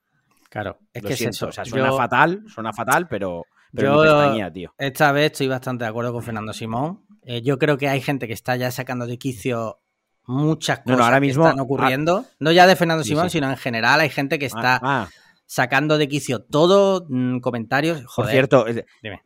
Claro, 0.50 0.78
es 0.92 1.02
que 1.02 1.14
es 1.14 1.20
eso. 1.22 1.48
O 1.48 1.52
sea, 1.52 1.64
suena 1.64 1.92
fatal, 1.92 2.44
suena 2.46 2.72
fatal, 2.72 3.08
pero, 3.08 3.44
pero 3.72 4.02
pestañea, 4.02 4.52
tío. 4.52 4.74
Esta 4.78 5.12
vez 5.12 5.32
estoy 5.32 5.48
bastante 5.48 5.84
de 5.84 5.90
acuerdo 5.90 6.12
con 6.12 6.22
Fernando 6.22 6.52
Simón. 6.52 7.04
Eh, 7.22 7.42
yo 7.42 7.58
creo 7.58 7.78
que 7.78 7.88
hay 7.88 8.00
gente 8.00 8.26
que 8.26 8.34
está 8.34 8.56
ya 8.56 8.70
sacando 8.70 9.06
de 9.06 9.18
quicio 9.18 9.80
muchas 10.26 10.80
cosas 10.80 11.00
ahora 11.00 11.20
mismo, 11.20 11.44
que 11.44 11.50
están 11.50 11.60
ocurriendo. 11.60 12.24
no 12.38 12.52
ya 12.52 12.66
de 12.66 12.76
Fernando 12.76 13.04
Simón, 13.04 13.30
sino 13.30 13.48
en 13.48 13.56
general 13.56 14.00
hay 14.00 14.10
gente 14.10 14.38
que 14.38 14.46
está 14.46 14.80
ah, 14.82 15.08
sacando 15.46 15.98
de 15.98 16.08
quicio 16.08 16.40
todo, 16.40 17.06
mm, 17.08 17.38
comentarios. 17.38 18.04
Por 18.14 18.26
cierto, 18.26 18.66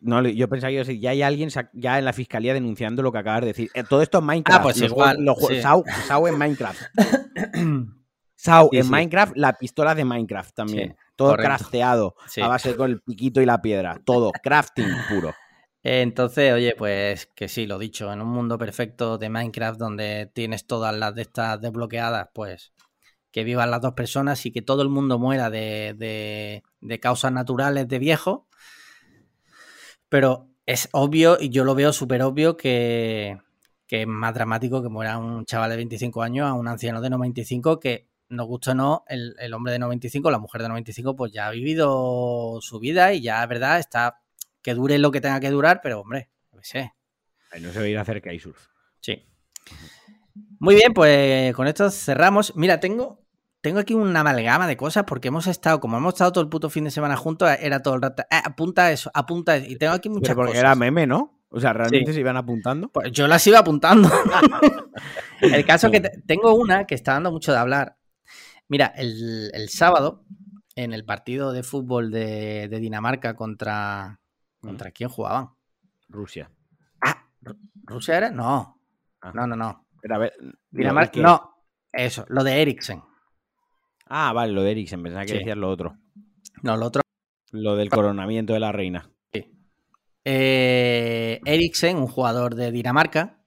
No, 0.01 0.27
yo 0.29 0.49
pensaba 0.49 0.71
que 0.71 0.99
ya 0.99 1.11
hay 1.11 1.23
alguien 1.23 1.51
ya 1.73 1.99
en 1.99 2.05
la 2.05 2.13
fiscalía 2.13 2.55
denunciando 2.55 3.03
lo 3.03 3.13
que 3.13 3.19
acabas 3.19 3.41
de 3.43 3.47
decir. 3.49 3.71
Eh, 3.75 3.85
todo 3.89 4.03
esto 4.03 4.19
es 4.19 4.25
Minecraft. 4.25 4.61
Ah, 4.61 4.63
pues 4.63 4.81
igual. 4.81 5.19
Sau, 5.63 6.27
en 6.27 6.39
Minecraft. 6.39 6.81
Sau 8.37 8.71
en 8.73 8.89
Minecraft, 8.89 9.37
la 9.37 9.53
pistola 9.53 9.95
de 9.95 10.05
Minecraft 10.05 10.55
también. 10.55 10.97
todo 11.15 11.37
crafteado 11.37 12.15
a 12.41 12.49
base 12.49 12.75
con 12.75 12.91
el 12.91 13.01
piquito 13.01 13.43
y 13.43 13.47
la 13.47 13.61
piedra. 13.61 14.01
Todo 14.05 14.33
crafting 14.43 14.89
puro. 15.09 15.35
Entonces, 15.83 16.53
oye, 16.53 16.75
pues 16.77 17.27
que 17.35 17.49
sí, 17.49 17.67
lo 17.67 17.79
dicho, 17.79 18.13
en 18.13 18.21
un 18.21 18.29
mundo 18.29 18.59
perfecto 18.59 19.17
de 19.19 19.31
Minecraft 19.31 19.79
donde 19.79 20.31
tienes 20.35 20.67
todas 20.67 20.95
las 20.95 21.15
de 21.15 21.23
estas 21.23 21.61
desbloqueadas, 21.61 22.29
pues 22.35 22.73
que 23.33 23.45
vivan 23.45 23.71
las 23.71 23.81
dos 23.81 23.95
personas 23.95 24.45
y 24.47 24.53
que 24.53 24.63
todo 24.63 24.83
el 24.83 24.89
mundo 24.89 25.19
muera 25.19 25.51
de, 25.51 25.95
de, 26.81 27.01
causas 27.01 27.33
naturales 27.33 27.89
de 27.89 27.99
viejo. 27.99 28.49
Pero 30.09 30.49
es 30.67 30.89
obvio, 30.93 31.39
y 31.41 31.51
yo 31.51 31.65
lo 31.65 31.75
veo 31.75 31.93
súper 31.93 32.23
obvio, 32.23 32.57
que, 32.57 33.39
que, 33.87 34.03
es 34.03 34.07
más 34.07 34.35
dramático 34.35 34.83
que 34.83 34.89
muera 34.89 35.19
un 35.19 35.45
chaval 35.45 35.71
de 35.71 35.77
25 35.77 36.23
años 36.23 36.49
a 36.49 36.55
un 36.55 36.69
anciano 36.69 37.01
de 37.01 37.11
95 37.11 37.81
que, 37.81 38.09
nos 38.29 38.47
gusta 38.47 38.73
o 38.73 38.75
no, 38.75 39.05
el, 39.09 39.35
el 39.41 39.53
hombre 39.55 39.73
de 39.73 39.81
95, 39.81 40.31
la 40.31 40.39
mujer 40.39 40.63
de 40.63 40.69
95, 40.69 41.17
pues 41.17 41.33
ya 41.33 41.49
ha 41.49 41.51
vivido 41.51 42.59
su 42.61 42.79
vida 42.79 43.13
y 43.13 43.23
ya, 43.23 43.45
verdad, 43.47 43.81
está 43.81 44.20
que 44.63 44.75
dure 44.75 44.99
lo 44.99 45.11
que 45.11 45.21
tenga 45.21 45.41
que 45.41 45.51
durar, 45.51 45.81
pero 45.83 46.01
hombre, 46.01 46.31
no 46.53 46.61
sé. 46.63 46.93
no 47.61 47.73
se 47.73 47.79
va 47.79 47.85
a 47.85 47.89
ir 47.89 47.99
a 47.99 48.03
hacer 48.03 48.23
surf. 48.41 48.69
Sí. 49.01 49.27
Muy 50.59 50.75
bien, 50.75 50.93
pues 50.93 51.55
con 51.55 51.67
esto 51.67 51.91
cerramos. 51.91 52.55
Mira, 52.57 52.81
tengo, 52.81 53.25
tengo 53.61 53.79
aquí 53.79 53.95
una 53.95 54.21
amalgama 54.21 54.67
de 54.67 54.77
cosas 54.77 55.05
porque 55.05 55.29
hemos 55.29 55.47
estado, 55.47 55.81
como 55.81 55.97
hemos 55.97 56.15
estado 56.15 56.33
todo 56.33 56.45
el 56.45 56.51
puto 56.51 56.71
fin 56.71 56.85
de 56.85 56.91
semana 56.91 57.17
juntos, 57.17 57.51
era 57.61 57.83
todo 57.83 57.95
el 57.95 58.03
rato, 58.03 58.23
eh, 58.31 58.41
apunta 58.45 58.93
eso, 58.93 59.11
apunta 59.15 59.57
eso. 59.57 59.71
Y 59.71 59.77
tengo 59.77 59.95
aquí 59.95 60.09
muchas 60.09 60.35
porque 60.35 60.59
era 60.59 60.75
meme, 60.75 61.07
¿no? 61.07 61.41
O 61.49 61.59
sea, 61.59 61.73
¿realmente 61.73 62.13
se 62.13 62.21
iban 62.21 62.37
apuntando? 62.37 62.89
Pues 62.89 63.11
yo 63.11 63.27
las 63.27 63.45
iba 63.47 63.59
apuntando. 63.59 64.09
el 65.41 65.65
caso 65.65 65.89
es 65.89 65.93
que 65.93 66.09
tengo 66.27 66.55
una 66.55 66.87
que 66.87 66.95
está 66.95 67.15
dando 67.15 67.33
mucho 67.33 67.51
de 67.53 67.59
hablar. 67.59 67.97
Mira, 68.69 68.87
el, 68.97 69.69
sábado, 69.69 70.25
en 70.77 70.93
el 70.93 71.05
partido 71.05 71.53
de 71.53 71.65
fútbol 71.65 72.13
de 72.13 72.69
Dinamarca 72.69 73.35
contra, 73.35 74.21
¿Contra 74.61 74.91
quién 74.91 75.09
jugaban? 75.09 75.51
Rusia. 76.09 76.51
Ah, 77.01 77.27
¿Rusia 77.85 78.17
era? 78.19 78.31
No. 78.31 78.81
Ah. 79.23 79.33
No, 79.35 79.47
no, 79.47 79.57
no. 79.57 79.87
Pero 80.03 80.15
a 80.15 80.19
ver, 80.19 80.33
Dinamarca, 80.71 81.21
no, 81.21 81.55
eso, 81.93 82.25
lo 82.29 82.43
de 82.45 82.63
Eriksen. 82.63 83.03
Ah, 84.07 84.33
vale, 84.33 84.53
lo 84.53 84.63
de 84.63 84.73
Eriksen, 84.73 85.03
pensaba 85.03 85.25
que 85.25 85.33
Sí. 85.33 85.39
decías 85.39 85.57
lo 85.57 85.69
otro. 85.69 85.97
No, 86.63 86.77
lo 86.77 86.87
otro. 86.87 87.03
Lo 87.53 87.77
del 87.77 87.91
coronamiento 87.91 88.53
de 88.53 88.61
la 88.61 88.73
reina. 88.73 89.11
Eh, 90.25 91.41
Eriksen, 91.47 91.97
un 91.97 92.07
jugador 92.07 92.55
de 92.55 92.71
Dinamarca, 92.71 93.41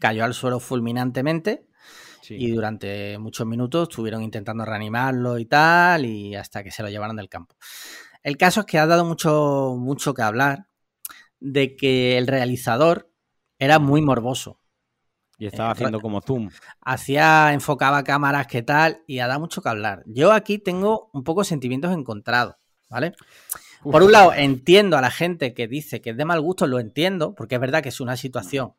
cayó 0.00 0.24
al 0.24 0.34
suelo 0.34 0.58
fulminantemente 0.58 1.68
Sí. 2.22 2.34
y 2.38 2.50
durante 2.50 3.16
muchos 3.18 3.46
minutos 3.46 3.88
estuvieron 3.88 4.22
intentando 4.22 4.64
reanimarlo 4.64 5.38
y 5.38 5.46
tal, 5.46 6.04
y 6.06 6.34
hasta 6.34 6.64
que 6.64 6.70
se 6.72 6.82
lo 6.82 6.88
llevaron 6.88 7.16
del 7.16 7.28
campo. 7.28 7.54
El 8.22 8.36
caso 8.36 8.60
es 8.60 8.66
que 8.66 8.78
ha 8.78 8.86
dado 8.86 9.04
mucho, 9.04 9.76
mucho 9.78 10.14
que 10.14 10.22
hablar 10.22 10.66
de 11.38 11.76
que 11.76 12.18
el 12.18 12.26
realizador 12.26 13.10
era 13.58 13.78
muy 13.78 14.02
morboso. 14.02 14.60
Y 15.38 15.46
estaba 15.46 15.70
eh, 15.70 15.72
haciendo 15.72 16.00
como 16.00 16.20
zoom. 16.20 16.50
Hacía, 16.82 17.52
enfocaba 17.52 18.04
cámaras, 18.04 18.46
qué 18.46 18.62
tal, 18.62 19.02
y 19.06 19.20
ha 19.20 19.26
dado 19.26 19.40
mucho 19.40 19.62
que 19.62 19.70
hablar. 19.70 20.02
Yo 20.06 20.32
aquí 20.32 20.58
tengo 20.58 21.10
un 21.14 21.24
poco 21.24 21.44
sentimientos 21.44 21.92
encontrados, 21.92 22.56
¿vale? 22.90 23.14
Uf. 23.82 23.92
Por 23.92 24.02
un 24.02 24.12
lado, 24.12 24.34
entiendo 24.34 24.98
a 24.98 25.00
la 25.00 25.10
gente 25.10 25.54
que 25.54 25.66
dice 25.66 26.02
que 26.02 26.10
es 26.10 26.16
de 26.16 26.26
mal 26.26 26.42
gusto, 26.42 26.66
lo 26.66 26.78
entiendo, 26.78 27.34
porque 27.34 27.54
es 27.54 27.60
verdad 27.60 27.82
que 27.82 27.88
es 27.88 28.00
una 28.00 28.18
situación 28.18 28.74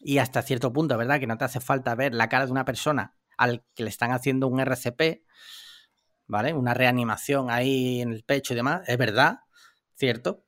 y 0.00 0.18
hasta 0.18 0.42
cierto 0.42 0.72
punto, 0.72 0.94
es 0.94 0.98
verdad 0.98 1.20
que 1.20 1.26
no 1.26 1.38
te 1.38 1.44
hace 1.44 1.60
falta 1.60 1.94
ver 1.94 2.14
la 2.14 2.28
cara 2.28 2.46
de 2.46 2.52
una 2.52 2.64
persona 2.64 3.14
al 3.36 3.64
que 3.74 3.84
le 3.84 3.90
están 3.90 4.12
haciendo 4.12 4.48
un 4.48 4.60
RCP, 4.60 5.22
¿vale? 6.28 6.52
Una 6.54 6.74
reanimación 6.74 7.50
ahí 7.50 8.00
en 8.00 8.12
el 8.12 8.22
pecho 8.22 8.52
y 8.52 8.56
demás, 8.56 8.82
es 8.88 8.96
verdad, 8.96 9.40
cierto. 9.96 10.44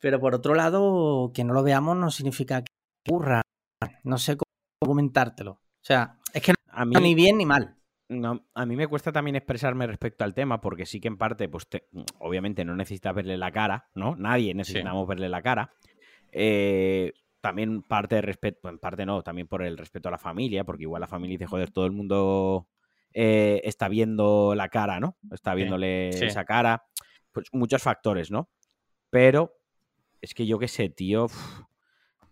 Pero 0.00 0.18
por 0.18 0.34
otro 0.34 0.54
lado, 0.54 1.30
que 1.34 1.44
no 1.44 1.52
lo 1.52 1.62
veamos 1.62 1.96
no 1.96 2.10
significa 2.10 2.62
que 2.62 2.72
ocurra. 3.08 3.42
No 4.02 4.18
sé 4.18 4.36
cómo 4.36 4.44
comentártelo. 4.80 5.52
O 5.52 5.60
sea, 5.82 6.16
es 6.32 6.42
que 6.42 6.54
A 6.68 6.84
mí, 6.84 6.94
no 6.94 7.00
ni 7.00 7.14
bien 7.14 7.36
ni 7.38 7.46
mal. 7.46 7.76
no, 8.08 8.46
a 8.54 8.66
mí 8.66 8.76
me 8.76 8.88
cuesta 8.88 9.12
también 9.12 9.36
expresarme 9.36 9.86
respecto 9.86 10.24
al 10.24 10.34
tema, 10.34 10.60
porque 10.60 10.86
sí 10.86 11.00
que 11.00 11.08
en 11.08 11.16
parte, 11.18 11.48
pues 11.48 11.68
te- 11.68 11.86
obviamente 12.18 12.64
no 12.64 12.74
necesitas 12.74 13.14
verle 13.14 13.36
la 13.36 13.52
cara, 13.52 13.88
¿no? 13.94 14.16
Nadie 14.16 14.54
necesitamos 14.54 15.06
verle 15.06 15.28
la 15.28 15.42
cara. 15.42 15.70
Eh, 16.32 17.12
también 17.40 17.82
parte 17.82 18.16
de 18.16 18.22
respeto, 18.22 18.68
en 18.68 18.78
parte 18.78 19.06
no, 19.06 19.22
también 19.22 19.48
por 19.48 19.62
el 19.62 19.76
respeto 19.78 20.08
a 20.08 20.12
la 20.12 20.18
familia, 20.18 20.64
porque 20.64 20.82
igual 20.84 21.00
la 21.00 21.06
familia 21.06 21.34
dice, 21.38 21.46
joder, 21.46 21.70
todo 21.70 21.86
el 21.86 21.92
mundo 21.92 22.68
eh, 23.12 23.60
está 23.64 23.88
viendo 23.88 24.54
la 24.54 24.68
cara, 24.68 25.00
¿no? 25.00 25.16
Está 25.32 25.54
viéndole 25.54 26.10
sí. 26.12 26.24
esa 26.26 26.44
cara. 26.44 26.84
Pues 27.32 27.46
muchos 27.52 27.82
factores, 27.82 28.30
¿no? 28.30 28.48
Pero 29.10 29.56
es 30.20 30.34
que 30.34 30.46
yo 30.46 30.58
qué 30.58 30.68
sé, 30.68 30.88
tío. 30.90 31.24
uf, 31.24 31.60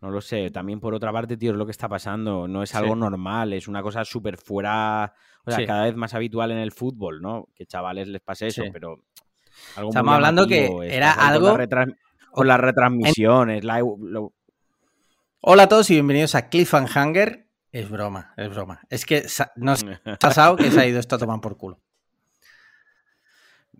no 0.00 0.10
lo 0.10 0.20
sé. 0.20 0.50
También 0.50 0.78
por 0.80 0.94
otra 0.94 1.12
parte, 1.12 1.36
tío, 1.36 1.50
es 1.52 1.56
lo 1.56 1.64
que 1.66 1.72
está 1.72 1.88
pasando. 1.88 2.46
No 2.46 2.62
es 2.62 2.70
Sí. 2.70 2.76
algo 2.76 2.94
normal, 2.94 3.52
es 3.52 3.66
una 3.68 3.82
cosa 3.82 4.04
súper 4.04 4.36
fuera. 4.36 5.12
O 5.44 5.50
sea, 5.50 5.60
Sí. 5.60 5.66
cada 5.66 5.84
vez 5.84 5.96
más 5.96 6.14
habitual 6.14 6.50
en 6.52 6.58
el 6.58 6.70
fútbol, 6.72 7.20
¿no? 7.20 7.48
Que 7.54 7.66
chavales 7.66 8.06
les 8.08 8.20
pase 8.20 8.46
eso, 8.48 8.62
pero. 8.72 9.02
algo 9.74 9.90
Estamos 9.90 10.14
hablando 10.14 10.46
que 10.46 10.70
era 10.84 11.12
algo- 11.12 11.56
Con 12.30 12.46
las 12.46 12.60
retransmisiones, 12.60 13.64
la- 13.64 13.80
lo- 13.80 14.32
Hola 15.40 15.64
a 15.64 15.68
todos 15.68 15.90
y 15.90 15.94
bienvenidos 15.94 16.34
a 16.36 16.48
Cliffhanger. 16.48 17.47
Es 17.70 17.88
broma, 17.90 18.32
es 18.36 18.48
broma. 18.48 18.80
Es 18.88 19.04
que 19.04 19.26
nos 19.56 19.84
ha 20.04 20.16
pasado 20.16 20.56
que 20.56 20.70
se 20.70 20.80
ha 20.80 20.86
ido 20.86 20.98
esto 21.00 21.16
a 21.16 21.18
tomar 21.18 21.40
por 21.40 21.56
culo. 21.56 21.80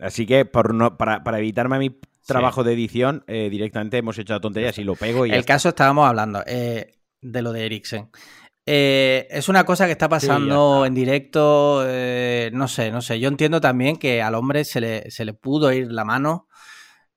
Así 0.01 0.27
que 0.27 0.45
por 0.45 0.75
no, 0.75 0.97
para, 0.97 1.25
para 1.25 1.39
evitarme 1.39 1.77
a 1.77 1.79
mi 1.79 1.99
trabajo 2.27 2.63
de 2.63 2.75
edición, 2.75 3.25
eh, 3.27 3.49
directamente 3.51 3.97
hemos 3.97 4.19
hecho 4.19 4.35
la 4.35 4.41
tontería 4.41 4.73
y 4.77 4.85
lo 4.85 4.95
pego 4.95 5.27
y 5.27 5.31
El 5.31 5.45
caso 5.45 5.71
estábamos 5.71 6.07
hablando 6.07 6.43
eh, 6.47 6.99
de 7.21 7.43
lo 7.43 7.53
de 7.53 7.67
Eriksen. 7.67 8.11
Eh, 8.67 9.27
es 9.31 9.49
una 9.49 9.65
cosa 9.65 9.87
que 9.87 9.93
está 9.93 10.09
pasando 10.09 10.85
en 10.85 10.95
directo. 10.95 11.83
no 12.53 12.69
sé, 12.69 12.91
no 12.93 13.01
sé. 13.01 13.19
Yo 13.19 13.29
entiendo 13.29 13.61
también 13.61 13.97
que 13.97 14.21
al 14.23 14.35
hombre 14.35 14.65
se 14.65 14.81
le, 14.81 15.11
se 15.11 15.25
le 15.25 15.33
pudo 15.33 15.73
ir 15.73 15.91
la 15.91 16.05
mano. 16.05 16.49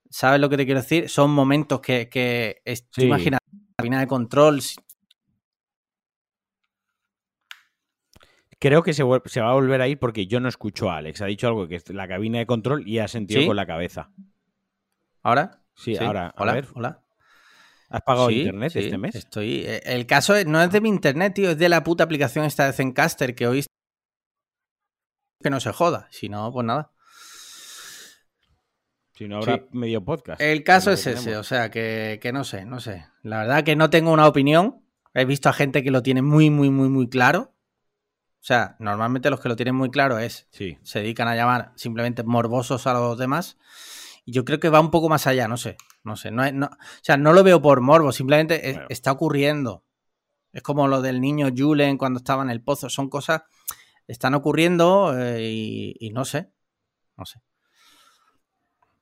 ¿Sabes 0.09 0.39
lo 0.39 0.49
que 0.49 0.57
te 0.57 0.65
quiero 0.65 0.81
decir? 0.81 1.09
Son 1.09 1.29
momentos 1.31 1.81
que, 1.81 2.09
que 2.09 2.61
Sí. 2.91 3.09
cabina 3.77 3.99
de 3.99 4.07
control. 4.07 4.61
Creo 8.61 8.83
que 8.83 8.93
se, 8.93 9.01
va 9.03 9.15
a 9.17 9.53
volver 9.53 9.81
a 9.81 9.87
ir 9.87 9.97
porque 9.97 10.27
yo 10.27 10.39
no 10.39 10.47
escucho 10.47 10.91
a 10.91 10.97
Alex. 10.97 11.19
Ha 11.23 11.25
dicho 11.25 11.47
algo 11.47 11.67
que 11.67 11.77
es 11.77 11.89
la 11.89 12.07
cabina 12.07 12.37
de 12.37 12.45
control 12.45 12.87
y 12.87 12.99
ha 12.99 13.07
sentido 13.07 13.41
¿Sí? 13.41 13.47
con 13.47 13.55
la 13.55 13.65
cabeza. 13.65 14.11
¿Ahora? 15.23 15.63
Sí, 15.73 15.97
ahora, 15.97 16.27
a 16.27 16.41
Hola, 16.43 16.53
ver. 16.53 16.67
hola. 16.75 17.01
¿Has 17.89 18.01
pagado 18.03 18.29
Sí, 18.29 18.41
internet 18.41 18.75
este 18.75 18.97
mes? 18.99 19.15
Estoy. 19.15 19.61
eh, 19.65 19.81
El 19.83 20.05
caso 20.05 20.35
es- 20.35 20.45
no 20.45 20.61
es 20.61 20.71
de 20.71 20.79
mi 20.79 20.89
internet, 20.89 21.33
tío, 21.33 21.49
es 21.49 21.57
de 21.57 21.69
la 21.69 21.83
puta 21.83 22.03
aplicación 22.03 22.45
esta 22.45 22.67
de 22.67 22.73
Zencaster 22.73 23.33
que 23.33 23.47
hoy. 23.47 23.65
Que 25.41 25.49
no 25.49 25.59
se 25.59 25.71
joda. 25.73 26.07
Si 26.11 26.29
no, 26.29 26.51
pues 26.53 26.63
nada. 26.63 26.91
Si 29.15 29.27
no 29.27 29.37
habrá 29.37 29.55
Sí. 29.55 29.61
medio 29.71 30.05
podcast. 30.05 30.39
El 30.39 30.63
caso 30.63 30.91
es 30.91 31.05
ese, 31.07 31.35
o 31.35 31.43
sea, 31.43 31.71
que, 31.71 32.19
que 32.21 32.31
no 32.31 32.43
sé, 32.43 32.65
no 32.65 32.79
sé. 32.79 33.07
La 33.23 33.39
verdad 33.39 33.63
que 33.63 33.75
no 33.75 33.89
tengo 33.89 34.11
una 34.11 34.27
opinión. 34.27 34.83
He 35.15 35.25
visto 35.25 35.49
a 35.49 35.53
gente 35.53 35.83
que 35.83 35.91
lo 35.91 36.03
tiene 36.03 36.21
muy, 36.21 36.49
muy, 36.51 36.69
muy, 36.69 36.89
muy 36.89 37.09
claro. 37.09 37.50
O 38.41 38.43
sea, 38.43 38.75
normalmente 38.79 39.29
los 39.29 39.39
que 39.39 39.49
lo 39.49 39.55
tienen 39.55 39.75
muy 39.75 39.91
claro 39.91 40.17
es 40.17 40.47
Sí. 40.49 40.77
se 40.81 40.99
dedican 40.99 41.27
a 41.27 41.35
llamar 41.35 41.71
simplemente 41.75 42.23
morbosos 42.23 42.87
a 42.87 42.93
los 42.93 43.17
demás. 43.17 43.57
Y 44.25 44.31
yo 44.33 44.45
creo 44.45 44.59
que 44.59 44.69
va 44.69 44.79
un 44.79 44.89
poco 44.91 45.09
más 45.09 45.27
allá, 45.27 45.47
no 45.47 45.57
sé. 45.57 45.77
No 46.03 46.15
sé. 46.15 46.31
No, 46.31 46.43
es- 46.43 46.53
no- 46.53 46.65
o 46.67 46.77
sea, 47.03 47.17
no 47.17 47.33
lo 47.33 47.43
veo 47.43 47.61
por 47.61 47.81
morbo, 47.81 48.11
simplemente 48.11 48.67
es- 48.69 48.73
Bueno. 48.75 48.87
está 48.89 49.11
ocurriendo. 49.11 49.83
Es 50.53 50.63
como 50.63 50.87
lo 50.87 51.01
del 51.01 51.21
niño 51.21 51.49
Julen 51.55 51.97
cuando 51.97 52.17
estaba 52.17 52.41
en 52.43 52.49
el 52.49 52.61
pozo. 52.61 52.89
Son 52.89 53.09
cosas 53.09 53.43
están 54.07 54.33
ocurriendo 54.33 55.17
eh, 55.17 55.41
y, 55.43 55.95
y 55.99 56.09
no 56.09 56.25
sé. 56.25 56.51
No 57.17 57.25
sé. 57.25 57.39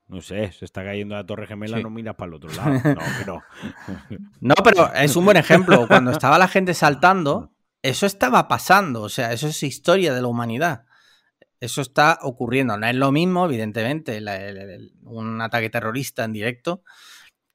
No 0.07 0.21
sé, 0.21 0.51
se 0.51 0.65
está 0.65 0.83
cayendo 0.83 1.15
la 1.15 1.25
Torre 1.25 1.47
Gemela, 1.47 1.77
Sí. 1.77 1.83
no 1.83 1.89
miras 1.89 2.15
para 2.15 2.29
el 2.29 2.33
otro 2.35 2.49
lado. 2.51 2.71
No, 2.73 2.81
que 2.83 3.25
no. 3.25 3.43
No, 4.41 4.55
pero 4.63 4.91
es 4.95 5.15
un 5.15 5.23
buen 5.25 5.37
ejemplo. 5.37 5.87
Cuando 5.87 6.11
estaba 6.11 6.37
la 6.39 6.47
gente 6.47 6.73
saltando, 6.73 7.51
eso 7.81 8.05
estaba 8.05 8.47
pasando. 8.47 9.01
O 9.03 9.09
sea, 9.09 9.33
eso 9.33 9.47
es 9.47 9.63
historia 9.63 10.13
de 10.13 10.21
la 10.21 10.27
humanidad. 10.27 10.85
Eso 11.59 11.81
está 11.81 12.19
ocurriendo. 12.21 12.77
No 12.77 12.87
es 12.87 12.95
lo 12.95 13.11
mismo, 13.11 13.45
evidentemente, 13.45 14.21
la- 14.21 14.37
el- 14.37 14.57
el- 14.57 14.91
un 15.03 15.41
ataque 15.41 15.69
terrorista 15.69 16.23
en 16.23 16.33
directo 16.33 16.83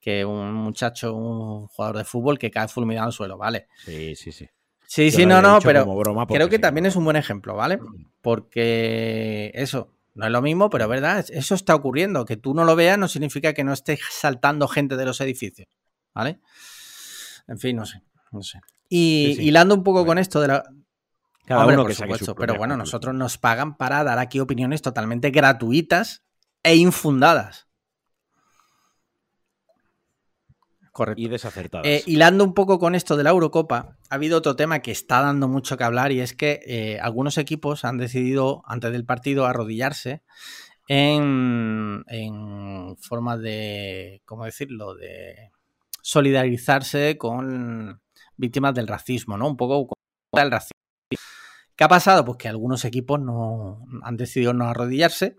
que 0.00 0.24
un 0.26 0.52
muchacho, 0.52 1.14
un 1.14 1.66
jugador 1.68 1.96
de 1.96 2.04
fútbol 2.04 2.38
que 2.38 2.50
cae 2.50 2.68
fulminado 2.68 3.06
al 3.06 3.12
suelo, 3.14 3.38
¿vale? 3.38 3.68
Sí, 3.86 4.14
sí, 4.14 4.32
sí. 4.32 4.46
Sí, 4.86 5.10
Yo 5.10 5.16
sí, 5.16 5.26
no, 5.26 5.40
no, 5.40 5.58
pero 5.62 5.86
creo 6.28 6.48
que 6.50 6.56
sí, 6.56 6.60
también 6.62 6.84
es 6.84 6.94
un 6.96 7.04
buen 7.04 7.16
ejemplo, 7.16 7.54
¿vale? 7.56 7.78
Porque 8.20 9.50
eso, 9.54 9.94
no 10.14 10.26
es 10.26 10.30
lo 10.30 10.42
mismo, 10.42 10.68
pero 10.68 10.84
es 10.84 10.90
verdad, 10.90 11.24
eso 11.30 11.54
está 11.54 11.74
ocurriendo. 11.74 12.26
Que 12.26 12.36
tú 12.36 12.52
no 12.54 12.64
lo 12.64 12.76
veas 12.76 12.98
no 12.98 13.08
significa 13.08 13.54
que 13.54 13.64
no 13.64 13.72
esté 13.72 13.98
saltando 14.10 14.68
gente 14.68 14.96
de 14.96 15.06
los 15.06 15.20
edificios, 15.22 15.68
¿vale? 16.14 16.38
En 17.48 17.58
fin, 17.58 17.76
no 17.76 17.86
sé, 17.86 18.02
no 18.30 18.42
sé. 18.42 18.60
Y 18.88 19.26
Sí, 19.30 19.34
sí. 19.36 19.48
hilando 19.48 19.74
un 19.74 19.82
poco 19.82 20.00
Bueno. 20.00 20.06
con 20.08 20.18
esto 20.18 20.40
de 20.40 20.48
la... 20.48 20.64
Cada 21.46 21.60
Hombre, 21.60 21.74
uno 21.76 21.82
por 21.84 21.90
que 21.90 21.96
supuesto, 21.96 22.24
su 22.26 22.34
pero 22.34 22.54
bueno, 22.56 22.76
nosotros 22.76 23.14
nos 23.14 23.36
pagan 23.36 23.76
para 23.76 24.02
dar 24.02 24.18
aquí 24.18 24.40
opiniones 24.40 24.80
totalmente 24.80 25.30
gratuitas 25.30 26.22
e 26.62 26.76
infundadas. 26.76 27.68
Correcto. 30.92 31.20
Y 31.20 31.28
desacertadas. 31.28 31.86
Eh, 31.86 32.02
hilando 32.06 32.44
un 32.44 32.54
poco 32.54 32.78
con 32.78 32.94
esto 32.94 33.16
de 33.16 33.24
la 33.24 33.30
Eurocopa, 33.30 33.96
ha 34.08 34.14
habido 34.14 34.38
otro 34.38 34.54
tema 34.54 34.78
que 34.78 34.92
está 34.92 35.20
dando 35.22 35.48
mucho 35.48 35.76
que 35.76 35.82
hablar 35.84 36.12
y 36.12 36.20
es 36.20 36.34
que 36.34 36.60
eh, 36.66 37.00
algunos 37.00 37.36
equipos 37.36 37.84
han 37.84 37.98
decidido 37.98 38.62
antes 38.64 38.92
del 38.92 39.04
partido 39.04 39.44
arrodillarse 39.44 40.22
en, 40.86 42.04
en 42.06 42.96
forma 42.98 43.36
de, 43.36 44.22
¿cómo 44.24 44.44
decirlo?, 44.44 44.94
de 44.94 45.50
solidarizarse 46.00 47.18
con 47.18 48.00
víctimas 48.36 48.74
del 48.74 48.88
racismo, 48.88 49.36
¿no? 49.36 49.48
Un 49.48 49.56
poco 49.56 49.94
contra 50.30 50.44
el 50.44 50.50
racismo. 50.50 50.74
¿Qué 51.76 51.82
ha 51.82 51.88
pasado? 51.88 52.24
Pues 52.24 52.38
que 52.38 52.48
algunos 52.48 52.84
equipos 52.84 53.20
no 53.20 53.84
han 54.02 54.16
decidido 54.16 54.52
no 54.52 54.68
arrodillarse 54.68 55.36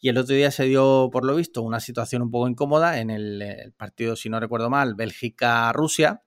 y 0.00 0.10
el 0.10 0.18
otro 0.18 0.34
día 0.34 0.50
se 0.50 0.64
dio, 0.64 1.08
por 1.10 1.24
lo 1.24 1.34
visto, 1.34 1.62
una 1.62 1.80
situación 1.80 2.20
un 2.20 2.30
poco 2.30 2.46
incómoda 2.46 2.98
en 3.00 3.08
el, 3.08 3.40
el 3.40 3.72
partido, 3.72 4.14
si 4.14 4.28
no 4.28 4.38
recuerdo 4.38 4.68
mal, 4.68 4.94
Bélgica-Rusia. 4.94 6.22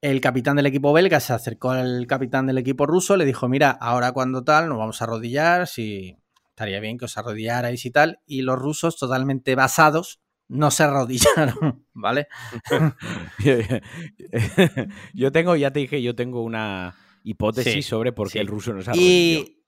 El 0.00 0.20
capitán 0.20 0.56
del 0.56 0.66
equipo 0.66 0.92
belga 0.92 1.20
se 1.20 1.32
acercó 1.32 1.70
al 1.70 2.06
capitán 2.08 2.46
del 2.46 2.58
equipo 2.58 2.86
ruso, 2.86 3.16
le 3.16 3.24
dijo, 3.24 3.48
mira, 3.48 3.70
ahora 3.70 4.12
cuando 4.12 4.42
tal, 4.42 4.68
nos 4.68 4.78
vamos 4.78 5.00
a 5.00 5.04
arrodillar, 5.04 5.68
si 5.68 6.18
estaría 6.48 6.78
bien 6.78 6.98
que 6.98 7.06
os 7.06 7.16
arrodillarais 7.16 7.84
y 7.84 7.90
tal. 7.90 8.20
Y 8.26 8.42
los 8.42 8.58
rusos, 8.58 8.96
totalmente 8.96 9.54
basados, 9.54 10.20
no 10.48 10.70
se 10.70 10.82
arrodillaron, 10.84 11.84
¿vale? 11.94 12.28
yo 15.14 15.32
tengo, 15.32 15.56
ya 15.56 15.70
te 15.70 15.80
dije, 15.80 16.02
yo 16.02 16.14
tengo 16.14 16.42
una 16.42 16.94
hipótesis 17.22 17.72
Sí, 17.72 17.82
sobre 17.82 18.12
por 18.12 18.28
qué 18.28 18.32
sí. 18.32 18.38
el 18.38 18.46
ruso 18.46 18.72
no 18.72 18.82
se 18.82 18.90
arrodilló. 18.90 19.08
Y 19.08 19.60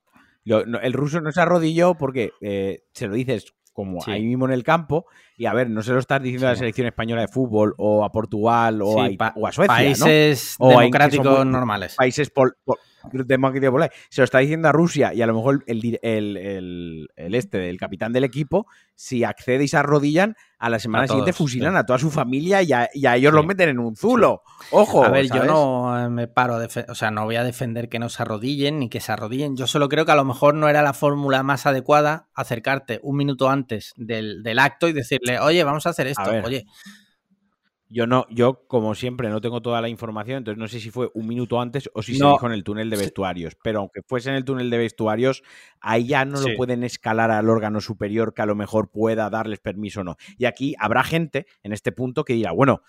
Lo- 0.45 0.65
no, 0.67 0.79
el 0.81 0.93
ruso 0.93 1.21
no 1.21 1.33
se 1.33 1.41
arrodilló 1.41 1.95
porque 1.97 2.31
eh, 2.41 2.85
se 2.93 3.09
lo 3.09 3.15
dices 3.15 3.53
como 3.73 4.01
Sí. 4.01 4.11
ahí 4.11 4.25
mismo 4.25 4.47
en 4.47 4.53
el 4.53 4.63
campo. 4.63 5.07
Y 5.37 5.47
a 5.47 5.53
ver, 5.53 5.69
no 5.69 5.83
se 5.83 5.93
lo 5.93 5.99
estás 5.99 6.23
diciendo 6.23 6.47
a 6.47 6.51
la 6.53 6.57
selección 6.57 6.87
española 6.87 7.21
de 7.23 7.29
fútbol 7.29 7.75
o 7.79 8.05
a 8.05 8.13
Portugal 8.13 8.81
o, 8.81 9.03
a, 9.03 9.33
o 9.37 9.53
Suecia, 9.53 9.67
países 9.75 10.57
democráticos 10.59 11.45
normales. 11.47 11.95
países 11.97 12.31
pol, 12.31 12.57
pol- 12.65 12.79
Se 13.11 14.21
lo 14.21 14.25
está 14.25 14.39
diciendo 14.39 14.69
a 14.69 14.73
Rusia 14.73 15.13
y 15.15 15.23
a 15.23 15.27
lo 15.27 15.35
mejor 15.35 15.65
el, 15.67 15.99
el, 16.03 16.37
el- 16.37 17.09
el 17.17 17.35
este, 17.35 17.69
el 17.71 17.79
capitán 17.79 18.13
del 18.13 18.25
equipo, 18.25 18.67
si 18.95 19.25
accede 19.25 19.65
y 19.65 19.69
se 19.69 19.77
arrodillan, 19.77 20.37
a 20.59 20.71
la 20.71 20.79
semana 20.79 21.05
A 21.05 21.07
siguiente 21.07 21.33
todos, 21.33 21.39
fusilan 21.39 21.75
sí. 21.75 21.79
a 21.79 21.85
toda 21.85 21.99
su 21.99 22.11
familia 22.11 22.63
y 22.63 22.73
a, 22.73 22.89
y 22.95 23.05
a 23.07 23.17
ellos 23.17 23.31
Sí. 23.31 23.37
los 23.37 23.45
meten 23.47 23.69
en 23.69 23.79
un 23.79 23.95
zulo. 23.95 24.43
Ojo. 24.71 25.05
A 25.05 25.11
ver, 25.11 25.29
¿sabes? 25.29 25.43
yo 25.43 25.47
no 25.47 26.07
eh, 26.07 26.09
me 26.09 26.29
paro, 26.29 26.55
a 26.57 26.67
o 26.89 26.95
sea, 26.95 27.11
no 27.11 27.25
voy 27.25 27.37
a 27.37 27.45
defender 27.45 27.89
que 27.91 27.99
no 27.99 28.09
se 28.09 28.23
arrodillen 28.23 28.79
ni 28.79 28.89
que 28.89 29.01
se 29.01 29.13
arrodillen. 29.13 29.57
Yo 29.57 29.67
solo 29.67 29.89
creo 29.91 30.07
que 30.07 30.13
a 30.13 30.17
lo 30.17 30.25
mejor 30.25 30.55
no 30.55 30.69
era 30.69 30.81
la 30.83 30.95
fórmula 30.95 31.43
más 31.43 31.67
adecuada 31.67 32.29
acercarte 32.35 33.01
un 33.03 33.17
minuto 33.17 33.51
antes 33.51 33.93
del, 33.97 34.43
del 34.43 34.59
acto 34.59 34.89
y 34.89 34.93
decirle, 34.95 35.39
oye, 35.41 35.63
vamos 35.63 35.87
a 35.87 35.91
hacer 35.91 36.07
esto. 36.07 36.31
Oye, 36.45 36.65
Yo 37.97 38.07
no, 38.07 38.27
yo 38.29 38.67
como 38.69 38.95
siempre 38.95 39.31
no 39.31 39.41
tengo 39.41 39.63
toda 39.63 39.81
la 39.81 39.89
información, 39.89 40.37
entonces 40.37 40.59
no 40.59 40.69
sé 40.69 40.81
si 40.81 40.91
fue 40.91 41.11
un 41.15 41.27
minuto 41.27 41.59
antes 41.63 41.89
o 41.95 42.03
si 42.03 42.15
se 42.15 42.23
dijo 42.27 42.45
en 42.45 42.53
el 42.53 42.63
túnel 42.63 42.91
de 42.91 42.99
vestuarios. 42.99 43.57
Pero 43.63 43.79
aunque 43.81 44.03
fuese 44.07 44.29
en 44.29 44.37
el 44.37 44.45
túnel 44.45 44.69
de 44.69 44.77
vestuarios, 44.77 45.43
ahí 45.81 46.09
ya 46.09 46.27
no 46.27 46.37
Sí. 46.37 46.51
lo 46.51 46.57
pueden 46.59 46.85
escalar 46.85 47.31
al 47.31 47.49
órgano 47.49 47.81
superior 47.81 48.35
que 48.35 48.43
a 48.43 48.47
lo 48.47 48.55
mejor 48.55 48.91
pueda 48.91 49.31
darles 49.31 49.61
permiso 49.61 50.03
o 50.03 50.05
no. 50.05 50.17
Y 50.37 50.45
aquí 50.45 50.75
habrá 50.79 51.05
gente 51.05 51.47
en 51.63 51.73
este 51.73 51.91
punto 51.91 52.23
que 52.27 52.35
dirá, 52.35 52.53
bueno, 52.53 52.83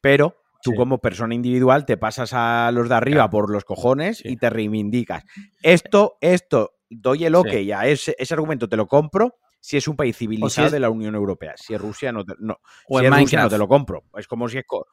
pero 0.00 0.36
tú 0.62 0.70
Sí. 0.70 0.76
como 0.76 0.98
persona 0.98 1.34
individual 1.34 1.84
te 1.84 1.96
pasas 1.96 2.30
a 2.32 2.70
los 2.72 2.88
de 2.88 2.94
arriba 2.94 3.16
Claro. 3.22 3.30
por 3.30 3.50
los 3.50 3.64
cojones 3.64 4.18
Sí. 4.18 4.28
y 4.28 4.36
te 4.36 4.48
reivindicas. 4.48 5.24
Esto, 5.62 6.18
esto, 6.20 6.70
doy 6.88 7.24
el 7.24 7.34
ok 7.34 7.48
Sí. 7.50 7.72
a 7.72 7.86
ese, 7.88 8.14
ese 8.16 8.34
argumento 8.34 8.68
te 8.68 8.76
lo 8.76 8.86
compro 8.86 9.34
si 9.66 9.76
es 9.76 9.88
un 9.88 9.96
país 9.96 10.16
civilizado 10.16 10.66
es- 10.66 10.72
de 10.72 10.78
la 10.78 10.90
Unión 10.90 11.16
Europea. 11.16 11.54
Si 11.56 11.74
es 11.74 11.80
Rusia, 11.80 12.12
no 12.12 12.24
te, 12.24 12.34
no, 12.38 12.58
o 12.88 13.00
si 13.00 13.04
en 13.06 13.12
es 13.12 13.20
Rusia, 13.20 13.42
no 13.42 13.48
te 13.48 13.58
lo 13.58 13.66
compro. 13.66 14.04
Es 14.16 14.28
como 14.28 14.48
si 14.48 14.58
es 14.58 14.64
co- 14.64 14.86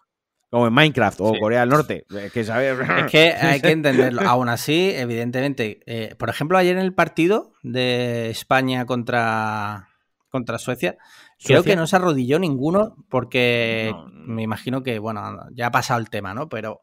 como 0.50 0.66
en 0.68 0.74
Minecraft 0.74 1.20
o 1.22 1.34
Sí. 1.34 1.40
Corea 1.40 1.60
del 1.60 1.70
Norte. 1.70 2.06
eh, 2.16 2.32
Que 2.34 2.44
saber. 2.44 2.78
Es 2.82 2.88
que 3.12 3.34
hay 3.34 3.62
que 3.62 3.70
entenderlo. 3.72 4.22
Aún 4.28 4.50
así, 4.50 4.92
evidentemente, 4.96 5.82
eh, 5.86 6.16
por 6.16 6.30
ejemplo, 6.30 6.58
ayer 6.58 6.76
en 6.76 6.82
el 6.84 6.94
partido 6.96 7.54
de 7.62 8.32
España 8.32 8.86
contra, 8.88 9.90
contra 10.30 10.58
Suecia, 10.58 10.98
creo 11.44 11.64
que 11.64 11.76
no 11.76 11.86
se 11.86 11.96
arrodilló 11.98 12.40
ninguno 12.40 12.96
porque 13.10 13.90
No, 13.94 14.08
no. 14.10 14.34
me 14.34 14.42
imagino 14.42 14.82
que, 14.82 14.98
bueno, 14.98 15.22
ya 15.54 15.68
ha 15.68 15.72
pasado 15.72 16.00
el 16.00 16.10
tema, 16.10 16.34
¿no? 16.34 16.50
Pero, 16.50 16.82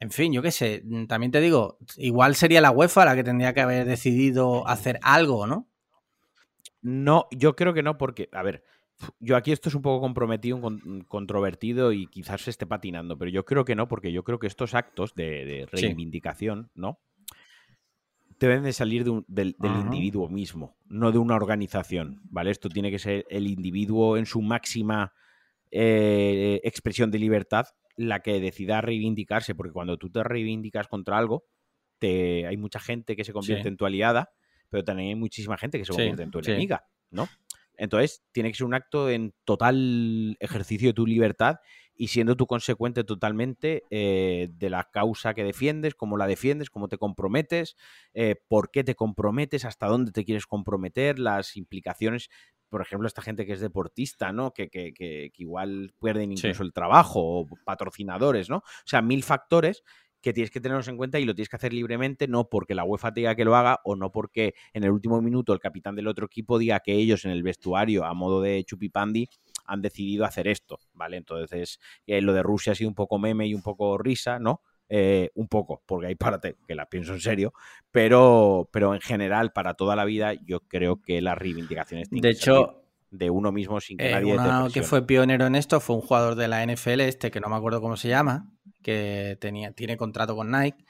en 0.00 0.10
fin, 0.10 0.32
yo 0.32 0.42
qué 0.42 0.50
sé, 0.50 0.82
también 1.08 1.30
te 1.30 1.40
digo, 1.40 1.78
igual 1.96 2.34
sería 2.34 2.60
la 2.60 2.72
UEFA 2.72 3.04
la 3.04 3.14
que 3.14 3.22
tendría 3.24 3.52
que 3.54 3.60
haber 3.60 3.86
decidido 3.86 4.66
hacer 4.66 4.98
algo, 5.02 5.46
¿no? 5.46 5.68
No, 6.86 7.26
yo 7.32 7.56
creo 7.56 7.74
que 7.74 7.82
no, 7.82 7.98
porque, 7.98 8.28
a 8.30 8.44
ver, 8.44 8.62
yo 9.18 9.36
aquí 9.36 9.50
esto 9.50 9.68
es 9.68 9.74
un 9.74 9.82
poco 9.82 10.00
comprometido, 10.00 10.54
un 10.54 10.62
con- 10.62 11.00
controvertido 11.08 11.90
y 11.90 12.06
quizás 12.06 12.42
se 12.42 12.50
esté 12.50 12.64
patinando, 12.64 13.18
pero 13.18 13.28
yo 13.28 13.44
creo 13.44 13.64
que 13.64 13.74
no, 13.74 13.88
porque 13.88 14.12
yo 14.12 14.22
creo 14.22 14.38
que 14.38 14.46
estos 14.46 14.72
actos 14.72 15.12
de, 15.16 15.66
reivindicación, 15.72 16.70
¿no? 16.76 17.00
Deben 18.38 18.62
de 18.62 18.72
salir 18.72 19.02
de 19.02 19.10
un- 19.10 19.24
del, 19.26 19.56
individuo 19.60 20.28
mismo, 20.28 20.76
no 20.88 21.10
de 21.10 21.18
una 21.18 21.34
organización, 21.34 22.20
¿vale? 22.30 22.52
Esto 22.52 22.68
tiene 22.68 22.92
que 22.92 23.00
ser 23.00 23.26
el 23.30 23.48
individuo 23.48 24.16
en 24.16 24.26
su 24.26 24.40
máxima 24.40 25.12
eh, 25.72 26.60
expresión 26.62 27.10
de 27.10 27.18
libertad 27.18 27.66
la 27.96 28.20
que 28.20 28.38
decida 28.38 28.80
reivindicarse, 28.80 29.56
porque 29.56 29.72
cuando 29.72 29.98
tú 29.98 30.08
te 30.08 30.22
reivindicas 30.22 30.86
contra 30.86 31.18
algo, 31.18 31.46
te, 31.98 32.46
hay 32.46 32.56
mucha 32.56 32.78
gente 32.78 33.16
que 33.16 33.24
se 33.24 33.32
convierte 33.32 33.64
Sí. 33.64 33.68
en 33.70 33.76
tu 33.76 33.86
aliada, 33.86 34.30
pero 34.68 34.84
también 34.84 35.08
hay 35.10 35.14
muchísima 35.14 35.56
gente 35.56 35.78
que 35.78 35.84
se 35.84 35.92
Sí, 35.92 35.96
convierte 35.96 36.22
en 36.22 36.30
tu 36.30 36.42
sí. 36.42 36.50
enemiga, 36.50 36.84
¿no? 37.10 37.28
Entonces, 37.78 38.24
tiene 38.32 38.50
que 38.50 38.56
ser 38.56 38.66
un 38.66 38.72
acto 38.74 39.10
en 39.10 39.34
total 39.44 40.36
ejercicio 40.40 40.88
de 40.88 40.94
tu 40.94 41.06
libertad 41.06 41.56
y 41.94 42.08
siendo 42.08 42.34
tú 42.36 42.46
consecuente 42.46 43.04
totalmente 43.04 43.82
eh, 43.90 44.48
de 44.50 44.70
la 44.70 44.84
causa 44.90 45.34
que 45.34 45.44
defiendes, 45.44 45.94
cómo 45.94 46.16
la 46.16 46.26
defiendes, 46.26 46.70
cómo 46.70 46.88
te 46.88 46.96
comprometes, 46.98 47.76
eh, 48.14 48.36
por 48.48 48.70
qué 48.70 48.82
te 48.84 48.94
comprometes, 48.94 49.64
hasta 49.66 49.86
dónde 49.88 50.12
te 50.12 50.24
quieres 50.24 50.46
comprometer, 50.46 51.18
las 51.18 51.56
implicaciones. 51.56 52.28
Por 52.68 52.80
ejemplo, 52.82 53.06
esta 53.06 53.22
gente 53.22 53.46
que 53.46 53.52
es 53.52 53.60
deportista, 53.60 54.32
¿no? 54.32 54.52
Que, 54.52 54.68
que- 54.68 54.92
que- 54.92 55.30
que 55.32 55.42
igual 55.42 55.94
pierden 56.00 56.36
Sí. 56.36 56.48
incluso 56.48 56.62
el 56.64 56.72
trabajo 56.72 57.20
o 57.40 57.46
patrocinadores, 57.64 58.48
¿no? 58.50 58.56
O 58.58 58.62
sea, 58.86 59.02
mil 59.02 59.22
factores 59.22 59.82
que 60.26 60.32
tienes 60.32 60.50
que 60.50 60.60
tenerlos 60.60 60.88
en 60.88 60.96
cuenta 60.96 61.20
y 61.20 61.24
lo 61.24 61.36
tienes 61.36 61.48
que 61.48 61.54
hacer 61.54 61.72
libremente, 61.72 62.26
no 62.26 62.48
porque 62.48 62.74
la 62.74 62.82
UEFA 62.82 63.14
te 63.14 63.20
diga 63.20 63.36
que 63.36 63.44
lo 63.44 63.54
haga 63.54 63.78
o 63.84 63.94
no 63.94 64.10
porque 64.10 64.56
en 64.72 64.82
el 64.82 64.90
último 64.90 65.22
minuto 65.22 65.52
el 65.52 65.60
capitán 65.60 65.94
del 65.94 66.08
otro 66.08 66.26
equipo 66.26 66.58
diga 66.58 66.80
que 66.80 66.94
ellos 66.94 67.24
en 67.24 67.30
el 67.30 67.44
vestuario, 67.44 68.04
a 68.04 68.12
modo 68.12 68.42
de 68.42 68.64
chupipandi, 68.64 69.28
han 69.66 69.82
decidido 69.82 70.24
hacer 70.24 70.48
esto, 70.48 70.80
¿vale? 70.94 71.16
Entonces, 71.16 71.78
eh, 72.08 72.20
lo 72.22 72.32
de 72.32 72.42
Rusia 72.42 72.72
ha 72.72 72.74
sido 72.74 72.90
un 72.90 72.96
poco 72.96 73.20
meme 73.20 73.46
y 73.46 73.54
un 73.54 73.62
poco 73.62 73.98
risa, 73.98 74.40
¿no? 74.40 74.62
Eh, 74.88 75.30
un 75.36 75.46
poco, 75.46 75.84
porque 75.86 76.08
hay 76.08 76.16
parte 76.16 76.56
que 76.66 76.74
la 76.74 76.86
pienso 76.86 77.12
en 77.12 77.20
serio, 77.20 77.52
pero, 77.92 78.68
pero 78.72 78.94
en 78.94 79.00
general, 79.00 79.52
para 79.52 79.74
toda 79.74 79.94
la 79.94 80.04
vida, 80.04 80.34
yo 80.44 80.58
creo 80.66 81.00
que 81.00 81.20
las 81.20 81.38
reivindicaciones 81.38 82.08
tienen 82.08 82.22
De 82.22 82.30
que 82.30 82.34
salir 82.34 82.62
hecho, 82.62 82.82
de 83.12 83.30
uno 83.30 83.52
mismo 83.52 83.80
sin 83.80 83.96
que 83.96 84.08
Eh, 84.08 84.10
nadie 84.10 84.32
te 84.32 84.40
uno 84.40 84.64
que 84.64 84.64
presione. 84.64 84.88
fue 84.88 85.06
pionero 85.06 85.46
en 85.46 85.54
esto 85.54 85.78
fue 85.78 85.94
un 85.94 86.02
jugador 86.02 86.34
de 86.34 86.48
la 86.48 86.64
NFL, 86.66 87.00
este 87.02 87.30
que 87.30 87.38
no 87.38 87.48
me 87.48 87.54
acuerdo 87.54 87.80
cómo 87.80 87.96
se 87.96 88.08
llama, 88.08 88.55
que 88.86 89.36
tenía, 89.40 89.72
tiene 89.72 89.96
contrato 89.96 90.36
con 90.36 90.50
Nike, 90.50 90.84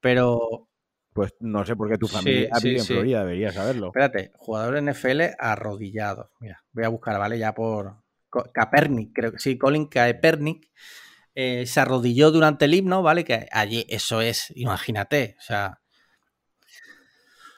pero 0.00 0.68
Pues 1.12 1.34
no 1.40 1.64
sé 1.64 1.76
por 1.76 1.90
qué 1.90 1.98
tu 1.98 2.08
familia 2.08 2.48
sí, 2.52 2.68
vive 2.68 2.78
en 2.80 2.86
sí. 2.86 2.92
Florida, 2.94 3.20
deberías 3.20 3.54
saberlo. 3.54 3.88
espérate, 3.88 4.32
jugador 4.36 4.76
NFL 4.82 5.22
arrodillado. 5.38 6.30
Mira, 6.40 6.62
voy 6.72 6.84
a 6.84 6.88
buscar, 6.88 7.18
¿vale? 7.18 7.38
Ya 7.38 7.54
por 7.54 7.96
Kaepernick, 8.54 9.12
creo 9.14 9.32
que 9.32 9.38
sí, 9.40 9.58
Colin 9.58 9.86
Kaepernick 9.88 10.70
eh, 11.34 11.66
se 11.66 11.80
arrodilló 11.80 12.30
durante 12.30 12.66
el 12.66 12.74
himno, 12.74 13.02
¿vale? 13.02 13.24
Que 13.24 13.48
allí 13.52 13.86
eso 13.88 14.20
es, 14.20 14.52
imagínate, 14.56 15.36
o 15.38 15.42
sea, 15.42 15.80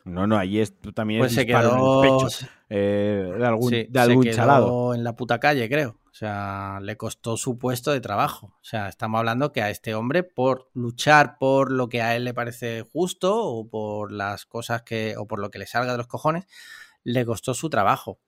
No, 0.04 0.26
no, 0.26 0.36
allí 0.38 0.60
es, 0.60 0.74
también 0.94 1.20
pues 1.20 1.30
es 1.30 1.34
se 1.34 1.44
disparo 1.44 1.70
en 1.72 1.80
el 1.80 1.88
quedó, 1.88 2.00
pecho 2.00 2.28
eh, 2.68 3.34
de 3.38 3.46
algún, 3.46 3.70
sí, 3.70 3.86
de 3.88 4.00
algún 4.00 4.28
se 4.28 4.34
quedó 4.34 4.34
chalado. 4.36 4.94
en 4.94 5.04
la 5.04 5.14
puta 5.16 5.38
calle, 5.40 5.68
creo. 5.68 5.98
O 6.12 6.14
sea, 6.14 6.78
le 6.82 6.98
costó 6.98 7.38
su 7.38 7.58
puesto 7.58 7.90
de 7.90 8.02
trabajo. 8.02 8.48
O 8.60 8.64
sea, 8.64 8.88
estamos 8.88 9.18
hablando 9.18 9.50
que 9.50 9.62
a 9.62 9.70
este 9.70 9.94
hombre, 9.94 10.22
por 10.22 10.68
luchar 10.74 11.38
por 11.38 11.72
lo 11.72 11.88
que 11.88 12.02
a 12.02 12.14
él 12.14 12.24
le 12.24 12.34
parece 12.34 12.82
justo 12.82 13.42
o 13.42 13.66
por 13.66 14.12
las 14.12 14.44
cosas 14.44 14.82
que, 14.82 15.14
o 15.16 15.26
por 15.26 15.38
lo 15.38 15.50
que 15.50 15.58
le 15.58 15.66
salga 15.66 15.92
de 15.92 15.96
los 15.96 16.08
cojones, 16.08 16.44
le 17.02 17.24
costó 17.24 17.54
su 17.54 17.70
trabajo. 17.70 18.20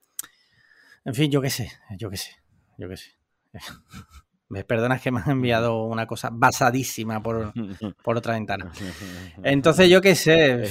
En 1.04 1.14
fin, 1.14 1.30
yo 1.30 1.42
qué 1.42 1.50
sé, 1.50 1.72
yo 1.98 2.08
qué 2.08 2.16
sé, 2.16 2.30
yo 2.78 2.88
qué 2.88 2.96
sé. 2.96 3.10
Me 4.48 4.62
perdonas 4.62 5.00
que 5.00 5.10
me 5.10 5.20
han 5.20 5.30
enviado 5.30 5.84
una 5.84 6.06
cosa 6.06 6.28
basadísima 6.30 7.22
por, 7.22 7.52
por 8.04 8.16
otra 8.16 8.34
ventana. 8.34 8.70
Entonces, 9.42 9.88
yo 9.88 10.00
qué 10.00 10.14
sé. 10.14 10.70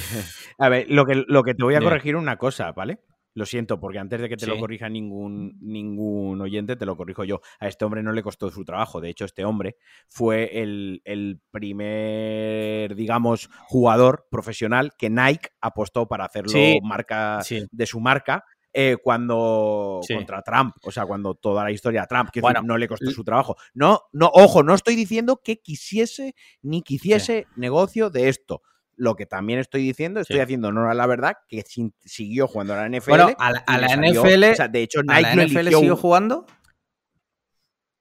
A 0.58 0.68
ver, 0.68 0.86
lo 0.88 1.04
que, 1.04 1.22
lo 1.26 1.42
que 1.42 1.54
te 1.54 1.64
voy 1.64 1.74
a 1.74 1.80
corregir 1.80 2.16
una 2.16 2.38
cosa, 2.38 2.70
¿vale? 2.72 3.00
Lo 3.36 3.46
siento, 3.46 3.80
porque 3.80 3.98
antes 3.98 4.20
de 4.20 4.28
que 4.28 4.36
te 4.36 4.46
lo 4.46 4.54
Sí. 4.54 4.60
corrija 4.60 4.88
ningún, 4.88 5.58
ningún 5.60 6.40
oyente, 6.40 6.76
te 6.76 6.86
lo 6.86 6.96
corrijo 6.96 7.24
yo. 7.24 7.40
A 7.58 7.66
este 7.66 7.84
hombre 7.84 8.00
no 8.02 8.12
le 8.12 8.22
costó 8.22 8.48
su 8.50 8.64
trabajo. 8.64 9.00
De 9.00 9.08
hecho, 9.10 9.24
este 9.24 9.44
hombre 9.44 9.76
fue 10.08 10.62
el, 10.62 11.02
el 11.04 11.40
primer, 11.50 12.94
digamos, 12.94 13.48
jugador 13.66 14.26
profesional 14.30 14.92
que 14.96 15.10
Nike 15.10 15.48
apostó 15.60 16.06
para 16.06 16.24
hacerlo 16.26 16.50
Sí. 16.52 16.78
marca 16.82 17.40
Sí. 17.42 17.66
de 17.70 17.86
su 17.86 18.00
marca. 18.00 18.44
eh, 18.76 18.96
cuando 19.00 20.00
Sí. 20.02 20.16
contra 20.16 20.42
Trump, 20.42 20.74
o 20.82 20.90
sea, 20.90 21.06
cuando 21.06 21.36
toda 21.36 21.62
la 21.62 21.70
historia 21.70 22.00
de 22.00 22.06
Trump, 22.08 22.30
que 22.32 22.40
Bueno, 22.40 22.60
no 22.64 22.76
le 22.76 22.88
costó 22.88 23.08
su 23.12 23.22
trabajo. 23.22 23.54
No, 23.72 24.00
no, 24.12 24.28
ojo, 24.34 24.64
no 24.64 24.74
estoy 24.74 24.96
diciendo 24.96 25.40
que 25.44 25.60
quisiese 25.60 26.34
ni 26.60 26.82
quisiese 26.82 27.46
negocio 27.54 28.10
de 28.10 28.28
esto. 28.28 28.62
Lo 28.96 29.16
que 29.16 29.26
también 29.26 29.58
estoy 29.58 29.82
diciendo, 29.82 30.20
estoy 30.20 30.36
Sí. 30.36 30.42
haciendo 30.42 30.68
honor 30.68 30.88
a 30.88 30.94
la 30.94 31.06
verdad, 31.06 31.34
que 31.48 31.62
sin- 31.62 31.94
siguió 32.04 32.46
jugando 32.46 32.74
a 32.74 32.76
la 32.76 32.86
NFL. 32.86 33.10
Bueno, 33.10 33.34
a 33.38 33.52
la, 33.52 33.58
a 33.66 33.78
salió- 33.88 34.22
NFL, 34.22 34.52
o 34.52 34.54
sea, 34.54 34.68
de 34.68 34.82
hecho, 34.82 35.00
¿a 35.00 35.02
Nike 35.02 35.22
la 35.22 35.34
lo 35.34 35.42
NFL 35.42 35.58
eligió 35.60 35.78
siguió 35.78 35.96
jugando. 35.96 36.46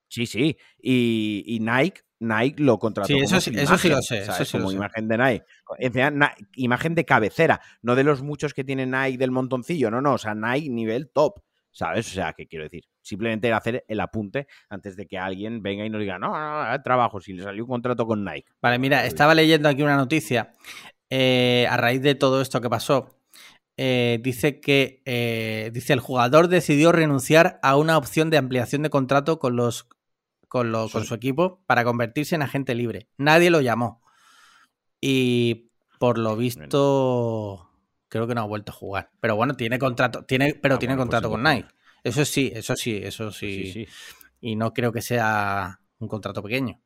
Sí, 0.10 0.26
sí. 0.28 0.58
Y, 0.80 1.44
y 1.48 1.60
Nike, 1.60 2.02
Nike 2.20 2.62
lo 2.62 2.78
contrató. 2.78 3.08
Sí, 3.08 3.16
eso 3.18 3.30
como 3.30 3.42
sí- 3.42 3.52
su 3.54 3.60
eso 3.60 3.78
sí 3.78 3.88
lo 3.90 3.96
imagen, 3.96 4.04
sé, 4.46 4.52
como 4.58 4.70
sé. 4.70 4.76
imagen 4.76 5.08
de 5.08 5.18
Nike. 5.18 5.46
Na- 6.12 6.36
imagen 6.56 6.96
de 6.96 7.06
cabecera, 7.06 7.62
no 7.82 7.96
de 7.96 8.04
los 8.04 8.22
muchos 8.22 8.54
que 8.54 8.64
tiene 8.64 8.86
Nike 8.86 9.18
del 9.18 9.32
montoncillo, 9.32 9.90
no, 9.90 10.02
no, 10.02 10.14
o 10.14 10.18
sea, 10.20 10.36
Nike 10.36 10.70
nivel 10.70 11.10
top, 11.10 11.40
¿sabes? 11.74 12.08
O 12.08 12.12
sea, 12.14 12.32
¿qué 12.34 12.48
quiero 12.48 12.64
decir? 12.64 12.86
Simplemente 13.02 13.48
era 13.50 13.58
hacer 13.58 13.84
el 13.90 14.00
apunte 14.00 14.48
antes 14.70 14.96
de 14.96 15.06
que 15.08 15.18
alguien 15.18 15.62
venga 15.62 15.86
y 15.86 15.90
nos 15.90 16.00
diga, 16.00 16.18
no, 16.20 16.30
no, 16.30 16.72
no, 16.72 16.82
trabajo, 16.84 17.20
si 17.20 17.34
le 17.34 17.44
salió 17.44 17.64
un 17.66 17.70
contrato 17.70 18.08
con 18.08 18.24
Nike. 18.24 18.48
Vale, 18.62 18.80
mira, 18.80 19.06
estaba 19.06 19.36
leyendo 19.36 19.68
aquí 19.68 19.84
una 19.84 19.98
noticia 19.98 20.54
eh, 21.10 21.68
a 21.70 21.76
raíz 21.78 22.02
de 22.02 22.16
todo 22.16 22.42
esto 22.42 22.62
que 22.62 22.70
pasó. 22.70 23.20
eh, 23.78 24.20
dice 24.22 24.60
que 24.62 25.02
eh, 25.06 25.72
dice 25.74 25.94
el 25.94 26.00
jugador 26.00 26.48
decidió 26.48 26.92
renunciar 26.92 27.60
a 27.64 27.76
una 27.76 27.98
opción 27.98 28.30
de 28.30 28.38
ampliación 28.38 28.84
de 28.84 28.90
contrato 28.92 29.40
con 29.40 29.56
los 29.56 29.88
con, 30.48 30.72
lo- 30.72 30.88
con 30.90 31.04
su 31.06 31.16
equipo 31.16 31.64
para 31.66 31.84
convertirse 31.84 32.36
en 32.36 32.44
agente 32.44 32.76
libre. 32.76 33.08
Nadie 33.18 33.50
lo 33.50 33.62
llamó. 33.62 34.02
Y 35.02 35.70
por 36.00 36.18
lo 36.18 36.36
visto, 36.36 37.70
creo 38.14 38.28
que 38.28 38.36
no 38.36 38.42
ha 38.42 38.46
vuelto 38.46 38.72
a 38.72 38.76
jugar. 38.76 39.10
Pero 39.20 39.36
bueno, 39.36 39.56
tiene 39.56 39.80
contrato, 39.80 40.24
tiene, 40.26 40.54
pero 40.56 40.76
Ah, 40.76 40.80
tiene 40.80 40.94
bueno, 40.96 41.10
pues 41.10 41.16
contrato 41.22 41.30
con 41.32 41.40
entonces- 41.48 41.64
Nike. 41.66 41.84
Eso 42.04 42.26
sí, 42.26 42.52
eso 42.54 42.76
sí, 42.76 42.98
eso 43.04 43.32
sí. 43.32 43.72
Sí, 43.72 43.86
sí. 43.86 43.88
Y 44.42 44.56
no 44.56 44.74
creo 44.74 44.92
que 44.92 45.02
sea 45.02 45.80
un 46.00 46.08
contrato 46.08 46.44
pequeño. 46.44 46.80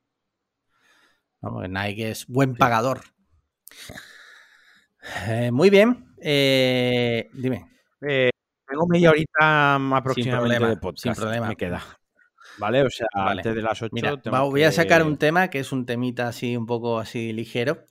No, 1.41 1.51
porque 1.53 1.67
Nike 1.69 2.11
es 2.11 2.28
buen 2.28 2.55
pagador. 2.55 3.01
Eh, 5.28 5.51
muy 5.51 5.69
bien. 5.69 6.13
Eh, 6.21 7.30
dime. 7.34 7.65
Eh, 8.07 8.30
tengo 8.67 8.86
media 8.88 9.09
horita 9.11 9.75
aproximadamente 9.75 10.55
problema, 10.57 10.69
de 10.69 10.78
podcast. 10.78 11.03
sin 11.03 11.13
problema. 11.15 11.47
Me 11.47 11.55
queda. 11.55 11.84
¿Vale? 12.59 12.84
O 12.84 12.89
sea, 12.89 13.07
Vale. 13.13 13.41
antes 13.41 13.55
de 13.55 13.61
las 13.61 13.82
8 13.82 13.89
Mira, 13.93 14.15
va- 14.34 14.41
voy 14.41 14.63
a 14.63 14.71
sacar 14.71 15.03
un 15.03 15.17
tema 15.17 15.49
que 15.49 15.59
es 15.59 15.71
un 15.71 15.86
temita 15.86 16.28
así, 16.28 16.57
un 16.57 16.65
poco 16.65 16.99
así 16.99 17.32
ligero. 17.34 17.86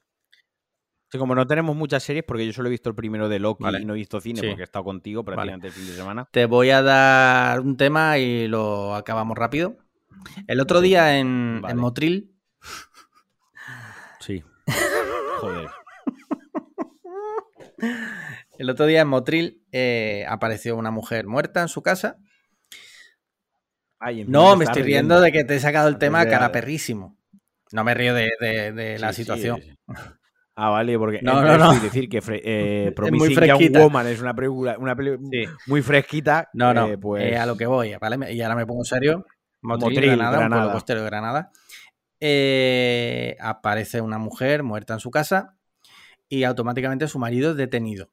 Sí, 1.11 1.19
como 1.19 1.35
no 1.37 1.47
tenemos 1.47 1.77
muchas 1.77 2.03
series, 2.03 2.25
porque 2.27 2.45
yo 2.47 2.53
solo 2.53 2.69
he 2.69 2.71
visto 2.71 2.89
el 2.89 2.97
primero 2.97 3.29
de 3.29 3.39
Loki 3.39 3.63
Vale. 3.63 3.81
y 3.81 3.85
no 3.85 3.95
he 3.95 3.97
visto 3.99 4.21
cine 4.21 4.41
Sí. 4.41 4.47
porque 4.49 4.63
he 4.63 4.65
estado 4.65 4.85
contigo 4.85 5.25
prácticamente 5.25 5.69
el 5.69 5.73
fin 5.73 5.87
de 5.87 5.93
semana. 5.95 6.29
Te 6.33 6.47
voy 6.47 6.71
a 6.71 6.83
dar 6.83 7.61
un 7.61 7.77
tema 7.77 8.19
y 8.19 8.49
lo 8.49 8.95
acabamos 8.97 9.39
rápido. 9.39 9.77
El 10.49 10.59
otro 10.61 10.81
día 10.81 11.19
en, 11.19 11.61
Vale. 11.63 11.73
en 11.73 11.79
Motril, 11.79 12.33
Sí. 14.21 14.43
Joder. 15.41 15.69
el 18.59 18.71
otro 18.71 18.87
día 18.87 19.03
en 19.03 19.09
Motril 19.09 19.63
eh, 19.71 20.25
apareció 20.29 20.77
una 20.77 20.91
mujer 20.91 21.27
muerta 21.27 21.63
en 21.63 21.69
su 21.69 21.83
casa. 21.83 22.17
Ay, 23.99 24.25
No, 24.27 24.57
me 24.57 24.65
estoy 24.65 24.83
riendo. 24.83 25.15
riendo 25.17 25.21
de 25.21 25.33
que 25.33 25.45
te 25.45 25.57
he 25.57 25.61
sacado 25.61 25.89
el 25.89 25.99
tema 25.99 26.27
cara 26.27 26.51
perrísimo. 26.53 27.17
No 27.73 27.85
me 27.85 27.95
río 27.95 28.15
de, 28.15 28.31
de- 28.41 28.73
de 28.73 28.99
la 28.99 29.13
sí, 29.13 29.23
situación. 29.23 29.61
sí. 29.63 29.75
Ah, 30.59 30.71
vale, 30.71 30.99
porque 30.99 31.21
No, 31.23 31.43
no, 31.43 31.59
no. 31.59 31.75
decir 31.81 32.09
que 32.09 32.21
eh, 32.43 32.85
muy 33.13 33.35
Promising 33.35 33.45
Young. 33.45 33.77
Woman 33.83 34.07
es 34.07 34.21
una 34.23 34.35
película, 34.35 34.77
una 34.79 34.97
Sí. 34.97 35.45
muy 35.67 35.83
fresquita. 35.83 36.49
No, 36.55 36.73
no, 36.73 36.87
eh, 36.89 36.97
pues 36.99 37.25
eh, 37.25 37.37
a 37.37 37.45
lo 37.45 37.57
que 37.57 37.67
voy, 37.67 37.95
¿vale? 38.01 38.33
Y 38.33 38.41
ahora 38.41 38.57
me 38.57 38.65
pongo 38.67 38.83
serio. 38.85 39.27
Motril, 39.63 39.91
Motril, 39.95 40.11
Granada, 40.17 40.29
un 40.31 40.33
pueblo 40.39 40.49
Granada. 40.57 40.73
costero 40.73 41.01
de 41.01 41.07
Granada. 41.07 41.51
Eh, 42.21 43.37
aparece 43.41 44.01
una 44.01 44.19
mujer 44.19 44.63
muerta 44.63 44.95
en 44.95 45.01
su 45.01 45.11
casa 45.11 45.57
y 46.29 46.45
automáticamente 46.45 47.07
su 47.09 47.19
marido 47.19 47.51
es 47.51 47.57
detenido. 47.59 48.11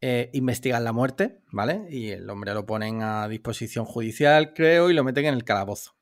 Eh, 0.00 0.30
investigan 0.34 0.84
la 0.84 0.92
muerte, 0.92 1.40
¿vale? 1.50 1.86
Y 1.90 2.10
el 2.10 2.28
hombre 2.30 2.52
lo 2.54 2.66
ponen 2.66 3.02
a 3.02 3.26
disposición 3.26 3.84
judicial, 3.86 4.52
creo, 4.54 4.90
y 4.90 4.94
lo 4.94 5.02
meten 5.02 5.24
en 5.26 5.34
el 5.34 5.44
calabozo. 5.44 5.96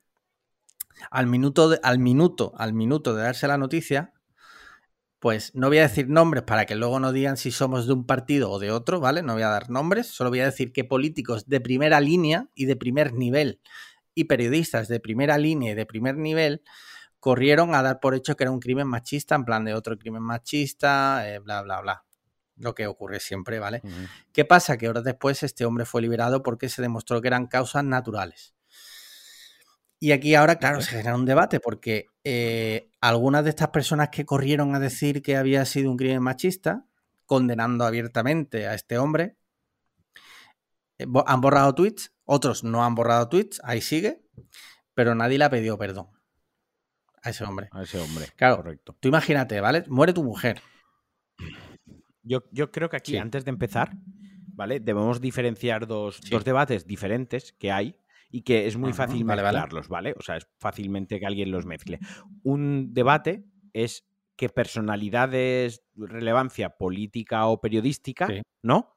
Al 1.11 1.27
minuto, 1.29 1.69
de- 1.71 1.81
al 1.83 1.99
minuto, 1.99 2.53
al 2.59 2.75
minuto 2.75 3.15
de 3.15 3.23
darse 3.23 3.47
la 3.49 3.59
noticia, 3.59 4.12
pues 5.23 5.55
no 5.55 5.69
voy 5.69 5.79
a 5.79 5.83
decir 5.83 6.09
nombres 6.09 6.43
para 6.43 6.67
que 6.67 6.75
luego 6.75 6.99
no 6.99 7.13
digan 7.13 7.37
si 7.37 7.53
somos 7.53 7.87
de 7.87 7.93
un 7.93 8.05
partido 8.05 8.51
o 8.51 8.59
de 8.59 8.73
otro, 8.73 8.99
¿vale? 8.99 9.23
No 9.23 9.35
voy 9.35 9.45
a 9.45 9.51
dar 9.51 9.71
nombres, 9.71 10.09
solo 10.09 10.31
voy 10.31 10.41
a 10.41 10.47
decir 10.47 10.73
que 10.73 10.83
políticos 10.83 11.47
de 11.47 11.61
primera 11.61 12.01
línea 12.01 12.49
y 12.57 12.65
de 12.65 12.75
primer 12.75 13.13
nivel 13.13 13.61
y 14.17 14.25
periodistas 14.25 14.89
de 14.89 14.99
primera 14.99 15.39
línea 15.39 15.71
y 15.71 15.75
de 15.77 15.87
primer 15.87 16.17
nivel 16.17 16.65
corrieron 17.21 17.73
a 17.77 17.83
dar 17.83 18.01
por 18.01 18.17
hecho 18.17 18.35
que 18.35 18.43
era 18.43 18.51
un 18.51 18.59
crimen 18.59 18.89
machista, 18.89 19.37
en 19.37 19.45
plan 19.45 19.65
de 19.65 19.75
otro 19.75 19.97
crimen 19.97 20.25
machista, 20.25 21.23
eh, 21.31 21.39
bla, 21.39 21.63
bla, 21.63 21.81
bla. 21.83 22.05
Lo 22.57 22.75
que 22.75 22.89
ocurre 22.89 23.21
siempre, 23.21 23.61
¿vale? 23.61 23.81
¿Qué 24.33 24.45
pasa? 24.45 24.77
Que 24.77 24.89
horas 24.89 25.05
después 25.05 25.45
este 25.45 25.65
hombre 25.65 25.85
fue 25.85 26.03
liberado 26.03 26.43
porque 26.43 26.69
se 26.69 26.83
demostró 26.83 27.23
que 27.23 27.29
eran 27.29 27.47
causas 27.47 27.85
naturales. 27.85 28.57
Y 30.03 30.11
aquí 30.11 30.35
ahora, 30.35 30.57
claro, 30.57 30.81
se 30.81 30.91
genera 30.91 31.15
un 31.15 31.25
debate 31.27 31.61
porque 31.61 32.07
eh, 32.25 32.91
algunas 33.01 33.45
de 33.45 33.51
estas 33.51 33.69
personas 33.69 34.09
que 34.09 34.25
corrieron 34.27 34.75
a 34.75 34.81
decir 34.81 35.23
que 35.23 35.37
había 35.37 35.65
sido 35.65 35.93
un 35.93 35.97
crimen 35.97 36.21
machista, 36.25 36.87
condenando 37.25 37.85
abiertamente 37.85 38.67
a 38.67 38.75
este 38.75 38.99
hombre, 38.99 39.37
eh, 40.99 41.07
han 41.25 41.41
borrado 41.41 41.73
tweets, 41.77 42.13
otros 42.25 42.65
no 42.65 42.85
han 42.85 42.97
borrado 42.97 43.29
tweets, 43.29 43.61
ahí 43.63 43.81
sigue, 43.81 44.25
pero 44.93 45.15
nadie 45.15 45.39
le 45.39 45.45
ha 45.45 45.51
pedido 45.51 45.79
perdón 45.79 46.09
a 47.23 47.31
ese 47.31 47.45
hombre. 47.45 47.69
a 47.71 47.83
ese 47.85 48.01
hombre. 48.01 48.27
Claro. 48.35 48.57
Correcto. 48.57 48.97
Tú 48.99 49.07
imagínate, 49.07 49.61
¿vale? 49.61 49.85
Muere 49.87 50.13
tu 50.13 50.25
mujer. 50.25 50.61
Yo, 52.25 52.43
yo 52.51 52.73
creo 52.73 52.91
que 52.91 52.97
aquí, 52.97 53.13
Sí. 53.13 53.19
antes 53.19 53.45
de 53.45 53.51
empezar, 53.51 53.93
¿vale? 54.49 54.81
Debemos 54.81 55.21
diferenciar 55.21 55.87
dos, 55.87 56.17
Sí. 56.25 56.31
dos 56.31 56.45
debates 56.45 56.89
diferentes 56.89 57.53
que 57.53 57.71
hay 57.71 58.02
y 58.33 58.43
que 58.43 58.67
es 58.67 58.77
muy 58.77 58.89
Ujú, 58.91 58.97
fácil 58.97 59.25
vale, 59.25 59.43
mezclarlos, 59.43 59.89
¿vale? 59.89 60.15
O 60.19 60.23
sea, 60.23 60.37
es 60.39 60.49
fácilmente 60.59 61.21
que 61.21 61.27
alguien 61.27 61.51
los 61.53 61.67
mezcle. 61.67 62.01
Un 62.43 62.93
debate 62.93 63.45
es 63.75 64.05
que 64.37 64.49
personalidades 64.49 65.83
de 65.95 66.07
relevancia 66.07 66.71
política 66.71 67.47
o 67.47 67.61
periodística, 67.61 68.27
Sí. 68.27 68.43
¿no? 68.63 68.97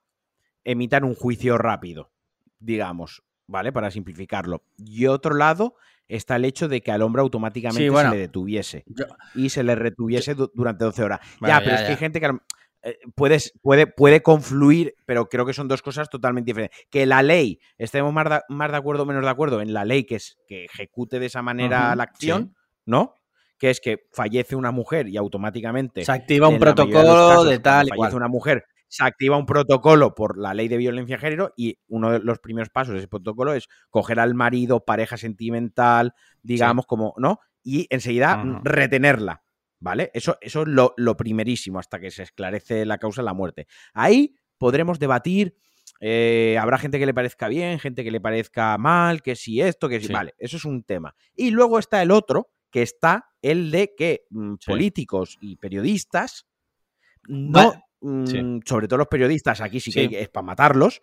Emitan 0.63 1.03
un 1.03 1.13
juicio 1.15 1.57
rápido, 1.57 2.11
digamos, 2.59 3.21
¿vale? 3.47 3.71
Para 3.71 3.91
simplificarlo. 3.91 4.63
Y 4.77 5.05
otro 5.05 5.35
lado 5.35 5.75
está 6.07 6.37
el 6.37 6.45
hecho 6.45 6.67
de 6.67 6.81
que 6.81 6.91
al 6.91 7.01
hombre 7.01 7.21
automáticamente 7.21 7.83
Sí, 7.83 7.89
bueno. 7.89 8.09
se 8.09 8.15
le 8.15 8.21
detuviese 8.21 8.83
Yo- 8.87 9.05
y 9.35 9.49
se 9.49 9.63
le 9.63 9.75
retuviese 9.75 10.33
du- 10.35 10.51
durante 10.53 10.85
12 10.85 11.03
horas. 11.03 11.19
Ya, 11.41 11.59
pero 11.59 11.71
ya, 11.71 11.75
es 11.75 11.81
que 11.81 11.91
hay 11.91 11.97
gente 11.97 12.19
que 12.19 12.25
a 12.27 12.31
lo- 12.31 12.41
eh, 12.85 12.97
puedes- 13.15 13.51
puede, 13.61 13.87
puede 13.87 14.21
confluir, 14.21 14.93
pero 15.05 15.27
creo 15.27 15.45
que 15.45 15.53
son 15.53 15.67
dos 15.67 15.81
cosas 15.81 16.09
totalmente 16.09 16.49
diferentes. 16.51 16.79
Que 16.89 17.05
la 17.05 17.21
ley, 17.23 17.59
estemos 17.77 18.13
más 18.13 18.29
de, 18.29 18.39
más 18.49 18.71
de 18.71 18.77
acuerdo 18.77 19.03
o 19.03 19.05
menos 19.05 19.23
de 19.23 19.29
acuerdo 19.29 19.59
en 19.61 19.73
la 19.73 19.83
ley 19.83 20.05
que, 20.05 20.15
es, 20.15 20.37
que 20.47 20.65
ejecute 20.65 21.19
de 21.19 21.25
esa 21.25 21.41
manera 21.41 21.95
la 21.95 22.03
acción, 22.03 22.55
¿no? 22.85 23.15
Que 23.57 23.69
es 23.71 23.79
que 23.81 24.05
fallece 24.13 24.55
una 24.55 24.71
mujer 24.71 25.07
y 25.07 25.17
automáticamente 25.17 26.05
Se 26.05 26.11
activa 26.11 26.47
un 26.47 26.55
de 26.55 26.59
protocolo 26.59 27.29
casos, 27.29 27.49
de 27.49 27.59
tal 27.59 27.87
fallece 27.89 28.15
una 28.17 28.27
mujer, 28.27 28.65
se 28.87 29.03
activa 29.03 29.35
un 29.37 29.45
protocolo 29.45 30.13
por 30.13 30.37
la 30.37 30.53
ley 30.53 30.67
de 30.67 30.77
violencia 30.77 31.15
de 31.15 31.21
género 31.21 31.53
y 31.57 31.79
uno 31.87 32.11
de 32.11 32.19
los 32.19 32.39
primeros 32.39 32.69
pasos 32.69 32.93
de 32.93 32.99
ese 32.99 33.07
protocolo 33.07 33.53
es 33.53 33.67
coger 33.89 34.19
al 34.19 34.35
marido, 34.35 34.85
pareja 34.85 35.17
sentimental, 35.17 36.13
digamos, 36.43 36.85
como, 36.85 37.13
¿no? 37.17 37.39
Y 37.63 37.87
enseguida 37.89 38.35
retenerla, 38.63 39.41
¿vale? 39.85 40.09
Eso, 40.15 40.37
eso 40.41 40.63
es 40.63 40.67
lo, 40.67 40.93
lo 40.97 41.15
primerísimo 41.15 41.77
hasta 41.79 41.99
que 41.99 42.09
se 42.11 42.23
esclarece 42.23 42.85
la 42.85 42.97
causa 42.97 43.21
de 43.21 43.25
la 43.27 43.33
muerte. 43.33 43.67
Ahí 43.93 44.35
podremos 44.57 44.97
debatir. 44.99 45.55
eh, 46.01 46.57
habrá 46.59 46.77
gente 46.79 46.97
que 46.99 47.05
le 47.05 47.13
parezca 47.13 47.47
bien, 47.47 47.79
gente 47.79 48.03
que 48.03 48.09
le 48.11 48.19
parezca 48.19 48.77
mal, 48.77 49.21
que 49.21 49.35
si 49.35 49.61
esto, 49.61 49.87
que 49.87 50.01
si. 50.01 50.07
Sí. 50.07 50.13
Vale, 50.13 50.33
eso 50.39 50.57
es 50.57 50.65
un 50.65 50.83
tema. 50.83 51.15
Y 51.35 51.51
luego 51.51 51.77
está 51.79 52.01
el 52.01 52.09
otro, 52.11 52.49
que 52.71 52.81
está 52.81 53.27
el 53.41 53.69
de 53.71 53.93
que 53.95 54.25
mm, 54.31 54.55
Sí. 54.59 54.71
políticos 54.71 55.37
y 55.39 55.55
periodistas 55.57 56.47
no, 57.27 57.59
Va- 57.71 58.25
sí. 58.25 58.41
mm, 58.41 58.59
sobre 58.65 58.87
todo 58.87 58.97
los 58.97 59.07
periodistas, 59.07 59.61
aquí 59.61 59.79
sí 59.79 59.91
que 59.91 60.09
Sí. 60.09 60.15
es 60.15 60.27
para 60.29 60.45
matarlos, 60.45 61.01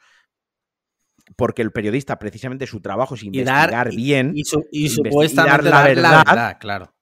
porque 1.36 1.62
el 1.62 1.70
periodista 1.72 2.18
precisamente 2.18 2.66
su 2.66 2.80
trabajo 2.80 3.14
es 3.14 3.22
Y 3.22 3.26
investigar 3.26 3.70
dar- 3.70 3.94
bien 3.94 4.32
Y, 4.34 4.44
su- 4.44 4.66
y 4.72 4.82
investigar 4.82 5.06
supuestamente 5.12 5.70
la 5.70 5.70
dar 5.70 5.82
la 5.82 5.88
verdad. 5.88 6.24
verdad, 6.26 6.56
claro. 6.60 6.94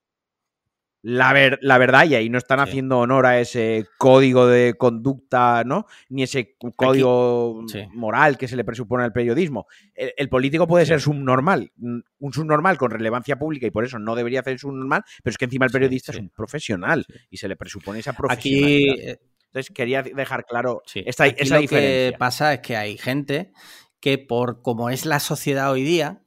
La, 1.02 1.32
ver- 1.32 1.58
la 1.62 1.78
verdad 1.78 2.04
y 2.04 2.14
ahí 2.14 2.28
no 2.28 2.36
están 2.38 2.58
Sí. 2.58 2.64
haciendo 2.70 2.98
honor 2.98 3.24
a 3.26 3.40
ese 3.40 3.86
código 3.96 4.46
de 4.46 4.74
conducta, 4.74 5.64
¿no? 5.64 5.86
Ni 6.10 6.22
ese 6.24 6.56
código 6.76 7.62
sí. 7.68 7.86
moral 7.94 8.36
que 8.36 8.48
se 8.48 8.56
le 8.56 8.64
presupone 8.64 9.04
al 9.04 9.12
periodismo. 9.12 9.66
El, 9.94 10.12
el 10.16 10.28
político 10.28 10.66
puede 10.66 10.84
ser 10.86 11.00
subnormal, 11.00 11.72
un 11.78 12.32
subnormal 12.32 12.76
con 12.76 12.90
relevancia 12.90 13.38
pública 13.38 13.66
y 13.66 13.70
por 13.70 13.84
eso 13.84 13.98
no 13.98 14.14
debería 14.14 14.42
ser 14.42 14.58
subnormal, 14.58 15.02
pero 15.22 15.30
es 15.32 15.38
que 15.38 15.46
encima 15.46 15.64
el 15.66 15.72
periodista 15.72 16.12
es 16.12 16.18
un 16.18 16.28
profesional 16.30 17.06
y 17.30 17.36
se 17.38 17.48
le 17.48 17.56
presupone 17.56 18.00
esa 18.00 18.10
Aquí 18.10 18.16
profesionalidad. 18.16 18.94
eh, 19.14 19.20
Entonces 19.46 19.74
quería 19.74 20.02
dejar 20.02 20.44
claro 20.44 20.82
Sí. 20.86 21.02
esta, 21.06 21.24
Aquí 21.24 21.34
esa 21.42 21.54
lo 21.56 21.60
que 21.60 21.62
diferencia. 21.62 22.18
pasa 22.18 22.52
es 22.54 22.60
que 22.60 22.76
hay 22.76 22.98
gente 22.98 23.52
que 24.00 24.18
por 24.18 24.62
como 24.62 24.90
es 24.90 25.06
la 25.06 25.18
sociedad 25.18 25.70
hoy 25.72 25.82
día, 25.82 26.22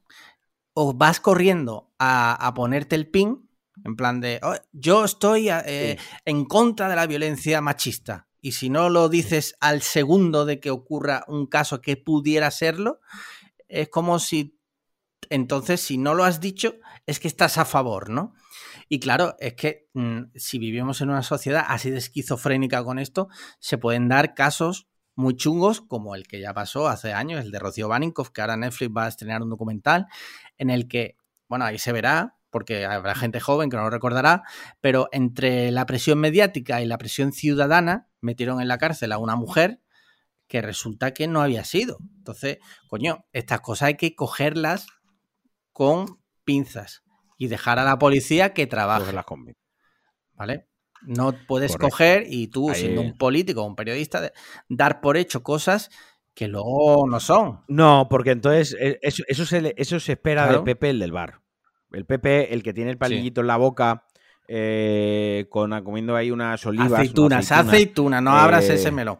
o 0.74 0.92
vas 0.94 1.20
corriendo 1.20 1.92
a, 1.98 2.34
a 2.34 2.52
ponerte 2.54 2.96
el 2.96 3.08
pin, 3.08 3.43
en 3.84 3.96
plan 3.96 4.20
de, 4.20 4.40
"Oh, 4.42 4.54
yo 4.72 5.04
estoy 5.04 5.48
eh, 5.50 5.98
en 6.24 6.44
contra 6.46 6.88
de 6.88 6.96
la 6.96 7.06
violencia 7.06 7.60
machista. 7.60 8.28
Y 8.40 8.52
si 8.52 8.68
no 8.68 8.90
lo 8.90 9.08
dices 9.08 9.56
al 9.60 9.80
segundo 9.82 10.44
de 10.44 10.60
que 10.60 10.70
ocurra 10.70 11.24
un 11.28 11.46
caso 11.46 11.80
que 11.80 11.96
pudiera 11.96 12.50
serlo, 12.50 13.00
es 13.68 13.88
como 13.88 14.18
si, 14.18 14.58
entonces, 15.30 15.80
si 15.80 15.96
no 15.96 16.14
lo 16.14 16.24
has 16.24 16.40
dicho, 16.40 16.74
es 17.06 17.20
que 17.20 17.28
estás 17.28 17.56
a 17.56 17.64
favor, 17.64 18.10
¿no? 18.10 18.34
Y 18.88 19.00
claro, 19.00 19.34
es 19.38 19.54
que 19.54 19.88
mm, 19.94 20.24
si 20.34 20.58
vivimos 20.58 21.00
en 21.00 21.10
una 21.10 21.22
sociedad 21.22 21.64
así 21.68 21.90
de 21.90 21.98
esquizofrénica 21.98 22.84
con 22.84 22.98
esto, 22.98 23.28
se 23.58 23.78
pueden 23.78 24.08
dar 24.08 24.34
casos 24.34 24.88
muy 25.16 25.36
chungos 25.36 25.80
como 25.80 26.14
el 26.14 26.26
que 26.26 26.40
ya 26.40 26.52
pasó 26.52 26.88
hace 26.88 27.12
años, 27.12 27.44
el 27.44 27.50
de 27.50 27.58
Rocío 27.58 27.88
Baninkoff, 27.88 28.30
que 28.30 28.40
ahora 28.40 28.56
Netflix 28.56 28.92
va 28.96 29.04
a 29.06 29.08
estrenar 29.08 29.42
un 29.42 29.50
documental 29.50 30.06
en 30.58 30.70
el 30.70 30.88
que, 30.88 31.16
bueno, 31.48 31.64
ahí 31.64 31.78
se 31.78 31.92
verá, 31.92 32.36
porque 32.54 32.86
habrá 32.86 33.16
gente 33.16 33.40
joven 33.40 33.68
que 33.68 33.76
no 33.76 33.82
lo 33.82 33.90
recordará, 33.90 34.44
pero 34.80 35.08
entre 35.10 35.72
la 35.72 35.86
presión 35.86 36.20
mediática 36.20 36.80
y 36.80 36.86
la 36.86 36.98
presión 36.98 37.32
ciudadana 37.32 38.06
metieron 38.20 38.60
en 38.60 38.68
la 38.68 38.78
cárcel 38.78 39.10
a 39.10 39.18
una 39.18 39.34
mujer 39.34 39.80
que 40.46 40.62
resulta 40.62 41.12
que 41.12 41.26
no 41.26 41.42
había 41.42 41.64
sido. 41.64 41.98
Entonces, 42.18 42.58
coño, 42.86 43.24
estas 43.32 43.60
cosas 43.60 43.88
hay 43.88 43.94
que 43.96 44.14
cogerlas 44.14 44.86
con 45.72 46.20
pinzas 46.44 47.02
y 47.38 47.48
dejar 47.48 47.80
a 47.80 47.84
la 47.84 47.98
policía 47.98 48.54
que 48.54 48.68
trabaje, 48.68 49.00
Cogerlas 49.00 49.24
con- 49.24 49.52
¿vale? 50.34 50.68
No 51.02 51.32
puedes 51.48 51.72
Correcto. 51.72 51.90
coger 51.90 52.26
y 52.28 52.46
tú, 52.46 52.70
Ahí- 52.70 52.76
siendo 52.76 53.00
un 53.00 53.18
político 53.18 53.62
o 53.62 53.66
un 53.66 53.74
periodista, 53.74 54.20
de- 54.20 54.32
dar 54.68 55.00
por 55.00 55.16
hecho 55.16 55.42
cosas 55.42 55.90
que 56.34 56.46
luego 56.46 57.04
no 57.08 57.18
son. 57.18 57.62
No, 57.66 58.06
porque 58.08 58.30
entonces 58.30 58.76
eh, 58.78 59.00
eso, 59.02 59.24
eso 59.26 59.44
se, 59.44 59.74
eso 59.76 59.98
se 59.98 60.12
espera 60.12 60.44
Claro. 60.44 60.58
del 60.58 60.64
Pepe, 60.64 60.90
el 60.90 61.00
del 61.00 61.10
bar. 61.10 61.40
El 61.94 62.04
Pepe, 62.04 62.52
el 62.52 62.62
que 62.62 62.72
tiene 62.72 62.90
el 62.90 62.98
palillito 62.98 63.40
en 63.40 63.46
la 63.46 63.56
boca, 63.56 64.04
eh, 64.48 65.46
con 65.48 65.70
comiendo 65.82 66.16
ahí 66.16 66.30
unas 66.30 66.64
olivas. 66.66 66.88
una 66.88 66.98
aceitunas, 66.98 67.50
aceituna, 67.50 67.72
aceituna, 67.72 68.20
no 68.20 68.30
abras 68.32 68.68
eh, 68.68 68.74
ese 68.74 68.90
melón. 68.90 69.18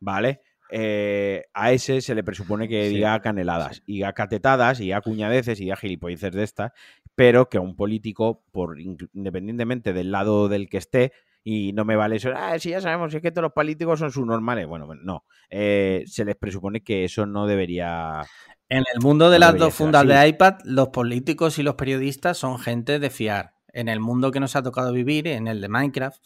¿Vale? 0.00 0.42
Eh, 0.70 1.44
a 1.54 1.72
ese 1.72 2.00
se 2.00 2.14
le 2.14 2.22
presupone 2.22 2.68
que 2.68 2.88
Sí, 2.88 2.96
diga 2.96 3.20
caneladas, 3.20 3.82
y 3.86 3.94
diga 3.94 4.12
catetadas, 4.12 4.80
y 4.80 4.84
diga 4.84 5.00
cuñadeces, 5.00 5.58
y 5.60 5.64
diga 5.64 5.76
gilipolleces 5.76 6.32
de 6.32 6.42
estas, 6.42 6.72
pero 7.14 7.48
que 7.48 7.56
a 7.56 7.60
un 7.60 7.74
político, 7.74 8.44
por 8.52 8.78
independientemente 8.80 9.92
del 9.92 10.10
lado 10.10 10.48
del 10.48 10.68
que 10.68 10.78
esté, 10.78 11.12
y 11.42 11.72
no 11.72 11.86
me 11.86 11.96
vale 11.96 12.16
eso, 12.16 12.30
ah, 12.36 12.58
sí, 12.58 12.70
ya 12.70 12.80
sabemos, 12.82 13.14
es 13.14 13.22
que 13.22 13.30
todos 13.30 13.44
los 13.44 13.52
políticos 13.52 13.98
son 13.98 14.12
subnormales. 14.12 14.66
Bueno, 14.66 14.86
bueno, 14.86 15.00
no. 15.02 15.24
Eh, 15.48 16.04
se 16.06 16.24
les 16.24 16.36
presupone 16.36 16.82
que 16.82 17.04
eso 17.04 17.24
no 17.24 17.46
debería. 17.46 18.22
En 18.68 18.84
el 18.94 19.00
mundo 19.00 19.30
de 19.30 19.38
las 19.38 19.56
dos 19.56 19.74
fundas 19.74 20.00
así. 20.00 20.08
de 20.08 20.28
iPad, 20.28 20.56
los 20.64 20.88
políticos 20.88 21.58
y 21.58 21.62
los 21.62 21.74
periodistas 21.76 22.36
son 22.36 22.58
gente 22.58 22.98
de 22.98 23.10
fiar. 23.10 23.54
En 23.72 23.88
el 23.88 24.00
mundo 24.00 24.30
que 24.30 24.40
nos 24.40 24.56
ha 24.56 24.62
tocado 24.62 24.92
vivir, 24.92 25.26
en 25.28 25.48
el 25.48 25.60
de 25.60 25.68
Minecraft, 25.68 26.22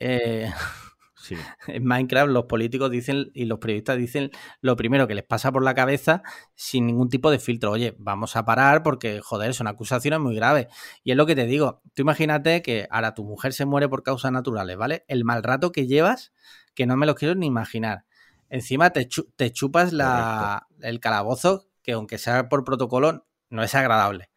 eh, 0.00 0.50
Sí. 1.22 1.36
en 1.66 1.84
Minecraft 1.84 2.30
los 2.30 2.46
políticos 2.46 2.90
dicen 2.90 3.30
y 3.34 3.44
los 3.44 3.58
periodistas 3.58 3.98
dicen 3.98 4.30
lo 4.62 4.74
primero 4.76 5.06
que 5.06 5.14
les 5.14 5.24
pasa 5.24 5.52
por 5.52 5.62
la 5.62 5.74
cabeza 5.74 6.22
sin 6.54 6.86
ningún 6.86 7.10
tipo 7.10 7.30
de 7.30 7.38
filtro. 7.38 7.70
Oye, 7.72 7.94
vamos 7.98 8.36
a 8.36 8.44
parar 8.46 8.82
porque, 8.82 9.20
joder, 9.20 9.52
son 9.54 9.66
acusaciones 9.66 10.18
muy 10.20 10.34
graves. 10.34 10.68
Y 11.04 11.10
es 11.10 11.18
lo 11.18 11.26
que 11.26 11.34
te 11.36 11.44
digo. 11.46 11.82
Tú 11.94 12.02
imagínate 12.02 12.62
que 12.62 12.88
ahora 12.90 13.14
tu 13.14 13.24
mujer 13.24 13.52
se 13.52 13.66
muere 13.66 13.88
por 13.88 14.02
causas 14.02 14.32
naturales, 14.32 14.78
¿vale? 14.78 15.04
El 15.08 15.24
mal 15.24 15.42
rato 15.42 15.72
que 15.72 15.86
llevas, 15.86 16.32
que 16.74 16.86
no 16.86 16.96
me 16.96 17.06
lo 17.06 17.14
quiero 17.14 17.34
ni 17.34 17.46
imaginar. 17.46 18.04
Encima 18.48 18.90
te, 18.90 19.06
chu- 19.08 19.28
te 19.36 19.52
chupas 19.52 19.92
la, 19.92 20.66
el 20.80 21.00
calabozo, 21.00 21.68
que 21.82 21.92
aunque 21.92 22.18
sea 22.18 22.48
por 22.48 22.64
protocolo, 22.64 23.26
no 23.48 23.62
es 23.62 23.74
agradable. 23.74 24.30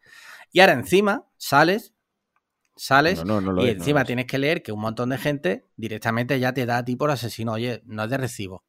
Y 0.52 0.60
ahora 0.60 0.74
encima 0.74 1.26
sales, 1.36 1.94
sales 2.76 3.24
No, 3.24 3.40
no, 3.40 3.52
no 3.52 3.62
y 3.62 3.68
es, 3.68 3.76
encima 3.76 4.04
tienes 4.04 4.26
que 4.26 4.38
leer 4.38 4.62
que 4.62 4.72
un 4.72 4.80
montón 4.80 5.10
de 5.10 5.18
gente 5.18 5.66
directamente 5.76 6.38
ya 6.40 6.52
te 6.52 6.66
da 6.66 6.78
a 6.78 6.84
ti 6.84 6.96
por 6.96 7.10
asesino. 7.10 7.52
Oye, 7.52 7.82
no 7.86 8.04
es 8.04 8.10
de 8.10 8.16
recibo. 8.16 8.64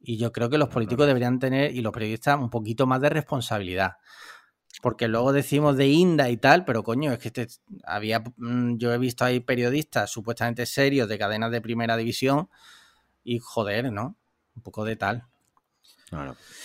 Y 0.00 0.18
yo 0.18 0.30
creo 0.32 0.48
que 0.48 0.58
los 0.58 0.68
políticos 0.68 1.06
deberían 1.06 1.38
tener, 1.40 1.74
y 1.74 1.80
los 1.80 1.92
periodistas, 1.92 2.38
un 2.38 2.48
poquito 2.50 2.86
más 2.86 3.00
de 3.00 3.08
responsabilidad. 3.08 3.94
Porque 4.82 5.08
luego 5.08 5.32
decimos 5.32 5.76
de 5.76 5.88
Inda 5.88 6.28
y 6.30 6.36
tal, 6.36 6.64
pero 6.64 6.84
coño, 6.84 7.12
es 7.12 7.18
que 7.18 7.28
este- 7.28 7.48
había, 7.84 8.22
mm, 8.36 8.76
yo 8.76 8.92
he 8.92 8.98
visto 8.98 9.24
ahí 9.24 9.40
periodistas 9.40 10.10
supuestamente 10.10 10.66
serios 10.66 11.08
de 11.08 11.18
cadenas 11.18 11.50
de 11.50 11.60
primera 11.60 11.96
división 11.96 12.48
y 13.24 13.38
joder, 13.40 13.92
¿no? 13.92 14.16
Un 14.54 14.62
poco 14.62 14.84
de 14.84 14.96
tal. 14.96 15.24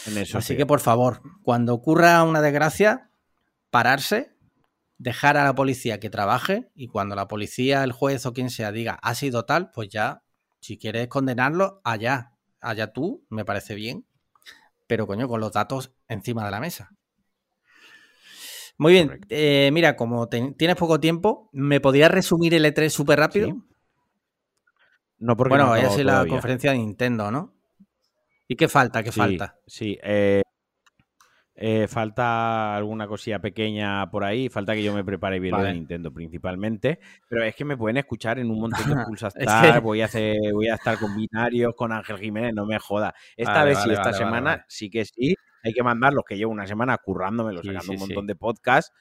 En 0.05 0.17
eso 0.17 0.37
Así 0.37 0.49
sí. 0.49 0.57
que 0.57 0.65
por 0.65 0.79
favor, 0.79 1.21
cuando 1.43 1.73
ocurra 1.73 2.23
una 2.23 2.41
desgracia, 2.41 3.09
pararse, 3.69 4.35
dejar 4.97 5.37
a 5.37 5.43
la 5.45 5.55
policía 5.55 5.99
que 5.99 6.09
trabaje 6.09 6.71
y 6.75 6.87
cuando 6.87 7.15
la 7.15 7.27
policía, 7.27 7.83
el 7.83 7.91
juez 7.91 8.25
o 8.25 8.33
quien 8.33 8.49
sea 8.49 8.71
diga 8.71 8.99
ha 9.01 9.15
sido 9.15 9.45
tal, 9.45 9.71
pues 9.71 9.89
ya, 9.89 10.23
si 10.59 10.77
quieres 10.77 11.07
condenarlo, 11.07 11.81
allá, 11.83 12.33
allá 12.61 12.93
tú, 12.93 13.25
me 13.29 13.45
parece 13.45 13.75
bien, 13.75 14.05
pero 14.87 15.07
coño, 15.07 15.27
con 15.27 15.41
los 15.41 15.51
datos 15.53 15.93
encima 16.07 16.45
de 16.45 16.51
la 16.51 16.59
mesa. 16.59 16.91
Muy 18.77 18.93
bien, 18.93 19.21
eh, 19.29 19.69
mira, 19.73 19.95
como 19.95 20.27
te- 20.27 20.53
tienes 20.57 20.75
poco 20.77 20.99
tiempo, 20.99 21.49
¿me 21.53 21.79
podrías 21.79 22.11
resumir 22.11 22.53
el 22.53 22.65
E3 22.65 22.93
súper 22.93 23.19
rápido? 23.19 23.47
Sí. 23.47 23.53
No 25.19 25.37
porque 25.37 25.55
bueno, 25.55 25.75
no 25.75 25.89
ser 25.91 26.05
la 26.05 26.25
conferencia 26.27 26.71
de 26.71 26.77
Nintendo, 26.77 27.31
¿no? 27.31 27.53
¿Y 28.51 28.55
qué 28.57 28.67
falta? 28.67 29.01
¿Qué 29.01 29.13
Sí, 29.13 29.17
falta? 29.19 29.55
Sí, 29.65 29.97
eh, 30.03 30.41
eh, 31.55 31.87
falta 31.87 32.75
alguna 32.75 33.07
cosilla 33.07 33.39
pequeña 33.39 34.11
por 34.11 34.25
ahí. 34.25 34.49
Falta 34.49 34.73
que 34.73 34.83
yo 34.83 34.93
me 34.93 35.05
prepare 35.05 35.39
bien 35.39 35.51
lo 35.53 35.59
Vale. 35.59 35.69
de 35.69 35.75
Nintendo 35.75 36.11
principalmente. 36.11 36.99
Pero 37.29 37.45
es 37.45 37.55
que 37.55 37.63
me 37.63 37.77
pueden 37.77 37.95
escuchar 37.95 38.39
en 38.39 38.51
un 38.51 38.59
montón 38.59 38.89
de 38.89 38.95
que- 39.73 39.79
voy, 39.79 40.01
a 40.01 40.05
hacer, 40.05 40.35
voy 40.51 40.67
a 40.67 40.73
estar 40.75 40.97
con 40.97 41.15
binarios, 41.15 41.73
con 41.77 41.93
Ángel 41.93 42.17
Jiménez, 42.17 42.53
no 42.53 42.65
me 42.65 42.77
joda. 42.77 43.13
Esta 43.37 43.53
Vale, 43.53 43.69
vez 43.69 43.77
sí, 43.77 43.83
vale, 43.83 43.93
esta 43.93 44.03
vale, 44.03 44.17
vale, 44.17 44.25
semana 44.25 44.65
sí 44.67 44.89
que 44.89 45.05
sí. 45.05 45.33
Hay 45.63 45.71
que 45.73 45.83
mandarlos, 45.83 46.25
que 46.27 46.35
llevo 46.35 46.51
una 46.51 46.67
semana 46.67 46.97
currándomelo, 46.97 47.61
Sí, 47.61 47.67
sacando 47.67 47.83
sí, 47.83 47.91
un 47.91 47.97
sí. 47.99 48.05
montón 48.07 48.27
de 48.27 48.35
podcasts. 48.35 48.91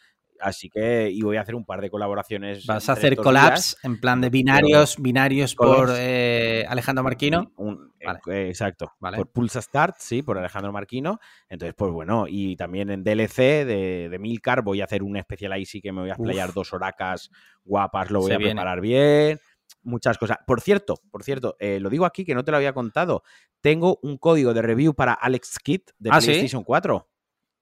Así 0.42 0.70
que, 0.70 1.10
y 1.10 1.20
voy 1.20 1.36
a 1.36 1.42
hacer 1.42 1.54
un 1.54 1.66
par 1.66 1.82
de 1.82 1.90
colaboraciones. 1.90 2.64
Vas 2.66 2.88
a 2.88 2.92
hacer 2.92 3.14
collabs 3.16 3.72
días. 3.72 3.76
en 3.82 4.00
plan 4.00 4.22
de 4.22 4.30
binarios, 4.30 4.96
binarios 4.98 5.54
por 5.54 5.90
eh, 5.94 6.64
Alejandro 6.66 7.04
Marquino. 7.04 7.52
Eh, 8.00 8.06
Vale. 8.06 8.20
eh, 8.28 8.48
exacto. 8.48 8.92
Vale. 8.98 9.18
Por 9.18 9.30
Pulsa 9.30 9.60
Start, 9.60 9.96
sí, 9.98 10.22
por 10.22 10.38
Alejandro 10.38 10.72
Marquino. 10.72 11.20
Entonces, 11.48 11.74
pues 11.76 11.92
bueno, 11.92 12.24
y 12.28 12.56
también 12.56 12.90
en 12.90 13.04
DLC 13.04 13.36
de, 13.66 14.08
de 14.10 14.18
Milcar 14.18 14.62
voy 14.62 14.80
a 14.80 14.84
hacer 14.84 15.02
un 15.02 15.16
especial 15.16 15.52
ahí 15.52 15.66
sí 15.66 15.80
que 15.82 15.92
me 15.92 16.00
voy 16.00 16.10
a 16.10 16.14
explayar 16.14 16.48
Uf. 16.48 16.54
dos 16.54 16.72
horacas 16.72 17.30
guapas, 17.64 18.10
lo 18.10 18.20
voy 18.20 18.28
Se 18.30 18.34
a 18.34 18.38
viene. 18.38 18.52
preparar 18.54 18.80
bien. 18.80 19.38
Muchas 19.82 20.18
cosas. 20.18 20.38
Por 20.46 20.60
cierto, 20.60 20.94
por 21.10 21.22
cierto, 21.22 21.56
eh, 21.60 21.78
lo 21.78 21.90
digo 21.90 22.04
aquí 22.04 22.24
que 22.24 22.34
no 22.34 22.42
te 22.44 22.50
lo 22.50 22.56
había 22.56 22.72
contado. 22.72 23.22
Tengo 23.60 23.98
un 24.02 24.16
código 24.18 24.52
de 24.54 24.62
review 24.62 24.94
para 24.94 25.12
Alex 25.12 25.58
Kit 25.58 25.90
de 25.98 26.10
¿Ah, 26.12 26.20
sí? 26.20 26.26
PlayStation 26.28 26.64
4. 26.64 27.08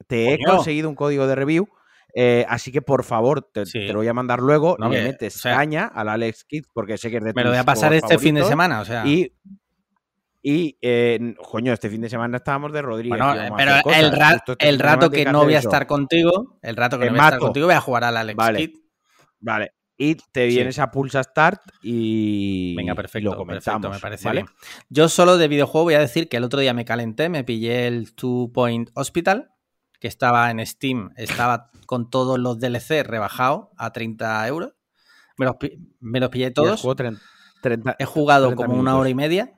Te 0.06 0.32
he 0.32 0.38
Coño. 0.38 0.56
conseguido 0.56 0.88
un 0.88 0.94
código 0.94 1.26
de 1.26 1.34
review. 1.34 1.68
eh, 2.14 2.46
así 2.48 2.72
que 2.72 2.80
por 2.80 3.04
favor, 3.04 3.42
te, 3.52 3.66
Sí. 3.66 3.80
te 3.86 3.92
lo 3.92 3.98
voy 3.98 4.08
a 4.08 4.14
mandar 4.14 4.40
luego. 4.40 4.76
No, 4.78 4.88
que, 4.90 5.02
metes 5.02 5.36
o 5.36 5.38
sea, 5.40 5.56
caña 5.56 5.84
al 5.86 6.08
Alex 6.08 6.44
Kit 6.44 6.64
porque 6.72 6.96
sé 6.96 7.10
que 7.10 7.18
es 7.18 7.22
de 7.24 7.34
Me 7.34 7.44
lo 7.44 7.50
voy 7.50 7.58
a 7.58 7.64
pasar 7.64 7.92
este 7.92 8.18
fin 8.18 8.34
de 8.36 8.44
semana, 8.44 8.80
o 8.80 8.84
sea. 8.86 9.06
Y, 9.06 9.30
y 10.50 10.78
eh, 10.80 11.34
coño, 11.50 11.72
este 11.72 11.90
fin 11.90 12.00
de 12.00 12.08
semana 12.08 12.38
estábamos 12.38 12.72
de 12.72 12.80
Rodríguez. 12.82 13.18
bueno, 13.18 13.54
pero 13.56 13.72
el, 13.94 14.12
ra- 14.12 14.32
este 14.46 14.68
el 14.68 14.78
rato 14.78 15.10
que 15.10 15.24
no 15.26 15.44
voy 15.44 15.54
a 15.54 15.58
estar 15.58 15.86
contigo, 15.86 16.58
el 16.62 16.76
rato 16.76 16.98
que 16.98 17.06
Te 17.06 17.10
no 17.10 17.16
voy 17.16 17.20
a 17.20 17.24
estar 17.26 17.40
contigo, 17.40 17.66
voy 17.66 17.74
a 17.74 17.80
jugar 17.80 18.04
al 18.04 18.16
Alex 18.16 18.36
Vale. 18.36 18.72
Vale. 19.40 19.72
Y 20.00 20.14
te 20.14 20.48
Sí. 20.48 20.54
vienes 20.54 20.78
a 20.78 20.90
Pulsa 20.92 21.22
Start 21.24 21.60
y, 21.82 22.74
Venga, 22.76 22.94
perfecto, 22.94 23.30
lo 23.30 23.36
comentamos. 23.36 23.80
perfecto, 23.82 23.90
me 23.90 23.98
parece 24.00 24.28
¿vale? 24.28 24.42
bien. 24.42 24.54
Yo 24.88 25.08
solo 25.08 25.36
de 25.38 25.48
videojuego 25.48 25.84
voy 25.84 25.94
a 25.94 25.98
decir 26.00 26.28
que 26.28 26.36
el 26.36 26.44
otro 26.44 26.60
día 26.60 26.72
me 26.72 26.84
calenté, 26.84 27.28
me 27.28 27.42
pillé 27.42 27.88
el 27.88 28.14
Two 28.14 28.52
Point 28.54 28.90
Hospital, 28.94 29.50
que 30.00 30.06
estaba 30.06 30.50
en 30.52 30.64
Steam, 30.64 31.10
estaba 31.16 31.70
con 31.86 32.08
todos 32.10 32.38
los 32.38 32.60
DLC 32.60 33.02
rebajados 33.02 33.68
a 33.76 33.92
30 33.92 34.46
euros. 34.46 34.72
Me 35.36 35.46
los, 35.46 35.56
pi- 35.56 35.78
me 36.00 36.20
los 36.20 36.30
pillé 36.30 36.52
todos. 36.52 36.80
jugado 36.80 36.94
30, 36.96 37.20
30 37.62 37.96
He 37.98 38.04
jugado 38.04 38.46
30 38.46 38.64
como 38.66 38.78
una 38.78 38.96
hora 38.96 39.08
y 39.08 39.14
media. 39.16 39.57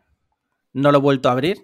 No 0.72 0.92
lo 0.92 0.98
he 0.98 1.00
vuelto 1.00 1.28
a 1.28 1.32
abrir, 1.32 1.58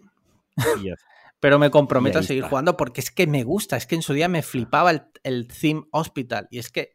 pero 1.40 1.58
me 1.58 1.70
comprometo 1.70 2.18
a 2.18 2.22
seguir 2.22 2.42
está. 2.44 2.50
jugando 2.50 2.76
porque 2.76 3.00
es 3.00 3.10
que 3.10 3.26
me 3.26 3.44
gusta. 3.44 3.76
Es 3.76 3.86
que 3.86 3.94
en 3.94 4.02
su 4.02 4.12
día 4.12 4.28
me 4.28 4.42
flipaba 4.42 4.90
el, 4.90 5.02
el 5.22 5.48
Theme 5.48 5.84
Hospital. 5.92 6.48
Y 6.50 6.58
es 6.58 6.70
que 6.70 6.92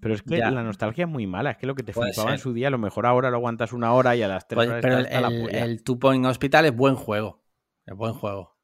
Pero 0.00 0.14
es 0.14 0.22
que 0.22 0.38
Ya. 0.38 0.50
la 0.50 0.62
nostalgia 0.62 1.04
es 1.04 1.10
muy 1.10 1.26
mala. 1.26 1.52
Es 1.52 1.56
que 1.58 1.66
lo 1.66 1.74
que 1.74 1.82
te 1.82 1.92
Puede 1.92 2.12
flipaba 2.12 2.32
en 2.32 2.38
su 2.38 2.52
día, 2.52 2.68
a 2.68 2.70
lo 2.70 2.78
mejor 2.78 3.06
ahora 3.06 3.30
lo 3.30 3.36
aguantas 3.36 3.72
una 3.72 3.92
hora 3.94 4.14
y 4.16 4.22
a 4.22 4.28
las 4.28 4.46
tres 4.48 4.56
Pues, 4.56 4.68
horas 4.68 4.82
pero 4.82 4.98
el, 4.98 5.22
la 5.22 5.28
el- 5.28 5.54
el 5.54 5.82
Two 5.84 5.98
Point 5.98 6.26
Hospital 6.26 6.66
es 6.66 6.74
buen 6.76 6.94
juego. 6.96 7.42
Es 7.86 7.94
buen 7.96 8.12
juego. 8.14 8.56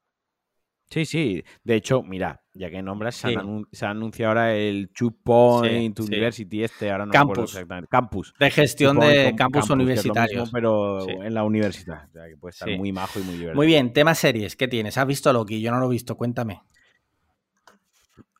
Sí, 0.91 1.05
sí. 1.05 1.45
De 1.65 1.75
hecho, 1.77 2.03
mira, 2.03 2.43
ya 2.59 2.71
que 2.71 2.83
nombras, 2.83 3.15
se, 3.15 3.29
Sí. 3.29 3.35
han 3.35 3.47
anun- 3.47 3.69
se 3.73 3.87
anuncia 3.87 4.29
ahora 4.29 4.55
el 4.55 4.91
Two 4.91 5.13
Point 5.23 5.97
Sí, 5.97 6.03
sí. 6.03 6.09
University 6.13 6.65
este, 6.65 6.91
ahora 6.91 7.07
no 7.07 7.13
me 7.13 7.19
acuerdo 7.19 7.35
Campus. 7.43 7.55
exactamente. 7.55 7.89
Campus. 7.89 8.35
De 8.39 8.51
gestión 8.51 8.99
de 9.01 9.35
campus 9.37 9.65
es 9.65 9.69
lo 9.71 9.77
mismo, 9.77 9.85
universitarios. 9.93 10.51
pero 10.53 11.01
Sí. 11.03 11.11
en 11.13 11.35
la 11.35 11.45
universidad. 11.45 12.05
O 12.09 12.13
sea, 12.13 12.29
que 12.29 12.37
puede 12.37 12.51
estar 12.51 12.69
Sí. 12.69 12.77
muy 12.77 12.93
majo 12.93 13.21
y 13.21 13.23
muy 13.23 13.33
divertido. 13.35 13.55
Muy 13.57 13.67
bien, 13.67 13.93
tema 13.93 14.15
series. 14.15 14.57
¿Qué 14.57 14.69
tienes? 14.69 14.99
¿Has 14.99 15.07
visto 15.07 15.33
Loki? 15.33 15.61
Yo 15.61 15.71
no 15.71 15.79
lo 15.79 15.87
he 15.87 15.91
visto, 15.91 16.17
cuéntame. 16.17 16.61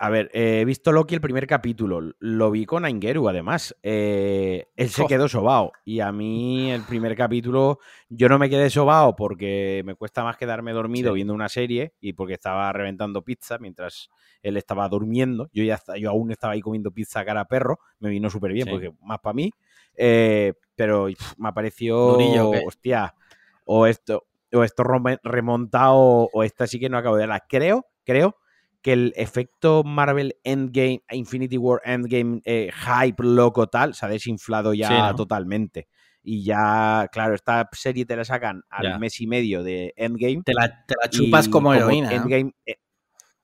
A 0.01 0.11
ver, 0.11 0.31
eh, 0.33 0.61
he 0.61 0.65
visto 0.65 0.93
Loki 0.93 1.17
el 1.17 1.21
primer 1.21 1.49
capítulo. 1.49 2.13
Lo 2.21 2.53
vi 2.53 2.67
con 2.67 2.85
Aingeru, 2.85 3.29
además. 3.29 3.75
Eh, 3.83 4.67
él 4.77 4.91
se 4.91 5.07
quedó 5.07 5.29
sobao. 5.29 5.73
Y 5.85 5.99
a 5.99 6.13
mí, 6.13 6.71
el 6.71 6.83
primer 6.83 7.17
capítulo, 7.17 7.81
yo 8.09 8.29
no 8.29 8.39
me 8.39 8.49
quedé 8.49 8.71
sobao 8.71 9.17
porque 9.17 9.83
me 9.85 9.97
cuesta 9.97 10.23
más 10.23 10.37
quedarme 10.37 10.73
dormido 10.73 11.11
Sí. 11.11 11.17
viendo 11.17 11.35
una 11.35 11.49
serie 11.49 11.95
y 12.01 12.13
porque 12.13 12.35
estaba 12.35 12.73
reventando 12.73 13.23
pizza 13.23 13.59
mientras 13.59 14.09
él 14.41 14.57
estaba 14.57 14.89
durmiendo. 14.89 15.49
Yo 15.53 15.65
ya 15.65 15.81
yo 15.99 16.11
aún 16.11 16.31
estaba 16.31 16.53
ahí 16.53 16.61
comiendo 16.61 16.93
pizza 16.93 17.25
cara 17.25 17.41
a 17.41 17.49
perro. 17.49 17.81
Me 17.99 18.09
vino 18.09 18.31
súper 18.31 18.53
bien 18.53 18.67
Sí. 18.67 18.71
porque 18.71 18.93
más 19.03 19.19
para 19.19 19.35
mí. 19.35 19.51
Eh, 19.97 20.55
pero 20.77 21.09
me 21.39 21.53
pareció. 21.53 21.97
Durillo, 22.13 22.53
hostia. 22.65 23.17
O 23.65 23.85
esto, 23.85 24.29
o 24.53 24.63
esto 24.63 24.85
remontado, 25.25 25.97
o 26.33 26.45
esta 26.45 26.69
sí 26.69 26.79
que 26.79 26.89
no 26.89 26.99
acabo 26.99 27.17
de 27.17 27.23
verla. 27.23 27.45
Creo, 27.49 27.85
creo 28.05 28.37
que 28.83 28.93
el 28.93 29.13
efecto 29.17 29.83
Marvel 29.85 30.37
Endgame, 30.45 31.03
Infinity 31.11 31.57
War 31.59 31.81
Endgame, 31.85 32.41
eh, 32.45 32.71
hype 32.73 33.23
loco 33.23 33.67
tal, 33.67 33.95
se 33.95 34.07
ha 34.07 34.09
desinflado 34.09 34.73
ya 34.75 34.89
Sí, 34.89 34.95
¿no? 34.97 35.15
totalmente. 35.17 35.89
Y 36.23 36.45
ya, 36.45 37.09
claro, 37.13 37.35
esta 37.35 37.69
serie 37.73 38.05
te 38.05 38.17
la 38.17 38.25
sacan 38.25 38.63
al 38.71 38.85
Ya. 38.85 38.99
mes 38.99 39.21
y 39.21 39.27
medio 39.27 39.63
de 39.63 39.95
Endgame. 39.97 40.43
Te 40.45 40.53
la, 40.55 40.69
te 40.87 40.95
la 41.03 41.09
chupas 41.11 41.49
como 41.49 41.73
heroína. 41.73 42.13
Endgame, 42.15 42.53
eh, 42.67 42.77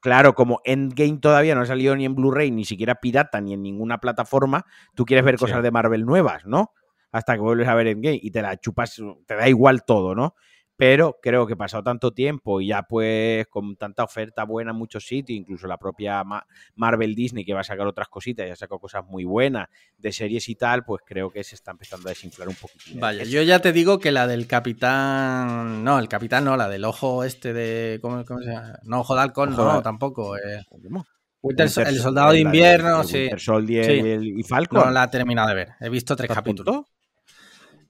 claro, 0.01 0.35
como 0.35 0.61
Endgame 0.65 1.19
todavía 1.19 1.55
no 1.55 1.63
ha 1.63 1.67
salido 1.67 1.97
ni 1.97 2.05
en 2.05 2.15
Blu-ray, 2.15 2.51
ni 2.51 2.65
siquiera 2.65 2.97
pirata, 2.97 3.41
ni 3.41 3.55
en 3.55 3.63
ninguna 3.63 3.99
plataforma, 3.99 4.65
tú 4.95 5.05
quieres 5.05 5.25
ver 5.25 5.37
Sí. 5.37 5.41
cosas 5.41 5.63
de 5.63 5.71
Marvel 5.71 6.05
nuevas, 6.05 6.45
¿no? 6.47 6.73
Hasta 7.13 7.35
que 7.35 7.41
vuelves 7.41 7.69
a 7.69 7.75
ver 7.75 7.87
Endgame 7.89 8.19
y 8.23 8.31
te 8.31 8.43
la 8.43 8.57
chupas, 8.59 9.01
te 9.27 9.35
da 9.37 9.49
igual 9.49 9.85
todo, 9.85 10.15
¿no? 10.15 10.35
Pero 10.77 11.19
creo 11.23 11.47
que 11.47 11.55
pasado 11.55 11.85
tanto 11.85 12.13
tiempo 12.13 12.61
y 12.61 12.67
ya 12.69 12.83
pues 12.83 13.47
con 13.47 13.77
tanta 13.77 14.03
oferta 14.03 14.43
buena 14.45 14.73
en 14.73 14.77
muchos 14.77 15.07
sitios, 15.07 15.39
incluso 15.39 15.69
la 15.69 15.79
propia 15.79 16.25
Ma- 16.25 16.45
Marvel 16.75 17.15
Disney 17.15 17.45
que 17.45 17.55
va 17.55 17.61
a 17.61 17.65
sacar 17.65 17.87
otras 17.87 18.09
cositas, 18.09 18.49
ya 18.49 18.57
sacado 18.57 18.81
cosas 18.81 19.05
muy 19.07 19.23
buenas 19.25 19.69
de 19.99 20.11
series 20.11 20.49
y 20.49 20.57
tal, 20.57 20.85
pues 20.85 21.03
creo 21.07 21.31
que 21.31 21.45
se 21.45 21.55
está 21.55 21.71
empezando 21.71 22.09
a 22.09 22.11
desinflar 22.11 22.49
un 22.49 22.57
poquitín. 22.57 22.99
Vaya, 22.99 23.23
Eso. 23.23 23.31
yo 23.31 23.43
ya 23.43 23.61
te 23.61 23.73
digo 23.73 24.01
que 24.01 24.11
la 24.11 24.27
del 24.27 24.49
capitán. 24.49 25.85
No, 25.85 26.01
el 26.01 26.09
capitán 26.09 26.45
no, 26.45 26.57
la 26.57 26.69
del 26.69 26.85
ojo 26.85 27.23
este 27.23 27.53
de. 27.53 28.01
¿Cómo, 28.03 28.25
cómo 28.25 28.41
se 28.41 28.47
llama? 28.51 28.79
No, 28.83 29.01
ojo 29.01 29.15
de 29.15 29.21
halcón, 29.21 29.53
Ojo 29.53 29.65
no, 29.65 29.77
de- 29.77 29.83
tampoco. 29.83 30.37
eh. 30.37 30.65
Winter- 30.73 31.05
Winter 31.41 31.67
el 31.67 31.71
Sol- 31.71 31.95
soldado 31.99 32.33
de 32.33 32.41
invierno, 32.41 33.05
sí. 33.05 33.19
Winter 33.19 33.41
Soldier 33.41 33.85
Sí. 33.85 33.93
y, 33.93 34.11
el- 34.11 34.39
y 34.41 34.43
Falcon. 34.43 34.81
No 34.87 34.91
la 34.91 35.05
he 35.05 35.09
terminado 35.09 35.49
de 35.51 35.55
ver. 35.55 35.69
He 35.81 35.89
visto 35.89 36.17
tres 36.17 36.25
¿Estás 36.25 36.39
a 36.39 36.41
capítulos. 36.43 36.75
punto? 36.75 36.91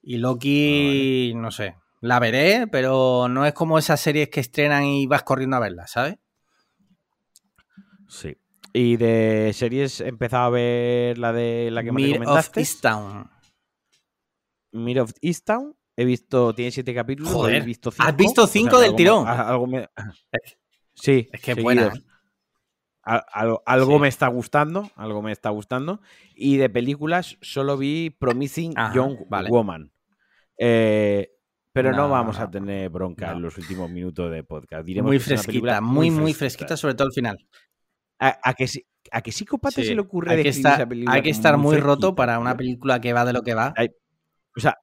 Y 0.03 0.19
Loki, 0.19 1.33
no 1.37 1.51
sé. 1.51 1.77
La 2.05 2.19
veré, 2.19 2.67
pero 2.71 3.29
no 3.31 3.47
es 3.47 3.55
como 3.55 3.79
esas 3.79 3.99
series 3.99 4.29
que 4.29 4.41
estrenan 4.41 4.85
y 4.85 5.07
vas 5.07 5.23
corriendo 5.23 5.57
a 5.57 5.61
verlas, 5.61 5.91
¿sabes? 5.91 6.17
Sí. 8.09 8.37
Y 8.75 8.97
de 8.99 9.53
series 9.55 10.01
he 10.03 10.09
empezado 10.09 10.45
a 10.45 10.51
ver 10.51 11.17
la 11.17 11.33
de 11.33 11.71
la 11.71 11.83
que 11.83 11.93
me 11.93 12.03
Mir 12.03 12.17
of 12.17 12.19
recomendaste. 12.21 12.61
Easttown. 12.61 13.31
Mir 14.73 15.01
of 15.01 15.13
Easttown. 15.23 15.75
He 15.97 16.05
visto, 16.05 16.55
tiene 16.55 16.73
siete 16.73 16.93
capítulos. 16.93 17.33
Joder, 17.33 17.55
he 17.55 17.61
visto 17.65 17.91
cinco. 17.91 18.07
¿has 18.07 18.17
visto 18.17 18.43
o 18.43 18.47
sea, 18.47 18.53
cinco 18.53 18.77
del 18.79 18.87
algo 18.87 18.97
tirón? 18.97 19.27
algo 19.29 19.67
me- 19.67 19.89
sí, 20.93 21.29
Es 21.33 21.41
que 21.41 21.53
es 21.53 21.63
buena. 21.63 21.93
algo 23.03 23.63
algo 23.65 23.95
Sí. 23.95 23.99
me 24.01 24.09
está 24.09 24.29
gustando, 24.29 24.91
algo 24.97 25.23
me 25.23 25.33
está 25.33 25.49
gustando. 25.51 26.03
Y 26.35 26.59
de 26.59 26.69
películas 26.69 27.39
solo 27.41 27.79
vi 27.79 28.11
Promising 28.11 28.75
Ajá, 28.77 28.93
Young 28.95 29.19
vale. 29.31 29.49
Woman. 29.49 29.91
Eh, 30.59 31.31
pero 31.75 31.91
no, 31.91 31.97
No, 31.99 32.09
vamos 32.09 32.39
no, 32.39 32.45
a 32.45 32.51
tener 32.51 32.89
bronca 32.89 33.27
no. 33.31 33.33
en 33.37 33.43
los 33.43 33.59
últimos 33.59 33.91
minutos 33.91 34.31
de 34.31 34.45
podcast. 34.45 34.87
Diremos 34.87 35.11
Muy 35.11 35.19
fresquita, 35.19 35.81
muy, 35.81 36.11
muy 36.11 36.33
fresquita, 36.33 36.77
sobre 36.77 36.95
todo 36.95 37.09
al 37.09 37.13
final. 37.13 37.37
¿A, 38.21 38.39
a 38.43 38.55
que, 38.55 38.69
sí- 38.69 38.87
a 39.11 39.21
que 39.21 39.33
psicópata 39.33 39.75
Sí, 39.83 39.89
se 39.89 39.95
le 39.95 40.01
ocurre 40.01 40.33
hay 40.35 40.43
que, 40.45 40.49
estar, 40.51 40.75
esa 40.75 40.89
película 40.89 41.15
hay 41.17 41.23
que 41.23 41.31
estar 41.31 41.59
muy 41.59 41.77
roto 41.79 42.15
para 42.15 42.39
una 42.39 42.57
película 42.57 43.01
que 43.01 43.13
va 43.13 43.25
de 43.25 43.33
lo 43.35 43.43
que 43.43 43.55
va. 43.55 43.75
Hay- 43.77 43.91
O 44.57 44.61
sea, 44.61 44.79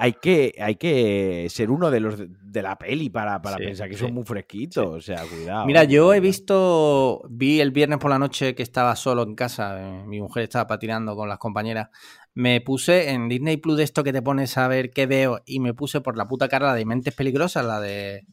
hay 0.00 0.12
que, 0.12 0.54
hay 0.60 0.76
que 0.76 1.48
ser 1.50 1.70
uno 1.72 1.90
de 1.90 1.98
los 1.98 2.16
de, 2.18 2.62
la 2.62 2.78
peli 2.78 3.10
para, 3.10 3.42
para 3.42 3.56
Sí, 3.56 3.64
pensar 3.64 3.88
que 3.88 3.96
sí, 3.96 4.00
son 4.02 4.14
muy 4.14 4.24
fresquitos. 4.24 4.86
O 4.86 5.00
sea, 5.00 5.24
cuidado. 5.26 5.66
Mira, 5.66 5.82
yo 5.82 6.14
he 6.14 6.20
visto, 6.20 7.22
vi 7.28 7.60
el 7.60 7.72
viernes 7.72 7.98
por 7.98 8.10
la 8.10 8.18
noche 8.18 8.54
que 8.54 8.62
estaba 8.62 8.94
solo 8.94 9.24
en 9.24 9.34
casa, 9.34 9.76
eh, 9.80 10.04
mi 10.06 10.20
mujer 10.20 10.44
estaba 10.44 10.68
patinando 10.68 11.16
con 11.16 11.28
las 11.28 11.38
compañeras, 11.38 11.88
me 12.34 12.60
puse 12.60 13.10
en 13.10 13.28
Disney 13.28 13.56
Plus 13.56 13.76
de 13.76 13.82
esto 13.82 14.04
que 14.04 14.12
te 14.12 14.22
pones 14.22 14.56
a 14.56 14.68
ver 14.68 14.90
qué 14.90 15.06
veo 15.06 15.40
y 15.44 15.58
me 15.58 15.74
puse 15.74 16.00
por 16.00 16.16
la 16.16 16.28
puta 16.28 16.48
cara 16.48 16.68
la 16.68 16.74
de 16.74 16.84
Mentes 16.84 17.14
Peligrosas, 17.14 17.64
la 17.64 17.80
de 17.80 18.24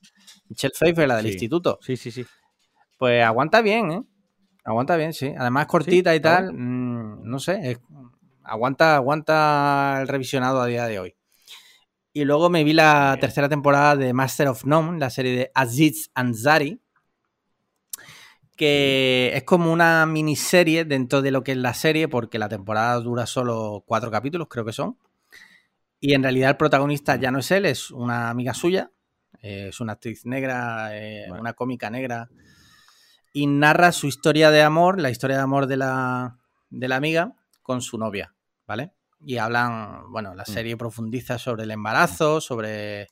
Michelle 0.48 0.74
Pfeiffer, 0.78 1.08
la 1.08 1.18
del 1.18 1.28
instituto. 1.28 1.80
Sí, 1.82 1.98
sí, 1.98 2.12
sí. 2.12 2.26
Pues 3.00 3.24
aguanta 3.24 3.64
bien, 3.64 3.92
¿eh? 3.92 4.04
Aguanta 4.64 4.96
bien, 4.98 5.14
sí. 5.14 5.34
Además 5.36 5.64
es 5.64 5.68
cortita 5.68 6.16
y 6.16 6.20
tal, 6.20 6.54
mm, 6.54 7.24
no 7.24 7.40
sé, 7.40 7.72
es- 7.72 7.80
aguanta, 8.44 8.96
aguanta 8.96 9.98
el 10.02 10.08
revisionado 10.08 10.62
a 10.62 10.68
día 10.68 10.86
de 10.86 11.00
hoy. 11.00 11.16
Y 12.16 12.24
luego 12.24 12.50
me 12.50 12.64
vi 12.64 12.72
la 12.72 13.10
Bien. 13.16 13.20
tercera 13.20 13.50
temporada 13.50 13.98
de 13.98 14.14
Master 14.14 14.48
of 14.48 14.64
None, 14.64 15.00
la 15.00 15.10
serie 15.10 15.36
de 15.36 15.52
Aziz 15.54 16.12
Ansari, 16.14 16.82
que 18.56 19.34
es 19.36 19.44
como 19.44 19.70
una 19.74 20.06
miniserie 20.06 20.86
dentro 20.86 21.22
de 21.22 21.32
lo 21.32 21.44
que 21.44 21.52
es 21.52 21.58
la 21.58 21.74
serie, 21.74 22.08
porque 22.08 22.40
la 22.40 22.48
temporada 22.48 22.98
dura 23.02 23.26
solo 23.26 23.84
cuatro 23.86 24.12
capítulos, 24.12 24.48
creo 24.50 24.64
que 24.64 24.72
son. 24.72 24.98
Y 26.00 26.14
en 26.14 26.24
realidad 26.24 26.52
el 26.52 26.56
protagonista 26.56 27.18
ya 27.18 27.32
no 27.32 27.40
es 27.40 27.52
él, 27.52 27.66
es 27.66 27.92
una 27.92 28.30
amiga 28.30 28.54
suya, 28.54 28.94
eh, 29.42 29.68
es 29.72 29.82
una 29.82 29.92
actriz 29.92 30.26
negra, 30.26 30.98
eh, 30.98 31.30
una 31.30 31.52
cómica 31.52 31.90
negra, 31.90 32.30
y 33.34 33.46
narra 33.48 33.92
su 33.92 34.08
historia 34.08 34.52
de 34.52 34.62
amor, 34.62 35.02
la 35.02 35.10
historia 35.10 35.36
de 35.36 35.44
amor 35.44 35.68
de 35.68 35.76
la, 35.76 36.40
de 36.70 36.88
la 36.88 36.96
amiga 36.96 37.36
con 37.62 37.82
su 37.82 37.98
novia, 37.98 38.34
¿vale? 38.66 38.95
Y 39.26 39.38
hablan, 39.38 40.12
bueno, 40.12 40.36
la 40.36 40.44
Mm. 40.44 40.54
serie 40.54 40.78
profundiza 40.78 41.38
sobre 41.40 41.64
el 41.64 41.72
embarazo, 41.72 42.40
sobre... 42.42 43.08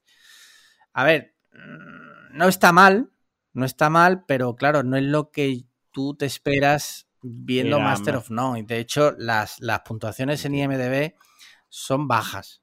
A 0.94 1.04
ver, 1.04 1.36
mm, 1.54 2.38
no 2.38 2.48
está 2.48 2.72
mal, 2.72 3.12
no 3.54 3.66
está 3.66 3.90
mal, 3.90 4.24
pero 4.26 4.56
claro, 4.56 4.84
no 4.84 4.96
es 4.98 5.04
lo 5.04 5.32
que 5.32 5.64
tú 5.92 6.16
te 6.16 6.26
esperas 6.28 7.08
viendo 7.22 7.80
Master 7.80 8.14
ma- 8.14 8.20
of 8.20 8.30
None. 8.30 8.60
Y 8.60 8.64
de 8.64 8.80
hecho, 8.80 9.14
las, 9.18 9.60
las 9.60 9.80
puntuaciones 9.82 10.44
en 10.46 10.56
IMDB 10.56 11.16
son 11.70 12.08
bajas. 12.08 12.62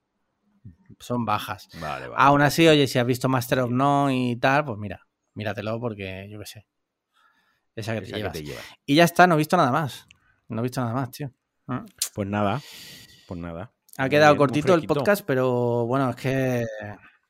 Son 1.00 1.24
bajas. 1.24 1.68
Vale, 1.80 2.08
vale. 2.08 2.14
Aún 2.22 2.42
así, 2.42 2.68
oye, 2.68 2.86
si 2.86 2.98
has 2.98 3.06
visto 3.06 3.28
Master 3.28 3.60
of 3.60 3.70
None 3.70 4.30
y 4.30 4.36
tal, 4.36 4.64
pues 4.64 4.78
mira, 4.78 5.06
míratelo 5.34 5.80
porque 5.80 6.28
yo 6.30 6.38
qué 6.38 6.46
sé. 6.46 6.66
Esa 7.74 7.94
que 7.94 8.00
te 8.02 8.06
Esa 8.08 8.12
que 8.16 8.18
llevas. 8.20 8.32
te 8.32 8.42
llevas. 8.44 8.64
Y 8.86 8.94
ya 8.96 9.04
está, 9.04 9.26
no 9.26 9.34
he 9.34 9.38
visto 9.38 9.56
nada 9.56 9.72
más. 9.72 10.06
No 10.48 10.60
he 10.60 10.62
visto 10.62 10.80
nada 10.80 10.92
más, 10.92 11.10
tío. 11.10 11.32
Mm. 11.66 11.86
Pues 12.14 12.28
nada. 12.28 12.60
Pues 13.30 13.38
nada. 13.40 13.70
Ha 13.96 14.08
quedado 14.08 14.32
bien, 14.32 14.38
cortito 14.38 14.74
el 14.74 14.86
podcast, 14.88 15.22
pero 15.24 15.86
bueno, 15.86 16.10
es 16.10 16.16
que 16.16 16.66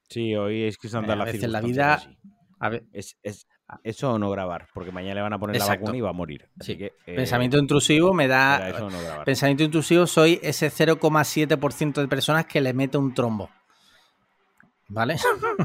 Sí, 0.08 0.34
hoy 0.34 0.62
es 0.64 0.78
que 0.78 0.88
se 0.88 0.96
han 0.96 1.04
Eh, 1.04 1.08
dado 1.08 1.20
a 1.22 1.24
las 1.26 1.34
veces 1.34 1.50
la 1.50 1.58
circunstancias 1.60 2.06
vida- 2.06 2.18
así. 2.18 2.56
a 2.58 2.68
ver, 2.70 2.84
Es, 2.94 3.16
es- 3.22 3.46
eso 3.84 4.14
o 4.14 4.18
no 4.18 4.30
grabar, 4.30 4.66
porque 4.72 4.90
mañana 4.92 5.16
le 5.16 5.20
van 5.20 5.34
a 5.34 5.38
poner 5.38 5.56
Exacto. 5.56 5.72
la 5.74 5.80
vacuna 5.82 5.98
y 5.98 6.00
va 6.00 6.08
a 6.08 6.12
morir. 6.14 6.48
Así 6.58 6.72
Sí. 6.72 6.78
que, 6.78 6.86
eh, 7.06 7.16
pensamiento 7.16 7.58
intrusivo 7.58 8.14
me 8.14 8.28
da. 8.28 8.70
eso 8.70 8.88
no 8.88 8.98
grabar. 8.98 9.26
Pensamiento 9.26 9.62
intrusivo, 9.62 10.06
soy 10.06 10.40
ese 10.42 10.70
0,7% 10.70 12.00
de 12.00 12.08
personas 12.08 12.46
que 12.46 12.62
le 12.62 12.72
mete 12.72 12.96
un 12.96 13.12
trombo. 13.12 13.50
¿Vale? 14.88 15.16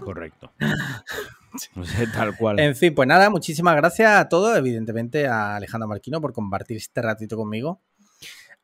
Correcto. 0.03 0.51
No 1.73 1.85
sé, 1.85 2.05
tal 2.07 2.35
cual. 2.35 2.59
En 2.59 2.75
fin, 2.75 2.93
pues 2.93 3.07
nada, 3.07 3.29
muchísimas 3.29 3.77
gracias 3.77 4.11
a 4.19 4.27
todos, 4.27 4.57
evidentemente 4.57 5.25
a 5.25 5.55
Alejandro 5.55 5.87
Marquino 5.87 6.19
por 6.19 6.33
compartir 6.33 6.75
este 6.75 7.01
ratito 7.01 7.37
conmigo, 7.37 7.79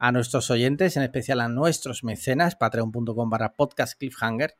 a 0.02 0.12
nuestros 0.12 0.49
oyentes, 0.49 0.97
en 0.97 1.04
especial 1.04 1.41
a 1.41 1.47
nuestros 1.47 2.04
mecenas, 2.04 2.56
patreon.com 2.56 3.30
barra 3.30 3.54
podcast 3.54 3.99
cliffhanger. 3.99 4.56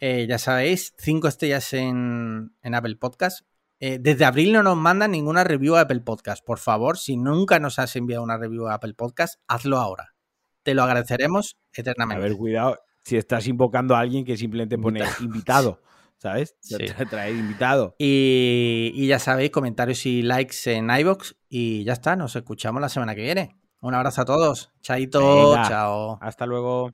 Eh, 0.00 0.26
ya 0.26 0.38
sabéis, 0.38 0.94
cinco 0.96 1.28
estrellas 1.28 1.74
en, 1.74 2.54
en 2.62 2.74
Apple 2.74 2.96
Podcast. 2.96 3.44
Eh, 3.78 3.98
desde 4.00 4.24
abril 4.24 4.54
no 4.54 4.62
nos 4.62 4.78
mandan 4.78 5.10
ninguna 5.10 5.44
review 5.44 5.76
a 5.76 5.82
Apple 5.82 6.00
Podcast. 6.00 6.42
Por 6.42 6.58
favor, 6.58 6.96
si 6.96 7.18
nunca 7.18 7.58
nos 7.58 7.78
has 7.78 7.94
enviado 7.94 8.22
una 8.22 8.38
review 8.38 8.66
a 8.66 8.74
Apple 8.74 8.94
Podcast, 8.94 9.38
hazlo 9.48 9.76
ahora. 9.76 10.14
Te 10.62 10.72
lo 10.72 10.82
agradeceremos 10.82 11.58
A 11.76 11.82
eternamente. 11.82 12.22
ver, 12.22 12.34
cuidado. 12.34 12.78
Si 13.02 13.18
estás 13.18 13.46
invocando 13.46 13.94
a 13.94 14.00
alguien 14.00 14.24
que 14.24 14.38
simplemente 14.38 14.78
pone 14.78 15.04
invitado, 15.20 15.82
¿sabes? 16.16 16.56
Sí. 16.60 16.78
Traer 17.10 17.36
invitado. 17.36 17.96
Y, 17.98 18.92
y 18.94 19.08
ya 19.08 19.18
sabéis, 19.18 19.50
comentarios 19.50 20.06
y 20.06 20.22
likes 20.22 20.56
en 20.72 20.88
iBox. 20.88 21.36
Y 21.50 21.84
ya 21.84 21.92
está, 21.92 22.16
nos 22.16 22.34
escuchamos 22.34 22.80
la 22.80 22.88
semana 22.88 23.14
que 23.14 23.20
viene. 23.20 23.58
Un 23.84 23.92
abrazo 23.92 24.22
a 24.22 24.24
todos. 24.24 24.72
Chaito, 24.80 25.50
Venga. 25.50 25.68
chao. 25.68 26.18
Hasta 26.22 26.46
luego. 26.46 26.90